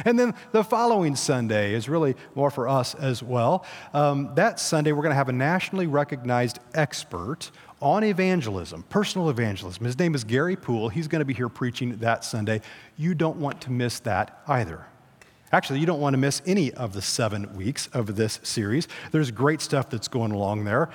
And 0.05 0.19
then 0.19 0.33
the 0.51 0.63
following 0.63 1.15
Sunday 1.15 1.73
is 1.73 1.87
really 1.89 2.15
more 2.35 2.51
for 2.51 2.67
us 2.67 2.93
as 2.95 3.23
well. 3.23 3.65
Um, 3.93 4.31
that 4.35 4.59
Sunday, 4.59 4.91
we're 4.91 5.01
going 5.01 5.11
to 5.11 5.15
have 5.15 5.29
a 5.29 5.33
nationally 5.33 5.87
recognized 5.87 6.59
expert 6.73 7.51
on 7.81 8.03
evangelism, 8.03 8.83
personal 8.89 9.29
evangelism. 9.29 9.85
His 9.85 9.97
name 9.97 10.15
is 10.15 10.23
Gary 10.23 10.55
Poole. 10.55 10.89
He's 10.89 11.07
going 11.07 11.19
to 11.19 11.25
be 11.25 11.33
here 11.33 11.49
preaching 11.49 11.97
that 11.97 12.23
Sunday. 12.23 12.61
You 12.97 13.13
don't 13.13 13.37
want 13.37 13.61
to 13.61 13.71
miss 13.71 13.99
that 14.01 14.41
either. 14.47 14.85
Actually, 15.51 15.79
you 15.79 15.85
don't 15.85 16.01
want 16.01 16.13
to 16.13 16.17
miss 16.17 16.41
any 16.45 16.73
of 16.73 16.93
the 16.93 17.01
seven 17.01 17.55
weeks 17.55 17.87
of 17.93 18.15
this 18.15 18.39
series. 18.43 18.87
There's 19.11 19.31
great 19.31 19.61
stuff 19.61 19.89
that's 19.89 20.07
going 20.07 20.31
along 20.31 20.65
there. 20.65 20.89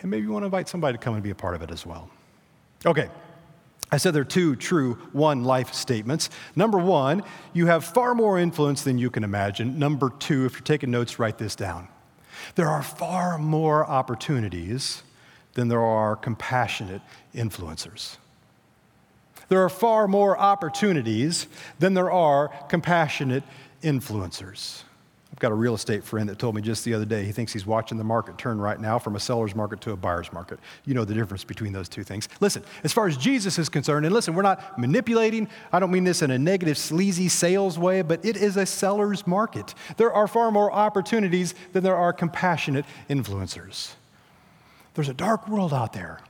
And 0.00 0.10
maybe 0.10 0.24
you 0.24 0.30
want 0.30 0.42
to 0.42 0.46
invite 0.46 0.68
somebody 0.68 0.96
to 0.96 1.02
come 1.02 1.14
and 1.14 1.22
be 1.22 1.30
a 1.30 1.34
part 1.34 1.56
of 1.56 1.62
it 1.62 1.70
as 1.70 1.84
well. 1.84 2.08
Okay, 2.86 3.08
I 3.90 3.96
said 3.96 4.12
there 4.14 4.22
are 4.22 4.26
two 4.26 4.54
true 4.54 4.94
one 5.12 5.44
life 5.44 5.72
statements. 5.72 6.28
Number 6.54 6.78
one, 6.78 7.22
you 7.54 7.66
have 7.66 7.84
far 7.84 8.14
more 8.14 8.38
influence 8.38 8.82
than 8.82 8.98
you 8.98 9.10
can 9.10 9.24
imagine. 9.24 9.78
Number 9.78 10.10
two, 10.10 10.44
if 10.44 10.52
you're 10.52 10.60
taking 10.60 10.90
notes, 10.90 11.18
write 11.18 11.38
this 11.38 11.56
down. 11.56 11.88
There 12.54 12.68
are 12.68 12.82
far 12.82 13.38
more 13.38 13.86
opportunities 13.86 15.02
than 15.54 15.68
there 15.68 15.82
are 15.82 16.16
compassionate 16.16 17.02
influencers. 17.34 18.16
There 19.48 19.62
are 19.62 19.70
far 19.70 20.06
more 20.06 20.38
opportunities 20.38 21.46
than 21.78 21.94
there 21.94 22.10
are 22.10 22.48
compassionate 22.68 23.42
influencers. 23.82 24.82
I've 25.32 25.38
got 25.40 25.52
a 25.52 25.54
real 25.54 25.74
estate 25.74 26.04
friend 26.04 26.28
that 26.30 26.38
told 26.38 26.54
me 26.54 26.62
just 26.62 26.84
the 26.84 26.94
other 26.94 27.04
day 27.04 27.24
he 27.24 27.32
thinks 27.32 27.52
he's 27.52 27.66
watching 27.66 27.98
the 27.98 28.04
market 28.04 28.38
turn 28.38 28.58
right 28.58 28.80
now 28.80 28.98
from 28.98 29.14
a 29.14 29.20
seller's 29.20 29.54
market 29.54 29.80
to 29.82 29.92
a 29.92 29.96
buyer's 29.96 30.32
market. 30.32 30.58
You 30.84 30.94
know 30.94 31.04
the 31.04 31.14
difference 31.14 31.44
between 31.44 31.72
those 31.72 31.88
two 31.88 32.02
things. 32.02 32.28
Listen, 32.40 32.64
as 32.82 32.92
far 32.92 33.06
as 33.06 33.16
Jesus 33.16 33.58
is 33.58 33.68
concerned, 33.68 34.06
and 34.06 34.14
listen, 34.14 34.34
we're 34.34 34.42
not 34.42 34.78
manipulating, 34.78 35.48
I 35.70 35.80
don't 35.80 35.90
mean 35.90 36.04
this 36.04 36.22
in 36.22 36.30
a 36.30 36.38
negative, 36.38 36.78
sleazy 36.78 37.28
sales 37.28 37.78
way, 37.78 38.02
but 38.02 38.24
it 38.24 38.36
is 38.36 38.56
a 38.56 38.64
seller's 38.64 39.26
market. 39.26 39.74
There 39.98 40.12
are 40.12 40.26
far 40.26 40.50
more 40.50 40.72
opportunities 40.72 41.54
than 41.72 41.84
there 41.84 41.96
are 41.96 42.12
compassionate 42.12 42.86
influencers. 43.10 43.92
There's 44.94 45.10
a 45.10 45.14
dark 45.14 45.46
world 45.46 45.74
out 45.74 45.92
there 45.92 46.20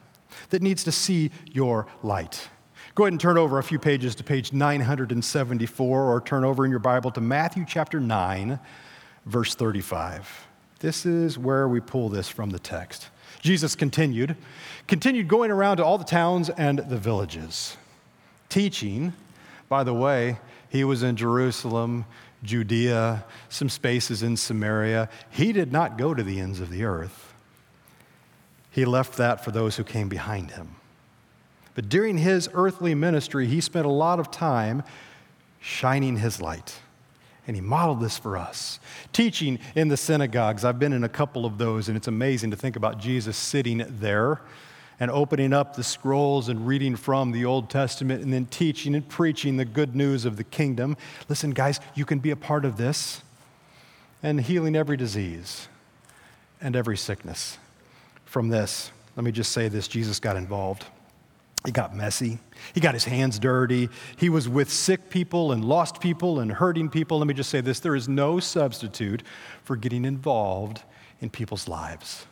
that 0.51 0.61
needs 0.61 0.85
to 0.85 0.93
see 0.93 1.31
your 1.47 1.87
light. 2.03 2.49
Go 2.95 3.05
ahead 3.05 3.13
and 3.13 3.21
turn 3.21 3.39
over 3.39 3.59
a 3.59 3.63
few 3.63 3.79
pages 3.79 4.17
to 4.17 4.25
page 4.25 4.53
974 4.53 6.05
or 6.05 6.21
turn 6.21 6.45
over 6.45 6.65
in 6.65 6.71
your 6.71 6.81
Bible 6.81 7.13
to 7.13 7.21
Matthew 7.21 7.65
chapter 7.67 8.01
9 8.01 8.59
verse 9.29 9.55
35. 9.55 10.47
This 10.81 11.05
is 11.05 11.39
where 11.39 11.69
we 11.69 11.81
pull 11.81 12.09
this 12.09 12.29
from 12.29 12.51
the 12.51 12.59
text. 12.59 13.09
Jesus 13.41 13.75
continued, 13.77 14.37
continued 14.87 15.29
going 15.29 15.51
around 15.51 15.77
to 15.77 15.85
all 15.85 15.99
the 15.99 16.05
towns 16.05 16.51
and 16.51 16.79
the 16.79 16.97
villages, 16.97 17.77
teaching. 18.49 19.13
By 19.69 19.85
the 19.85 19.95
way, 19.95 20.39
he 20.71 20.83
was 20.83 21.03
in 21.03 21.17
Jerusalem, 21.17 22.07
Judea, 22.43 23.25
some 23.49 23.69
spaces 23.69 24.23
in 24.23 24.37
Samaria. 24.37 25.09
He 25.31 25.53
did 25.53 25.73
not 25.73 25.99
go 25.99 26.15
to 26.15 26.23
the 26.23 26.41
ends 26.41 26.61
of 26.61 26.71
the 26.71 26.85
earth. 26.85 27.35
He 28.71 28.85
left 28.85 29.17
that 29.19 29.45
for 29.45 29.51
those 29.51 29.77
who 29.77 29.85
came 29.85 30.09
behind 30.09 30.53
him. 30.53 30.77
But 31.75 31.89
during 31.89 32.19
his 32.19 32.49
earthly 32.55 32.95
ministry, 32.95 33.47
he 33.47 33.61
spent 33.61 33.87
a 33.87 33.91
lot 33.91 34.19
of 34.19 34.31
time 34.31 34.83
shining 35.61 36.17
his 36.17 36.41
light 36.41 36.81
and 37.49 37.57
he 37.57 37.63
modeled 37.63 38.01
this 38.01 38.19
for 38.19 38.37
us. 38.37 38.79
Teaching 39.13 39.59
in 39.75 39.89
the 39.89 39.97
synagogues, 39.97 40.65
I've 40.65 40.79
been 40.79 40.93
in 40.93 41.03
a 41.03 41.09
couple 41.09 41.47
of 41.47 41.57
those, 41.57 41.89
and 41.89 41.97
it's 41.97 42.07
amazing 42.07 42.51
to 42.51 42.57
think 42.57 42.77
about 42.77 42.99
Jesus 42.99 43.37
sitting 43.37 43.85
there 43.89 44.43
and 45.01 45.11
opening 45.11 45.55
up 45.55 45.75
the 45.75 45.83
scrolls 45.83 46.51
and 46.51 46.67
reading 46.67 46.95
from 46.95 47.33
the 47.33 47.47
Old 47.47 47.71
Testament 47.71 48.23
and 48.23 48.33
then 48.33 48.47
teaching 48.47 48.95
and 48.95 49.09
preaching 49.09 49.57
the 49.57 49.65
good 49.65 49.97
news 49.97 50.27
of 50.27 50.37
the 50.37 50.45
kingdom. 50.45 50.97
Listen, 51.29 51.53
guys, 51.53 51.81
you 51.95 52.05
can 52.05 52.19
be 52.19 52.31
a 52.31 52.37
part 52.37 52.67
of 52.67 52.77
this 52.77 53.23
and 54.23 54.41
healing 54.41 54.77
every 54.77 54.99
disease 54.99 55.69
and 56.61 56.77
every 56.77 56.99
sickness. 56.99 57.57
From 58.27 58.51
this, 58.51 58.93
let 59.17 59.25
me 59.25 59.33
just 59.33 59.53
say 59.53 59.69
this 59.69 59.89
Jesus 59.89 60.21
got 60.21 60.37
involved. 60.37 60.85
He 61.65 61.73
got 61.73 61.95
messy. 61.95 62.39
He 62.75 62.81
got 62.81 62.95
his 62.95 63.05
hands 63.05 63.39
dirty. 63.39 63.89
He 64.17 64.29
was 64.29 64.49
with 64.49 64.71
sick 64.71 65.11
people 65.11 65.53
and 65.53 65.65
lost 65.65 66.01
people 66.01 66.41
and 66.41 66.53
hurting 66.53 66.89
people. 66.89 67.19
Let 67.19 67.27
me 67.27 67.35
just 67.35 67.51
say 67.51 67.61
this 67.61 67.81
there 67.81 67.97
is 67.97 68.09
no 68.09 68.41
substitute 68.41 69.23
for 69.65 69.77
getting 69.77 70.05
involved 70.05 70.83
in 71.21 71.31
people's 71.31 71.69
lives. 71.69 72.27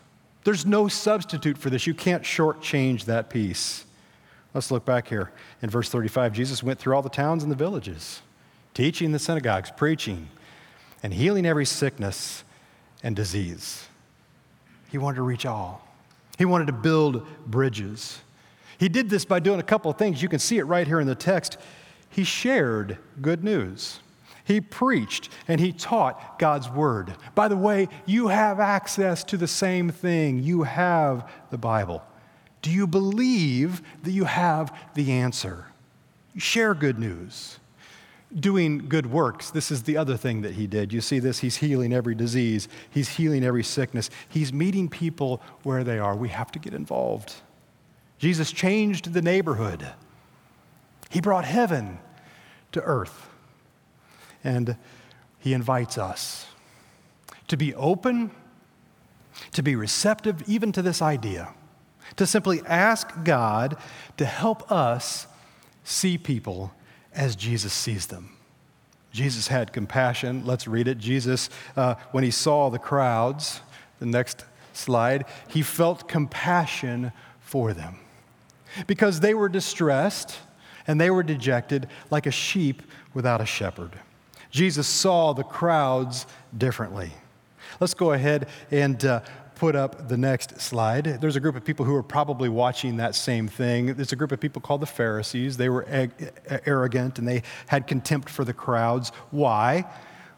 There's 0.44 0.64
no 0.64 0.86
substitute 0.86 1.58
for 1.58 1.70
this. 1.70 1.86
You 1.86 1.94
can't 1.94 2.22
shortchange 2.22 3.04
that 3.06 3.28
piece. 3.28 3.84
Let's 4.54 4.70
look 4.70 4.84
back 4.84 5.08
here. 5.08 5.32
In 5.60 5.68
verse 5.68 5.88
35, 5.88 6.32
Jesus 6.32 6.62
went 6.62 6.78
through 6.78 6.94
all 6.94 7.02
the 7.02 7.10
towns 7.10 7.42
and 7.42 7.50
the 7.50 7.56
villages, 7.56 8.22
teaching 8.72 9.12
the 9.12 9.18
synagogues, 9.18 9.70
preaching, 9.70 10.28
and 11.02 11.12
healing 11.12 11.44
every 11.44 11.66
sickness 11.66 12.44
and 13.02 13.14
disease. 13.14 13.86
He 14.90 14.98
wanted 14.98 15.16
to 15.16 15.22
reach 15.22 15.44
all, 15.44 15.86
he 16.38 16.44
wanted 16.44 16.68
to 16.68 16.72
build 16.72 17.26
bridges. 17.46 18.20
He 18.78 18.88
did 18.88 19.08
this 19.08 19.24
by 19.24 19.40
doing 19.40 19.60
a 19.60 19.64
couple 19.64 19.90
of 19.90 19.96
things. 19.96 20.22
You 20.22 20.28
can 20.28 20.38
see 20.38 20.58
it 20.58 20.64
right 20.64 20.86
here 20.86 21.00
in 21.00 21.06
the 21.06 21.14
text. 21.14 21.56
He 22.10 22.24
shared 22.24 22.98
good 23.20 23.42
news. 23.42 24.00
He 24.44 24.60
preached 24.60 25.28
and 25.48 25.60
he 25.60 25.72
taught 25.72 26.38
God's 26.38 26.70
word. 26.70 27.14
By 27.34 27.48
the 27.48 27.56
way, 27.56 27.88
you 28.06 28.28
have 28.28 28.60
access 28.60 29.24
to 29.24 29.36
the 29.36 29.48
same 29.48 29.90
thing. 29.90 30.42
You 30.42 30.62
have 30.62 31.28
the 31.50 31.58
Bible. 31.58 32.02
Do 32.62 32.70
you 32.70 32.86
believe 32.86 33.82
that 34.04 34.12
you 34.12 34.24
have 34.24 34.76
the 34.94 35.12
answer? 35.12 35.66
Share 36.36 36.74
good 36.74 36.98
news. 36.98 37.58
Doing 38.34 38.88
good 38.88 39.06
works. 39.06 39.50
This 39.50 39.70
is 39.70 39.82
the 39.82 39.96
other 39.96 40.16
thing 40.16 40.42
that 40.42 40.54
he 40.54 40.66
did. 40.66 40.92
You 40.92 41.00
see 41.00 41.18
this? 41.18 41.40
He's 41.40 41.56
healing 41.56 41.92
every 41.92 42.14
disease, 42.14 42.68
he's 42.90 43.08
healing 43.08 43.44
every 43.44 43.62
sickness, 43.62 44.10
he's 44.28 44.52
meeting 44.52 44.88
people 44.88 45.40
where 45.62 45.84
they 45.84 45.98
are. 45.98 46.16
We 46.16 46.28
have 46.28 46.50
to 46.52 46.58
get 46.58 46.74
involved. 46.74 47.34
Jesus 48.18 48.50
changed 48.50 49.12
the 49.12 49.22
neighborhood. 49.22 49.87
He 51.11 51.20
brought 51.20 51.44
heaven 51.44 51.98
to 52.72 52.83
earth. 52.83 53.29
And 54.42 54.76
he 55.38 55.52
invites 55.52 55.98
us 55.98 56.46
to 57.48 57.57
be 57.57 57.74
open, 57.74 58.31
to 59.52 59.62
be 59.62 59.76
receptive 59.76 60.42
even 60.48 60.72
to 60.72 60.83
this 60.83 61.02
idea, 61.02 61.55
to 62.16 62.26
simply 62.26 62.62
ask 62.66 63.09
God 63.24 63.76
to 64.16 64.24
help 64.24 64.70
us 64.70 65.26
see 65.85 66.18
people 66.18 66.72
as 67.12 67.37
Jesus 67.37 67.72
sees 67.72 68.07
them. 68.07 68.31
Jesus 69.12 69.48
had 69.48 69.72
compassion. 69.72 70.44
Let's 70.44 70.68
read 70.68 70.88
it. 70.88 70.98
Jesus, 70.98 71.48
uh, 71.76 71.94
when 72.12 72.24
he 72.24 72.31
saw 72.31 72.68
the 72.68 72.79
crowds, 72.79 73.61
the 73.98 74.07
next 74.07 74.44
slide, 74.72 75.24
he 75.48 75.62
felt 75.62 76.09
compassion 76.09 77.12
for 77.40 77.72
them 77.72 77.98
because 78.87 79.20
they 79.20 79.35
were 79.35 79.48
distressed 79.48 80.38
and 80.87 81.00
they 81.00 81.11
were 81.11 81.22
dejected 81.22 81.88
like 82.11 82.26
a 82.26 82.31
sheep 82.31 82.83
without 83.14 83.40
a 83.40 83.46
shepherd. 83.46 83.98
Jesus 84.50 84.87
saw 84.87 85.33
the 85.33 85.42
crowds 85.42 86.26
differently. 86.57 87.11
Let's 87.81 87.94
go 87.94 88.12
ahead 88.12 88.48
and 88.70 89.05
uh, 89.05 89.20
put 89.57 89.74
up 89.74 90.09
the 90.09 90.16
next 90.16 90.61
slide. 90.61 91.05
There's 91.20 91.37
a 91.37 91.40
group 91.40 91.57
of 91.57 91.64
people 91.64 91.85
who 91.85 91.94
are 91.94 92.02
probably 92.02 92.48
watching 92.48 92.98
that 92.98 93.14
same 93.14 93.48
thing. 93.48 93.94
There's 93.94 94.12
a 94.12 94.16
group 94.16 94.33
of 94.33 94.40
people 94.40 94.62
called 94.62 94.83
the 94.83 94.87
Pharisees. 94.87 95.57
They 95.57 95.68
were 95.68 95.87
ag- 95.88 96.33
arrogant 96.64 97.18
and 97.18 97.26
they 97.26 97.42
had 97.66 97.87
contempt 97.87 98.31
for 98.31 98.44
the 98.44 98.52
crowds. 98.52 99.12
Why? 99.31 99.85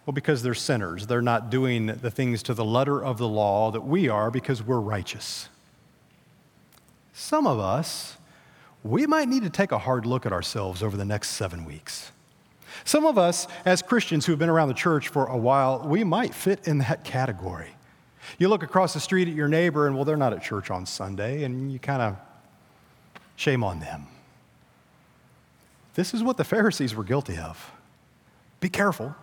Well, 0.07 0.15
because 0.15 0.43
they're 0.43 0.55
sinners. 0.55 1.07
They're 1.07 1.21
not 1.21 1.51
doing 1.51 1.87
the 1.87 2.11
things 2.11 2.43
to 2.45 2.55
the 2.55 2.65
letter 2.65 3.05
of 3.05 3.19
the 3.19 3.29
law 3.29 3.71
that 3.73 3.83
we 3.83 4.09
are 4.09 4.31
because 4.31 4.63
we're 4.63 4.81
righteous. 4.81 5.49
Some 7.13 7.47
of 7.47 7.59
us 7.59 8.18
we 8.85 9.07
might 9.07 9.29
need 9.29 9.43
to 9.43 9.51
take 9.51 9.73
a 9.73 9.79
hard 9.79 10.07
look 10.07 10.27
at 10.27 10.33
ourselves 10.33 10.83
over 10.83 10.97
the 10.97 11.05
next 11.05 11.31
seven 11.31 11.65
weeks. 11.65 12.13
Some 12.85 13.07
of 13.07 13.19
us, 13.19 13.47
as 13.65 13.83
Christians 13.83 14.27
who 14.27 14.33
have 14.33 14.39
been 14.39 14.49
around 14.49 14.69
the 14.69 14.75
church 14.75 15.09
for 15.09 15.27
a 15.27 15.37
while, 15.37 15.87
we 15.87 16.05
might 16.05 16.35
fit 16.35 16.67
in 16.67 16.79
that 16.79 17.05
category. 17.05 17.71
You 18.39 18.49
look 18.49 18.63
across 18.63 18.95
the 18.95 19.01
street 19.01 19.29
at 19.29 19.35
your 19.35 19.49
neighbor, 19.49 19.87
and 19.87 19.97
well, 19.97 20.05
they're 20.05 20.17
not 20.17 20.33
at 20.33 20.43
church 20.43 20.71
on 20.71 20.87
Sunday, 20.87 21.45
and 21.45 21.73
you 21.73 21.79
kind 21.79 22.03
of 22.03 22.17
shame 23.37 23.65
on 23.65 23.81
them. 23.81 24.07
This 25.95 26.15
is 26.15 26.23
what 26.23 26.37
the 26.37 26.45
Pharisees 26.45 26.95
were 26.95 27.05
guilty 27.05 27.39
of. 27.39 27.73
Be 28.61 28.69
careful. 28.69 29.15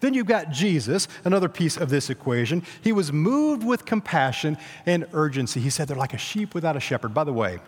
Then 0.00 0.14
you've 0.14 0.26
got 0.26 0.50
Jesus, 0.50 1.06
another 1.24 1.48
piece 1.48 1.76
of 1.76 1.90
this 1.90 2.10
equation. 2.10 2.64
He 2.82 2.92
was 2.92 3.12
moved 3.12 3.64
with 3.64 3.84
compassion 3.84 4.58
and 4.84 5.06
urgency. 5.12 5.60
He 5.60 5.70
said 5.70 5.86
they're 5.88 5.96
like 5.96 6.14
a 6.14 6.18
sheep 6.18 6.54
without 6.54 6.76
a 6.76 6.80
shepherd. 6.80 7.14
By 7.14 7.24
the 7.24 7.32
way, 7.32 7.60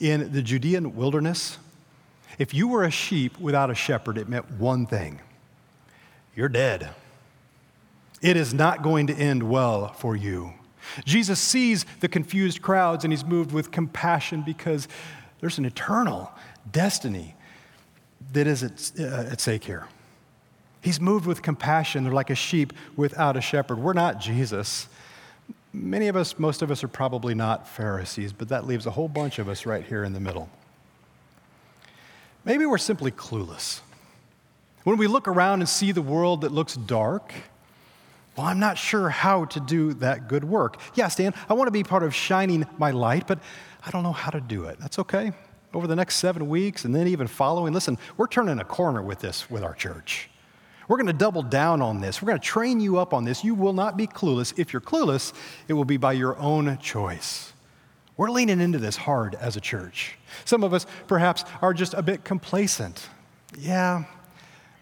in 0.00 0.32
the 0.32 0.42
Judean 0.42 0.96
wilderness, 0.96 1.58
if 2.38 2.52
you 2.52 2.68
were 2.68 2.84
a 2.84 2.90
sheep 2.90 3.38
without 3.38 3.70
a 3.70 3.74
shepherd, 3.74 4.18
it 4.18 4.28
meant 4.28 4.50
one 4.52 4.86
thing 4.86 5.20
you're 6.34 6.48
dead. 6.50 6.90
It 8.20 8.36
is 8.36 8.52
not 8.52 8.82
going 8.82 9.06
to 9.06 9.14
end 9.14 9.42
well 9.42 9.92
for 9.94 10.14
you. 10.14 10.52
Jesus 11.04 11.40
sees 11.40 11.86
the 12.00 12.08
confused 12.08 12.62
crowds 12.62 13.04
and 13.04 13.12
he's 13.12 13.24
moved 13.24 13.52
with 13.52 13.70
compassion 13.70 14.42
because 14.42 14.86
there's 15.40 15.58
an 15.58 15.64
eternal 15.64 16.30
destiny 16.70 17.34
that 18.32 18.46
is 18.46 18.62
at, 18.62 18.92
uh, 18.98 19.30
at 19.30 19.40
stake 19.40 19.64
here. 19.64 19.88
He's 20.80 21.00
moved 21.00 21.26
with 21.26 21.42
compassion. 21.42 22.04
They're 22.04 22.12
like 22.12 22.30
a 22.30 22.36
sheep 22.36 22.72
without 22.96 23.36
a 23.36 23.40
shepherd. 23.40 23.78
We're 23.78 23.92
not 23.92 24.20
Jesus. 24.20 24.88
Many 25.76 26.08
of 26.08 26.16
us, 26.16 26.38
most 26.38 26.62
of 26.62 26.70
us, 26.70 26.82
are 26.82 26.88
probably 26.88 27.34
not 27.34 27.68
Pharisees, 27.68 28.32
but 28.32 28.48
that 28.48 28.66
leaves 28.66 28.86
a 28.86 28.90
whole 28.90 29.08
bunch 29.08 29.38
of 29.38 29.46
us 29.46 29.66
right 29.66 29.84
here 29.84 30.04
in 30.04 30.14
the 30.14 30.20
middle. 30.20 30.48
Maybe 32.46 32.64
we're 32.64 32.78
simply 32.78 33.10
clueless. 33.10 33.80
When 34.84 34.96
we 34.96 35.06
look 35.06 35.28
around 35.28 35.60
and 35.60 35.68
see 35.68 35.92
the 35.92 36.00
world 36.00 36.40
that 36.40 36.52
looks 36.52 36.76
dark, 36.76 37.30
well, 38.36 38.46
I'm 38.46 38.58
not 38.58 38.78
sure 38.78 39.10
how 39.10 39.44
to 39.46 39.60
do 39.60 39.92
that 39.94 40.28
good 40.28 40.44
work. 40.44 40.80
Yeah, 40.94 41.08
Stan, 41.08 41.34
I 41.48 41.54
want 41.54 41.66
to 41.68 41.72
be 41.72 41.84
part 41.84 42.02
of 42.02 42.14
shining 42.14 42.66
my 42.78 42.90
light, 42.92 43.26
but 43.26 43.38
I 43.84 43.90
don't 43.90 44.02
know 44.02 44.12
how 44.12 44.30
to 44.30 44.40
do 44.40 44.64
it. 44.64 44.78
That's 44.80 44.98
okay. 45.00 45.32
Over 45.74 45.86
the 45.86 45.96
next 45.96 46.16
seven 46.16 46.48
weeks 46.48 46.86
and 46.86 46.94
then 46.94 47.06
even 47.06 47.26
following, 47.26 47.74
listen, 47.74 47.98
we're 48.16 48.28
turning 48.28 48.60
a 48.60 48.64
corner 48.64 49.02
with 49.02 49.18
this 49.18 49.50
with 49.50 49.62
our 49.62 49.74
church. 49.74 50.30
We're 50.88 50.96
going 50.96 51.06
to 51.08 51.12
double 51.12 51.42
down 51.42 51.82
on 51.82 52.00
this. 52.00 52.22
We're 52.22 52.28
going 52.28 52.38
to 52.38 52.46
train 52.46 52.80
you 52.80 52.98
up 52.98 53.12
on 53.12 53.24
this. 53.24 53.42
You 53.42 53.54
will 53.54 53.72
not 53.72 53.96
be 53.96 54.06
clueless. 54.06 54.56
If 54.58 54.72
you're 54.72 54.80
clueless, 54.80 55.32
it 55.68 55.72
will 55.72 55.84
be 55.84 55.96
by 55.96 56.12
your 56.12 56.36
own 56.38 56.78
choice. 56.78 57.52
We're 58.16 58.30
leaning 58.30 58.60
into 58.60 58.78
this 58.78 58.96
hard 58.96 59.34
as 59.34 59.56
a 59.56 59.60
church. 59.60 60.16
Some 60.44 60.64
of 60.64 60.72
us 60.72 60.86
perhaps 61.06 61.44
are 61.60 61.74
just 61.74 61.92
a 61.94 62.02
bit 62.02 62.24
complacent. 62.24 63.08
Yeah, 63.58 64.04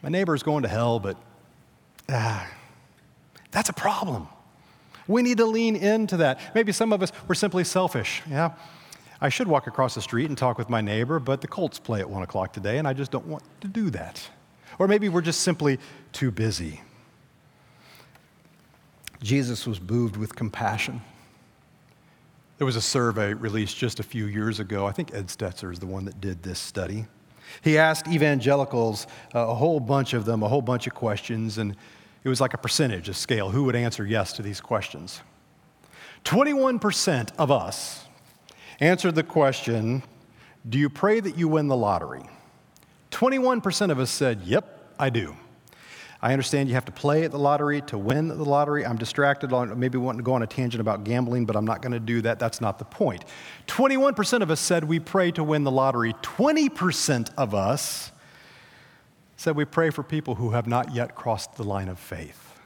my 0.03 0.09
neighbor's 0.09 0.43
going 0.43 0.63
to 0.63 0.69
hell, 0.69 1.01
but 1.01 1.17
ah, 2.09 2.49
that's 3.51 3.71
a 3.71 3.73
problem. 3.73 4.29
We 5.09 5.23
need 5.23 5.39
to 5.39 5.47
lean 5.47 5.77
into 5.77 6.19
that. 6.19 6.39
Maybe 6.55 6.73
some 6.73 6.93
of 6.93 7.03
us 7.03 7.13
were 7.27 7.35
simply 7.35 7.65
selfish. 7.65 8.23
Yeah, 8.31 8.53
I 9.21 9.31
should 9.31 9.49
walk 9.49 9.67
across 9.67 9.95
the 9.95 10.03
street 10.03 10.29
and 10.29 10.39
talk 10.39 10.57
with 10.57 10.71
my 10.71 10.81
neighbor, 10.81 11.19
but 11.19 11.41
the 11.41 11.49
Colts 11.49 11.79
play 11.79 12.01
at 12.01 12.09
1 12.09 12.23
o'clock 12.23 12.53
today, 12.53 12.79
and 12.79 12.87
I 12.87 12.93
just 12.93 13.11
don't 13.11 13.27
want 13.27 13.43
to 13.63 13.69
do 13.69 13.91
that. 13.91 14.29
Or 14.79 14.89
maybe 14.89 15.09
we're 15.09 15.21
just 15.23 15.43
simply 15.43 15.79
too 16.13 16.31
busy. 16.31 16.81
Jesus 19.23 19.67
was 19.67 19.81
moved 19.81 20.17
with 20.17 20.35
compassion. 20.35 21.01
There 22.59 22.67
was 22.67 22.77
a 22.77 22.83
survey 22.83 23.35
released 23.35 23.77
just 23.77 23.99
a 23.99 24.03
few 24.03 24.27
years 24.27 24.61
ago. 24.61 24.87
I 24.87 24.93
think 24.93 25.15
Ed 25.15 25.29
Stetzer 25.29 25.73
is 25.73 25.79
the 25.79 25.87
one 25.87 26.05
that 26.05 26.21
did 26.21 26.43
this 26.43 26.59
study. 26.59 27.07
He 27.63 27.79
asked 27.79 28.09
evangelicals, 28.09 29.07
uh, 29.35 29.41
a 29.41 29.55
whole 29.55 29.81
bunch 29.81 30.15
of 30.15 30.25
them, 30.25 30.43
a 30.43 30.49
whole 30.49 30.63
bunch 30.63 30.87
of 30.87 30.95
questions, 30.95 31.59
and 31.59 31.77
it 32.23 32.29
was 32.29 32.41
like 32.41 32.55
a 32.55 32.59
percentage, 32.59 33.09
a 33.09 33.15
scale. 33.15 33.51
Who 33.51 33.65
would 33.65 33.77
answer 33.77 34.05
yes 34.05 34.33
to 34.35 34.43
these 34.43 34.61
questions? 34.61 35.21
21% 36.25 37.31
of 37.39 37.51
us 37.51 38.07
answered 38.81 39.15
the 39.15 39.23
question 39.23 40.03
Do 40.69 40.79
you 40.79 40.89
pray 40.89 41.21
that 41.21 41.37
you 41.37 41.49
win 41.49 41.69
the 41.69 41.77
lottery? 41.77 42.25
21% 43.15 43.91
of 43.91 44.01
us 44.01 44.11
said, 44.11 44.43
Yep, 44.43 44.95
I 44.99 45.09
do. 45.09 45.37
I 46.21 46.33
understand 46.33 46.69
you 46.69 46.75
have 46.75 46.87
to 46.87 46.93
play 46.93 47.23
at 47.25 47.31
the 47.31 47.39
lottery 47.39 47.81
to 47.83 47.99
win 47.99 48.29
the 48.29 48.45
lottery. 48.45 48.85
I'm 48.85 48.97
distracted 48.97 49.53
on 49.53 49.79
maybe 49.79 49.99
wanting 49.99 50.19
to 50.19 50.25
go 50.25 50.33
on 50.33 50.43
a 50.43 50.47
tangent 50.47 50.81
about 50.81 51.05
gambling, 51.05 51.45
but 51.45 51.55
I'm 51.55 51.67
not 51.67 51.81
going 51.81 51.93
to 51.93 52.01
do 52.01 52.23
that. 52.23 52.39
That's 52.39 52.61
not 52.61 52.79
the 52.79 52.85
point. 52.85 53.25
21% 53.69 54.41
of 54.41 54.51
us 54.51 54.59
said 54.59 54.85
we 54.85 54.99
pray 54.99 55.31
to 55.33 55.45
win 55.45 55.65
the 55.65 55.71
lottery. 55.71 56.15
20% 56.23 57.31
of 57.37 57.55
us 57.55 58.11
said 59.37 59.55
we 59.55 59.65
pray 59.65 59.91
for 59.91 60.03
people 60.03 60.37
who 60.37 60.51
have 60.51 60.67
not 60.67 60.95
yet 60.95 61.15
crossed 61.15 61.55
the 61.57 61.65
line 61.65 61.89
of 61.89 61.99
faith. 61.99 62.59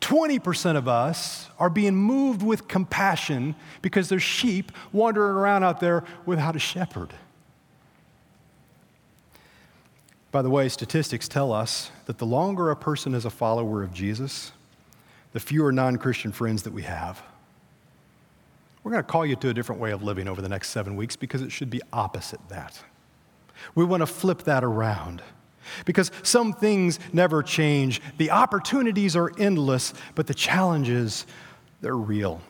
20% 0.00 0.76
of 0.76 0.88
us 0.88 1.48
are 1.58 1.70
being 1.70 1.96
moved 1.96 2.42
with 2.42 2.68
compassion 2.68 3.56
because 3.82 4.08
there's 4.08 4.22
sheep 4.22 4.72
wandering 4.92 5.34
around 5.34 5.64
out 5.64 5.80
there 5.80 6.04
without 6.24 6.56
a 6.56 6.60
shepherd. 6.60 7.12
By 10.38 10.42
the 10.42 10.50
way, 10.50 10.68
statistics 10.68 11.26
tell 11.26 11.52
us 11.52 11.90
that 12.06 12.18
the 12.18 12.24
longer 12.24 12.70
a 12.70 12.76
person 12.76 13.12
is 13.12 13.24
a 13.24 13.30
follower 13.30 13.82
of 13.82 13.92
Jesus, 13.92 14.52
the 15.32 15.40
fewer 15.40 15.72
non 15.72 15.96
Christian 15.96 16.30
friends 16.30 16.62
that 16.62 16.72
we 16.72 16.82
have. 16.82 17.20
We're 18.84 18.92
going 18.92 19.02
to 19.02 19.10
call 19.10 19.26
you 19.26 19.34
to 19.34 19.48
a 19.48 19.52
different 19.52 19.80
way 19.80 19.90
of 19.90 20.04
living 20.04 20.28
over 20.28 20.40
the 20.40 20.48
next 20.48 20.68
seven 20.68 20.94
weeks 20.94 21.16
because 21.16 21.42
it 21.42 21.50
should 21.50 21.70
be 21.70 21.80
opposite 21.92 22.38
that. 22.50 22.80
We 23.74 23.84
want 23.84 24.02
to 24.02 24.06
flip 24.06 24.44
that 24.44 24.62
around 24.62 25.22
because 25.84 26.12
some 26.22 26.52
things 26.52 27.00
never 27.12 27.42
change. 27.42 28.00
The 28.18 28.30
opportunities 28.30 29.16
are 29.16 29.32
endless, 29.40 29.92
but 30.14 30.28
the 30.28 30.34
challenges, 30.34 31.26
they're 31.80 31.96
real. 31.96 32.40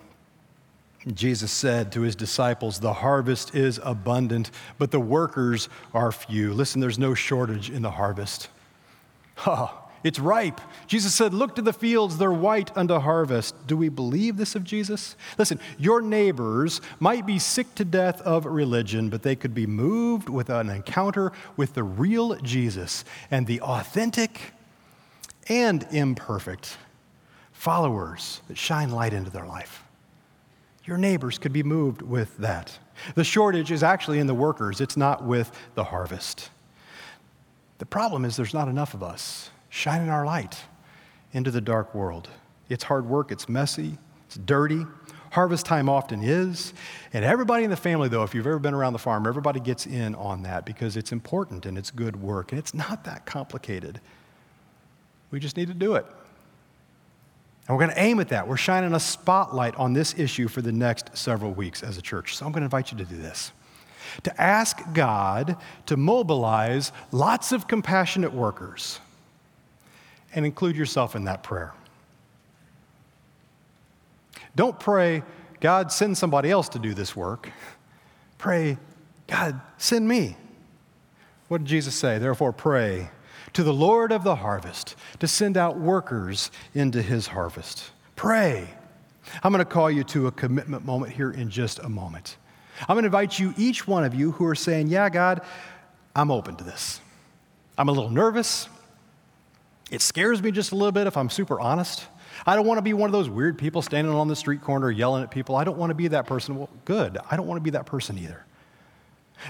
Jesus 1.15 1.51
said 1.51 1.93
to 1.93 2.03
his 2.03 2.17
disciples, 2.17 2.81
The 2.81 2.93
harvest 2.93 3.55
is 3.55 3.81
abundant, 3.83 4.51
but 4.79 4.91
the 4.91 5.01
workers 5.01 5.69
are 5.95 6.13
few. 6.13 6.53
Listen, 6.53 6.81
there's 6.81 6.99
no 6.99 7.15
shortage 7.15 7.71
in 7.71 7.83
the 7.83 7.93
harvest. 7.93 8.49
Ha, 9.37 9.89
it's 10.05 10.19
ripe. 10.19 10.61
Jesus 10.87 11.15
said, 11.15 11.35
Look 11.35 11.57
to 11.57 11.63
the 11.63 11.73
fields, 11.73 12.19
they're 12.19 12.33
white 12.33 12.77
unto 12.77 12.99
harvest. 12.99 13.55
Do 13.67 13.77
we 13.77 13.89
believe 13.89 14.37
this 14.37 14.55
of 14.55 14.65
Jesus? 14.65 15.17
Listen, 15.39 15.61
your 15.79 16.01
neighbors 16.01 16.81
might 17.01 17.27
be 17.27 17.39
sick 17.39 17.75
to 17.77 17.85
death 17.85 18.21
of 18.23 18.47
religion, 18.47 19.09
but 19.09 19.23
they 19.23 19.37
could 19.37 19.55
be 19.55 19.67
moved 19.67 20.29
with 20.29 20.51
an 20.51 20.71
encounter 20.71 21.33
with 21.57 21.75
the 21.75 21.83
real 21.83 22.37
Jesus 22.37 23.05
and 23.31 23.47
the 23.47 23.61
authentic 23.61 24.53
and 25.49 25.87
imperfect 25.91 26.77
followers 27.53 28.41
that 28.49 28.59
shine 28.59 28.91
light 28.91 29.13
into 29.13 29.31
their 29.31 29.47
life. 29.47 29.83
Your 30.89 30.97
neighbors 30.97 31.37
could 31.37 31.53
be 31.53 31.63
moved 31.63 32.01
with 32.01 32.35
that. 32.39 32.79
The 33.15 33.23
shortage 33.23 33.71
is 33.71 33.83
actually 33.83 34.21
in 34.21 34.27
the 34.27 34.35
workers, 34.35 34.81
it's 34.81 34.97
not 34.97 35.23
with 35.23 35.53
the 35.75 35.85
harvest. 35.85 36.49
The 37.77 37.85
problem 37.85 38.25
is 38.25 38.37
there's 38.37 38.55
not 38.55 38.69
enough 38.69 38.95
of 38.95 39.03
us 39.03 39.51
shining 39.69 40.09
our 40.09 40.25
light 40.25 40.59
into 41.35 41.51
the 41.51 41.61
dark 41.61 41.95
world. 41.95 42.31
It's 42.71 42.85
hard 42.85 43.05
work, 43.07 43.31
it's 43.31 43.51
messy, 43.51 43.99
it's 44.27 44.37
dirty. 44.39 44.87
Harvest 45.31 45.67
time 45.67 45.91
often 45.91 46.23
is. 46.23 46.73
And 47.13 47.23
everybody 47.23 47.65
in 47.65 47.71
the 47.71 47.77
family, 47.77 48.09
though, 48.09 48.23
if 48.23 48.35
you've 48.35 48.47
ever 48.47 48.59
been 48.59 48.73
around 48.73 48.95
the 48.95 48.99
farm, 48.99 49.27
everybody 49.27 49.61
gets 49.61 49.85
in 49.85 50.15
on 50.15 50.43
that 50.45 50.65
because 50.65 50.97
it's 50.97 51.13
important 51.13 51.67
and 51.67 51.77
it's 51.77 51.91
good 51.91 52.17
work. 52.17 52.51
And 52.51 52.59
it's 52.59 52.73
not 52.73 53.05
that 53.05 53.27
complicated. 53.27 54.01
We 55.31 55.39
just 55.39 55.59
need 55.59 55.69
to 55.69 55.75
do 55.75 55.97
it. 55.97 56.07
And 57.69 57.77
we're 57.77 57.85
going 57.85 57.95
to 57.95 58.03
aim 58.03 58.19
at 58.19 58.31
that. 58.31 58.49
We're 58.49 58.57
shining 58.57 58.95
a 58.95 59.01
spotlight 59.01 59.77
on 59.77 59.93
this 59.93 60.19
issue 60.19 60.49
for 60.49 60.63
the 60.63 60.73
next 60.73 61.17
several 61.17 61.53
weeks 61.53 61.83
as 61.83 61.99
a 61.99 62.03
church. 62.03 62.37
So 62.37 62.47
I'm 62.47 62.53
going 62.53 62.63
to 62.63 62.67
invite 62.67 62.91
you 62.91 62.99
to 62.99 63.05
do 63.05 63.17
this 63.17 63.53
to 64.23 64.41
ask 64.41 64.79
God 64.95 65.57
to 65.87 65.97
mobilize 65.97 66.93
lots 67.13 67.53
of 67.53 67.69
compassionate 67.69 68.33
workers 68.33 69.01
and 70.35 70.45
include 70.45 70.77
yourself 70.77 71.15
in 71.15 71.25
that 71.25 71.43
prayer. 71.43 71.73
Don't 74.57 74.79
pray, 74.81 75.23
God, 75.61 75.93
send 75.93 76.19
somebody 76.19 76.51
else 76.51 76.69
to 76.71 76.79
do 76.79 76.95
this 76.95 77.15
work. 77.15 77.51
Pray, 78.39 78.79
God, 79.27 79.61
send 79.77 80.09
me. 80.09 80.37
What 81.49 81.59
did 81.59 81.67
Jesus 81.67 81.95
say? 81.95 82.19
Therefore, 82.19 82.53
pray 82.53 83.11
to 83.53 83.63
the 83.63 83.73
Lord 83.73 84.13
of 84.13 84.25
the 84.25 84.37
harvest 84.37 84.97
to 85.21 85.29
send 85.29 85.57
out 85.57 85.79
workers 85.79 86.51
into 86.75 87.03
his 87.03 87.29
harvest. 87.29 87.91
Pray. 88.17 88.69
I'm 89.43 89.53
going 89.53 89.65
to 89.65 89.71
call 89.71 89.91
you 89.91 90.05
to 90.05 90.27
a 90.27 90.33
commitment 90.33 90.85
moment 90.85 91.13
here 91.13 91.31
in 91.31 91.51
just 91.51 91.79
a 91.81 91.89
moment. 91.89 92.37
I'm 92.83 92.95
going 92.95 93.03
to 93.03 93.07
invite 93.07 93.39
you, 93.39 93.55
each 93.57 93.87
one 93.87 94.05
of 94.05 94.15
you 94.15 94.33
who 94.33 94.45
are 94.47 94.55
saying, 94.55 94.89
Yeah, 94.89 95.09
God, 95.09 95.43
I'm 96.15 96.31
open 96.31 96.57
to 96.57 96.65
this. 96.65 97.01
I'm 97.77 97.89
a 97.89 97.93
little 97.93 98.11
nervous. 98.11 98.69
It 99.91 100.03
scares 100.03 100.43
me 100.43 100.51
just 100.51 100.73
a 100.73 100.75
little 100.75 100.93
bit 100.93 101.07
if 101.07 101.17
I'm 101.17 101.31
super 101.31 101.61
honest. 101.61 102.07
I 102.47 102.57
don't 102.57 102.67
want 102.67 102.79
to 102.79 102.83
be 102.83 102.93
one 102.93 103.09
of 103.09 103.13
those 103.13 103.29
weird 103.29 103.59
people 103.59 103.83
standing 103.83 104.13
on 104.13 104.29
the 104.29 104.37
street 104.37 104.61
corner 104.61 104.91
yelling 104.91 105.23
at 105.23 105.31
people. 105.31 105.57
I 105.57 105.65
don't 105.65 105.79
want 105.79 105.91
to 105.91 105.95
be 105.95 106.09
that 106.09 106.27
person. 106.27 106.57
Well, 106.57 106.69
good. 106.85 107.19
I 107.31 107.37
don't 107.37 107.47
want 107.47 107.59
to 107.59 107.63
be 107.63 107.71
that 107.71 107.87
person 107.87 108.19
either. 108.19 108.45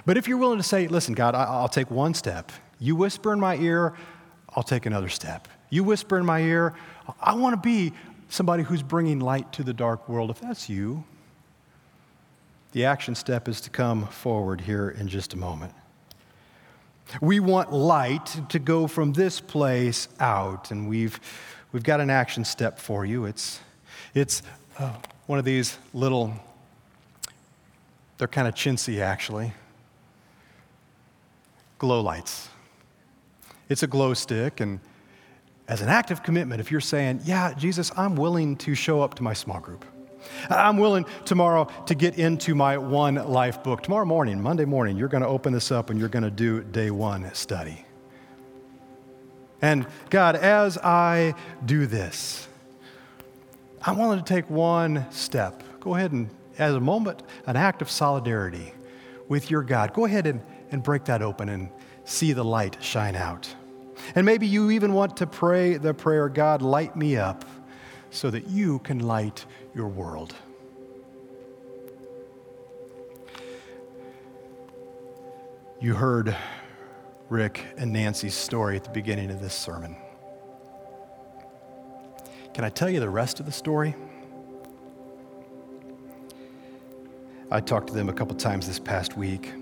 But 0.06 0.16
if 0.16 0.28
you're 0.28 0.38
willing 0.38 0.58
to 0.58 0.64
say, 0.64 0.87
listen, 0.87 1.14
God, 1.14 1.34
I'll 1.34 1.68
take 1.68 1.90
one 1.90 2.14
step, 2.14 2.52
you 2.80 2.96
whisper 2.96 3.32
in 3.32 3.40
my 3.40 3.56
ear, 3.56 3.94
I'll 4.54 4.62
take 4.62 4.86
another 4.86 5.08
step. 5.08 5.48
You 5.70 5.84
whisper 5.84 6.18
in 6.18 6.24
my 6.24 6.40
ear, 6.40 6.74
I 7.20 7.34
want 7.34 7.54
to 7.54 7.60
be 7.60 7.92
somebody 8.28 8.62
who's 8.62 8.82
bringing 8.82 9.20
light 9.20 9.52
to 9.54 9.62
the 9.62 9.72
dark 9.72 10.08
world. 10.08 10.30
If 10.30 10.40
that's 10.40 10.68
you, 10.68 11.04
the 12.72 12.84
action 12.84 13.14
step 13.14 13.48
is 13.48 13.60
to 13.62 13.70
come 13.70 14.06
forward 14.06 14.60
here 14.60 14.90
in 14.90 15.08
just 15.08 15.34
a 15.34 15.36
moment. 15.36 15.72
We 17.20 17.40
want 17.40 17.72
light 17.72 18.40
to 18.50 18.58
go 18.58 18.86
from 18.86 19.14
this 19.14 19.40
place 19.40 20.08
out, 20.20 20.70
and 20.70 20.88
we've, 20.88 21.18
we've 21.72 21.83
got 21.83 22.00
an 22.00 22.10
action 22.10 22.44
step 22.44 22.79
for 22.79 23.06
you. 23.06 23.24
It's, 23.24 23.60
it's 24.14 24.42
uh, 24.79 24.92
one 25.26 25.38
of 25.38 25.46
these 25.46 25.79
little, 25.94 26.35
they're 28.18 28.29
kind 28.29 28.46
of 28.46 28.54
chintzy 28.54 29.00
actually, 29.00 29.52
glow 31.79 32.02
lights. 32.02 32.48
It's 33.69 33.83
a 33.83 33.87
glow 33.87 34.14
stick, 34.14 34.60
and 34.60 34.81
as 35.69 35.83
an 35.83 35.88
act 35.88 36.10
of 36.10 36.23
commitment, 36.23 36.60
if 36.60 36.71
you're 36.71 36.81
saying, 36.81 37.21
Yeah, 37.25 37.52
Jesus, 37.54 37.92
I'm 37.96 38.16
willing 38.16 38.56
to 38.58 38.75
show 38.75 39.02
up 39.02 39.14
to 39.16 39.23
my 39.23 39.35
small 39.35 39.60
group. 39.60 39.85
I'm 40.50 40.79
willing 40.79 41.06
tomorrow 41.25 41.69
to 41.87 41.94
get 41.94 42.19
into 42.19 42.54
my 42.54 42.79
one 42.79 43.14
life 43.14 43.62
book. 43.62 43.83
Tomorrow 43.83 44.04
morning, 44.04 44.42
Monday 44.42 44.64
morning, 44.64 44.96
you're 44.96 45.08
going 45.08 45.23
to 45.23 45.29
open 45.29 45.52
this 45.52 45.71
up 45.71 45.90
and 45.90 45.98
you're 45.98 46.08
going 46.08 46.25
to 46.25 46.31
do 46.31 46.62
day 46.62 46.90
one 46.90 47.33
study. 47.35 47.85
And 49.60 49.87
God, 50.10 50.37
as 50.37 50.79
I 50.79 51.35
do 51.64 51.87
this, 51.87 52.48
I 53.83 53.92
wanted 53.92 54.27
to 54.27 54.35
take 54.35 54.48
one 54.50 55.06
step. 55.10 55.62
Go 55.81 55.94
ahead 55.94 56.12
and, 56.12 56.31
as 56.58 56.75
a 56.75 56.81
moment, 56.81 57.23
an 57.46 57.56
act 57.56 57.83
of 57.83 57.90
solidarity 57.90 58.73
with 59.29 59.50
your 59.50 59.62
God, 59.62 59.92
go 59.92 60.04
ahead 60.04 60.27
and, 60.27 60.40
and 60.71 60.83
break 60.83 61.04
that 61.04 61.23
open 61.23 61.48
and 61.48 61.71
see 62.04 62.33
the 62.33 62.44
light 62.44 62.79
shine 62.81 63.14
out. 63.14 63.54
And 64.15 64.25
maybe 64.25 64.46
you 64.46 64.71
even 64.71 64.92
want 64.92 65.17
to 65.19 65.27
pray 65.27 65.77
the 65.77 65.94
prayer 65.94 66.29
God, 66.29 66.63
light 66.63 66.96
me 66.96 67.17
up 67.17 67.44
so 68.11 68.31
that 68.31 68.48
you 68.48 68.79
can 68.81 69.00
light 69.00 69.44
your 69.75 69.88
world. 69.88 70.35
You 75.81 75.94
heard 75.94 76.37
Rick 77.29 77.65
and 77.77 77.92
Nancy's 77.92 78.35
story 78.35 78.77
at 78.77 78.85
the 78.85 78.90
beginning 78.90 79.31
of 79.31 79.40
this 79.40 79.54
sermon. 79.54 79.96
Can 82.54 82.65
I 82.65 82.71
tell 82.71 82.90
you 82.90 82.98
the 82.98 83.09
rest 83.11 83.38
of 83.38 83.46
the 83.46 83.52
story? 83.52 83.94
I 87.50 87.61
talked 87.61 87.87
to 87.88 87.94
them 87.94 88.09
a 88.09 88.13
couple 88.13 88.35
times 88.37 88.67
this 88.67 88.79
past 88.79 89.17
week. 89.17 89.52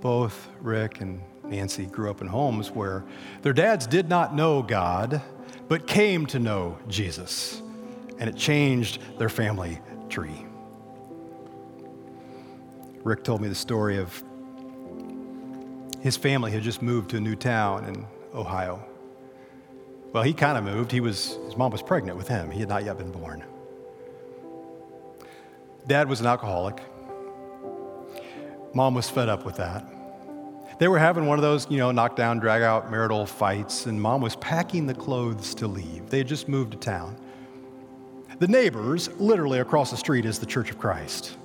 Both 0.00 0.48
Rick 0.60 1.00
and 1.00 1.20
Nancy 1.50 1.86
grew 1.86 2.10
up 2.10 2.20
in 2.20 2.28
homes 2.28 2.70
where 2.70 3.04
their 3.42 3.52
dads 3.52 3.86
did 3.86 4.08
not 4.08 4.34
know 4.34 4.62
God, 4.62 5.20
but 5.68 5.86
came 5.86 6.26
to 6.26 6.38
know 6.38 6.78
Jesus, 6.88 7.60
and 8.18 8.30
it 8.30 8.36
changed 8.36 9.00
their 9.18 9.28
family 9.28 9.80
tree. 10.08 10.46
Rick 13.02 13.24
told 13.24 13.40
me 13.40 13.48
the 13.48 13.54
story 13.54 13.98
of 13.98 14.22
his 16.00 16.16
family 16.16 16.50
had 16.50 16.62
just 16.62 16.82
moved 16.82 17.10
to 17.10 17.16
a 17.16 17.20
new 17.20 17.34
town 17.34 17.84
in 17.84 18.06
Ohio. 18.34 18.84
Well, 20.12 20.22
he 20.22 20.32
kind 20.32 20.58
of 20.58 20.64
moved. 20.64 20.90
He 20.90 21.00
was, 21.00 21.38
his 21.44 21.56
mom 21.56 21.72
was 21.72 21.82
pregnant 21.82 22.16
with 22.16 22.28
him. 22.28 22.50
He 22.50 22.60
had 22.60 22.68
not 22.68 22.84
yet 22.84 22.98
been 22.98 23.12
born. 23.12 23.44
Dad 25.86 26.08
was 26.08 26.20
an 26.20 26.26
alcoholic. 26.26 26.80
Mom 28.74 28.94
was 28.94 29.08
fed 29.08 29.28
up 29.28 29.44
with 29.44 29.56
that. 29.56 29.84
They 30.80 30.88
were 30.88 30.98
having 30.98 31.26
one 31.26 31.36
of 31.36 31.42
those, 31.42 31.70
you 31.70 31.76
know, 31.76 31.92
knockdown, 31.92 32.38
drag 32.38 32.62
out 32.62 32.90
marital 32.90 33.26
fights, 33.26 33.84
and 33.84 34.00
mom 34.00 34.22
was 34.22 34.34
packing 34.36 34.86
the 34.86 34.94
clothes 34.94 35.54
to 35.56 35.66
leave. 35.66 36.08
They 36.08 36.16
had 36.18 36.26
just 36.26 36.48
moved 36.48 36.72
to 36.72 36.78
town. 36.78 37.18
The 38.38 38.48
neighbors, 38.48 39.10
literally 39.20 39.58
across 39.58 39.90
the 39.90 39.98
street, 39.98 40.24
is 40.24 40.38
the 40.38 40.46
Church 40.46 40.70
of 40.70 40.78
Christ. 40.78 41.36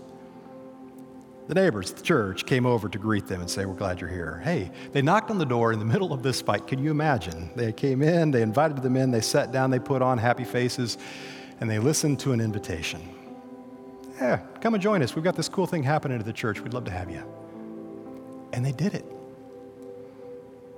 The 1.50 1.54
neighbors, 1.54 1.92
the 1.92 2.02
church, 2.02 2.46
came 2.46 2.66
over 2.66 2.88
to 2.88 2.98
greet 2.98 3.28
them 3.28 3.42
and 3.42 3.50
say, 3.50 3.66
We're 3.66 3.74
glad 3.74 4.00
you're 4.00 4.10
here. 4.10 4.40
Hey, 4.42 4.72
they 4.94 5.02
knocked 5.02 5.30
on 5.30 5.38
the 5.38 5.46
door 5.46 5.74
in 5.74 5.80
the 5.80 5.86
middle 5.86 6.14
of 6.14 6.24
this 6.24 6.42
fight. 6.42 6.66
Can 6.66 6.82
you 6.82 6.90
imagine? 6.90 7.50
They 7.58 7.74
came 7.74 8.02
in, 8.02 8.32
they 8.32 8.42
invited 8.42 8.82
them 8.82 8.96
in, 8.96 9.12
they 9.12 9.20
sat 9.20 9.52
down, 9.52 9.70
they 9.70 9.80
put 9.80 10.02
on 10.02 10.18
happy 10.18 10.46
faces, 10.46 10.98
and 11.60 11.70
they 11.70 11.78
listened 11.78 12.22
to 12.22 12.32
an 12.32 12.40
invitation. 12.40 13.02
Yeah, 14.16 14.38
come 14.62 14.76
and 14.76 14.82
join 14.82 15.04
us. 15.04 15.14
We've 15.14 15.26
got 15.26 15.36
this 15.36 15.50
cool 15.50 15.68
thing 15.68 15.84
happening 15.84 16.20
at 16.20 16.26
the 16.26 16.32
church. 16.32 16.62
We'd 16.62 16.74
love 16.74 16.86
to 16.86 16.92
have 16.92 17.12
you. 17.12 17.22
And 18.54 18.66
they 18.66 18.72
did 18.72 18.94
it. 18.94 19.06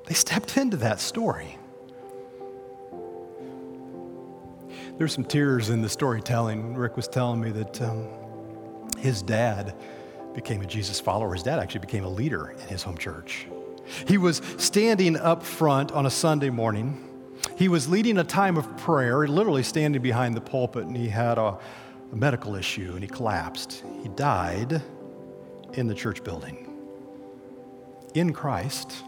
They 0.08 0.14
stepped 0.14 0.56
into 0.56 0.78
that 0.78 1.02
story. 1.02 1.58
There's 4.98 5.14
some 5.14 5.26
tears 5.26 5.70
in 5.70 5.82
the 5.82 5.90
storytelling. 5.90 6.76
Rick 6.76 6.96
was 6.96 7.08
telling 7.08 7.42
me 7.42 7.52
that 7.52 7.82
um, 7.82 8.08
his 8.98 9.22
dad 9.22 9.76
became 10.34 10.62
a 10.62 10.66
Jesus 10.66 11.00
follower. 11.00 11.34
His 11.34 11.44
dad 11.44 11.60
actually 11.60 11.82
became 11.82 12.06
a 12.06 12.10
leader 12.10 12.52
in 12.52 12.68
his 12.68 12.84
home 12.84 12.98
church. 12.98 13.48
He 14.08 14.18
was 14.18 14.42
standing 14.58 15.18
up 15.18 15.44
front 15.44 15.92
on 15.92 16.06
a 16.06 16.10
Sunday 16.10 16.50
morning. 16.50 17.04
He 17.58 17.68
was 17.68 17.88
leading 17.90 18.18
a 18.18 18.24
time 18.24 18.58
of 18.58 18.78
prayer, 18.78 19.28
literally 19.28 19.64
standing 19.64 20.02
behind 20.02 20.36
the 20.36 20.42
pulpit, 20.42 20.86
and 20.86 20.96
he 20.96 21.10
had 21.10 21.38
a, 21.38 21.58
a 22.12 22.16
medical 22.16 22.56
issue 22.56 22.92
and 22.94 23.02
he 23.02 23.08
collapsed. 23.08 23.84
He 24.02 24.10
died 24.10 24.82
in 25.74 25.88
the 25.88 25.94
church 25.94 26.24
building 26.24 26.64
in 28.14 28.32
Christ 28.34 29.04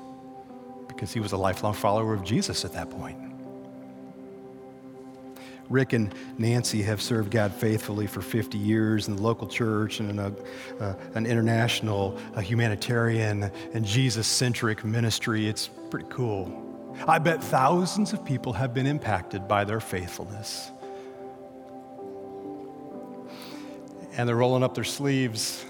because 1.00 1.14
he 1.14 1.22
was 1.22 1.32
a 1.32 1.38
lifelong 1.38 1.74
follower 1.74 2.14
of 2.14 2.26
Jesus 2.26 2.66
at 2.66 2.74
that 2.74 2.90
point. 2.90 3.18
Rick 5.70 5.94
and 5.94 6.14
Nancy 6.38 6.82
have 6.82 7.02
served 7.02 7.32
God 7.32 7.54
faithfully 7.54 8.06
for 8.06 8.20
50 8.20 8.58
years 8.58 9.08
in 9.08 9.16
the 9.16 9.22
local 9.22 9.48
church 9.48 10.02
and 10.02 10.10
in 10.10 10.20
a, 10.20 10.34
uh, 10.82 10.96
an 11.14 11.26
international 11.26 12.20
a 12.36 12.42
humanitarian 12.42 13.50
and 13.74 13.86
Jesus 13.86 14.28
centric 14.28 14.84
ministry. 14.84 15.48
It's 15.48 15.70
pretty 15.90 16.08
cool. 16.10 16.66
I 17.08 17.18
bet 17.18 17.42
thousands 17.42 18.12
of 18.12 18.26
people 18.26 18.52
have 18.52 18.74
been 18.74 18.86
impacted 18.86 19.48
by 19.48 19.64
their 19.64 19.80
faithfulness. 19.80 20.70
And 24.18 24.28
they're 24.28 24.36
rolling 24.36 24.64
up 24.64 24.76
their 24.76 24.84
sleeves 24.84 25.64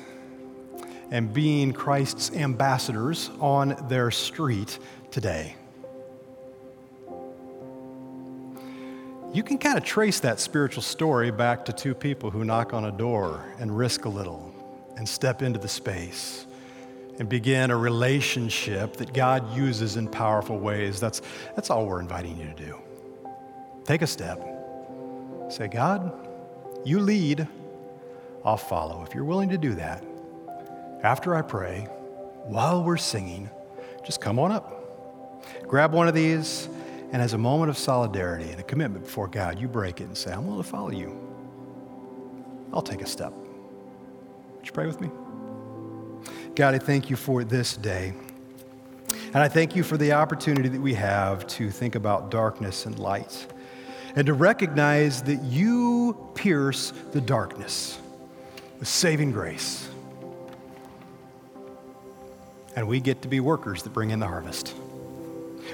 and 1.11 1.31
being 1.31 1.73
Christ's 1.73 2.31
ambassadors 2.31 3.29
on 3.39 3.75
their 3.89 4.11
street 4.11 4.79
today. 5.19 5.53
you 9.33 9.43
can 9.43 9.57
kind 9.57 9.77
of 9.77 9.83
trace 9.83 10.21
that 10.21 10.39
spiritual 10.39 10.81
story 10.81 11.29
back 11.29 11.65
to 11.65 11.73
two 11.73 11.93
people 11.93 12.31
who 12.31 12.43
knock 12.43 12.73
on 12.73 12.85
a 12.85 12.91
door 12.91 13.43
and 13.59 13.77
risk 13.77 14.05
a 14.05 14.09
little 14.09 14.53
and 14.97 15.07
step 15.07 15.41
into 15.41 15.59
the 15.59 15.67
space 15.67 16.47
and 17.19 17.29
begin 17.29 17.69
a 17.69 17.77
relationship 17.77 18.95
that 18.95 19.13
God 19.13 19.53
uses 19.55 19.97
in 19.97 20.07
powerful 20.07 20.57
ways. 20.57 20.99
That's, 20.99 21.21
that's 21.53 21.69
all 21.69 21.85
we're 21.85 21.99
inviting 21.99 22.37
you 22.37 22.45
to 22.45 22.53
do. 22.53 22.77
Take 23.83 24.01
a 24.01 24.07
step. 24.07 24.41
Say, 25.49 25.67
God, 25.67 26.11
you 26.85 26.99
lead, 26.99 27.45
I'll 28.45 28.57
follow. 28.57 29.03
If 29.03 29.13
you're 29.13 29.25
willing 29.25 29.49
to 29.49 29.57
do 29.57 29.75
that, 29.75 30.03
after 31.03 31.35
I 31.35 31.41
pray, 31.41 31.81
while 32.45 32.83
we're 32.83 32.97
singing, 32.97 33.49
just 34.03 34.21
come 34.21 34.39
on 34.39 34.51
up. 34.51 34.78
Grab 35.67 35.93
one 35.93 36.07
of 36.07 36.13
these 36.13 36.69
and 37.11 37.21
as 37.21 37.33
a 37.33 37.37
moment 37.37 37.69
of 37.69 37.77
solidarity 37.77 38.49
and 38.49 38.59
a 38.59 38.63
commitment 38.63 39.05
before 39.05 39.27
God, 39.27 39.59
you 39.59 39.67
break 39.67 39.99
it 39.99 40.05
and 40.05 40.17
say, 40.17 40.31
I'm 40.31 40.45
willing 40.45 40.63
to 40.63 40.69
follow 40.69 40.91
you. 40.91 41.17
I'll 42.71 42.83
take 42.83 43.01
a 43.01 43.07
step. 43.07 43.33
Would 43.33 44.65
you 44.65 44.71
pray 44.71 44.85
with 44.85 45.01
me? 45.01 45.09
God, 46.55 46.75
I 46.75 46.77
thank 46.77 47.09
you 47.09 47.15
for 47.15 47.43
this 47.43 47.75
day. 47.75 48.13
And 49.33 49.37
I 49.37 49.47
thank 49.47 49.75
you 49.75 49.83
for 49.83 49.97
the 49.97 50.13
opportunity 50.13 50.69
that 50.69 50.81
we 50.81 50.93
have 50.95 51.47
to 51.47 51.71
think 51.71 51.95
about 51.95 52.31
darkness 52.31 52.85
and 52.85 52.97
light 52.99 53.47
and 54.15 54.25
to 54.25 54.33
recognize 54.33 55.21
that 55.23 55.41
you 55.43 56.31
pierce 56.35 56.93
the 57.11 57.21
darkness 57.21 57.99
with 58.79 58.87
saving 58.87 59.31
grace. 59.31 59.87
And 62.75 62.87
we 62.87 62.99
get 62.99 63.21
to 63.23 63.27
be 63.27 63.39
workers 63.39 63.83
that 63.83 63.93
bring 63.93 64.11
in 64.11 64.19
the 64.19 64.27
harvest. 64.27 64.75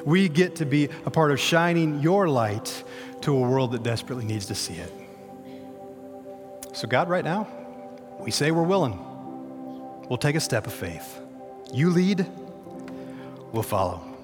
We 0.05 0.29
get 0.29 0.55
to 0.57 0.65
be 0.65 0.89
a 1.05 1.11
part 1.11 1.31
of 1.31 1.39
shining 1.39 1.99
your 1.99 2.29
light 2.29 2.83
to 3.21 3.35
a 3.35 3.39
world 3.39 3.71
that 3.73 3.83
desperately 3.83 4.23
needs 4.23 4.45
to 4.45 4.55
see 4.55 4.75
it. 4.75 4.93
So, 6.73 6.87
God, 6.87 7.09
right 7.09 7.25
now, 7.25 7.47
we 8.19 8.31
say 8.31 8.51
we're 8.51 8.63
willing. 8.63 8.99
We'll 10.07 10.17
take 10.17 10.35
a 10.35 10.39
step 10.39 10.67
of 10.67 10.73
faith. 10.73 11.19
You 11.73 11.89
lead, 11.89 12.25
we'll 13.51 13.63
follow. 13.63 14.14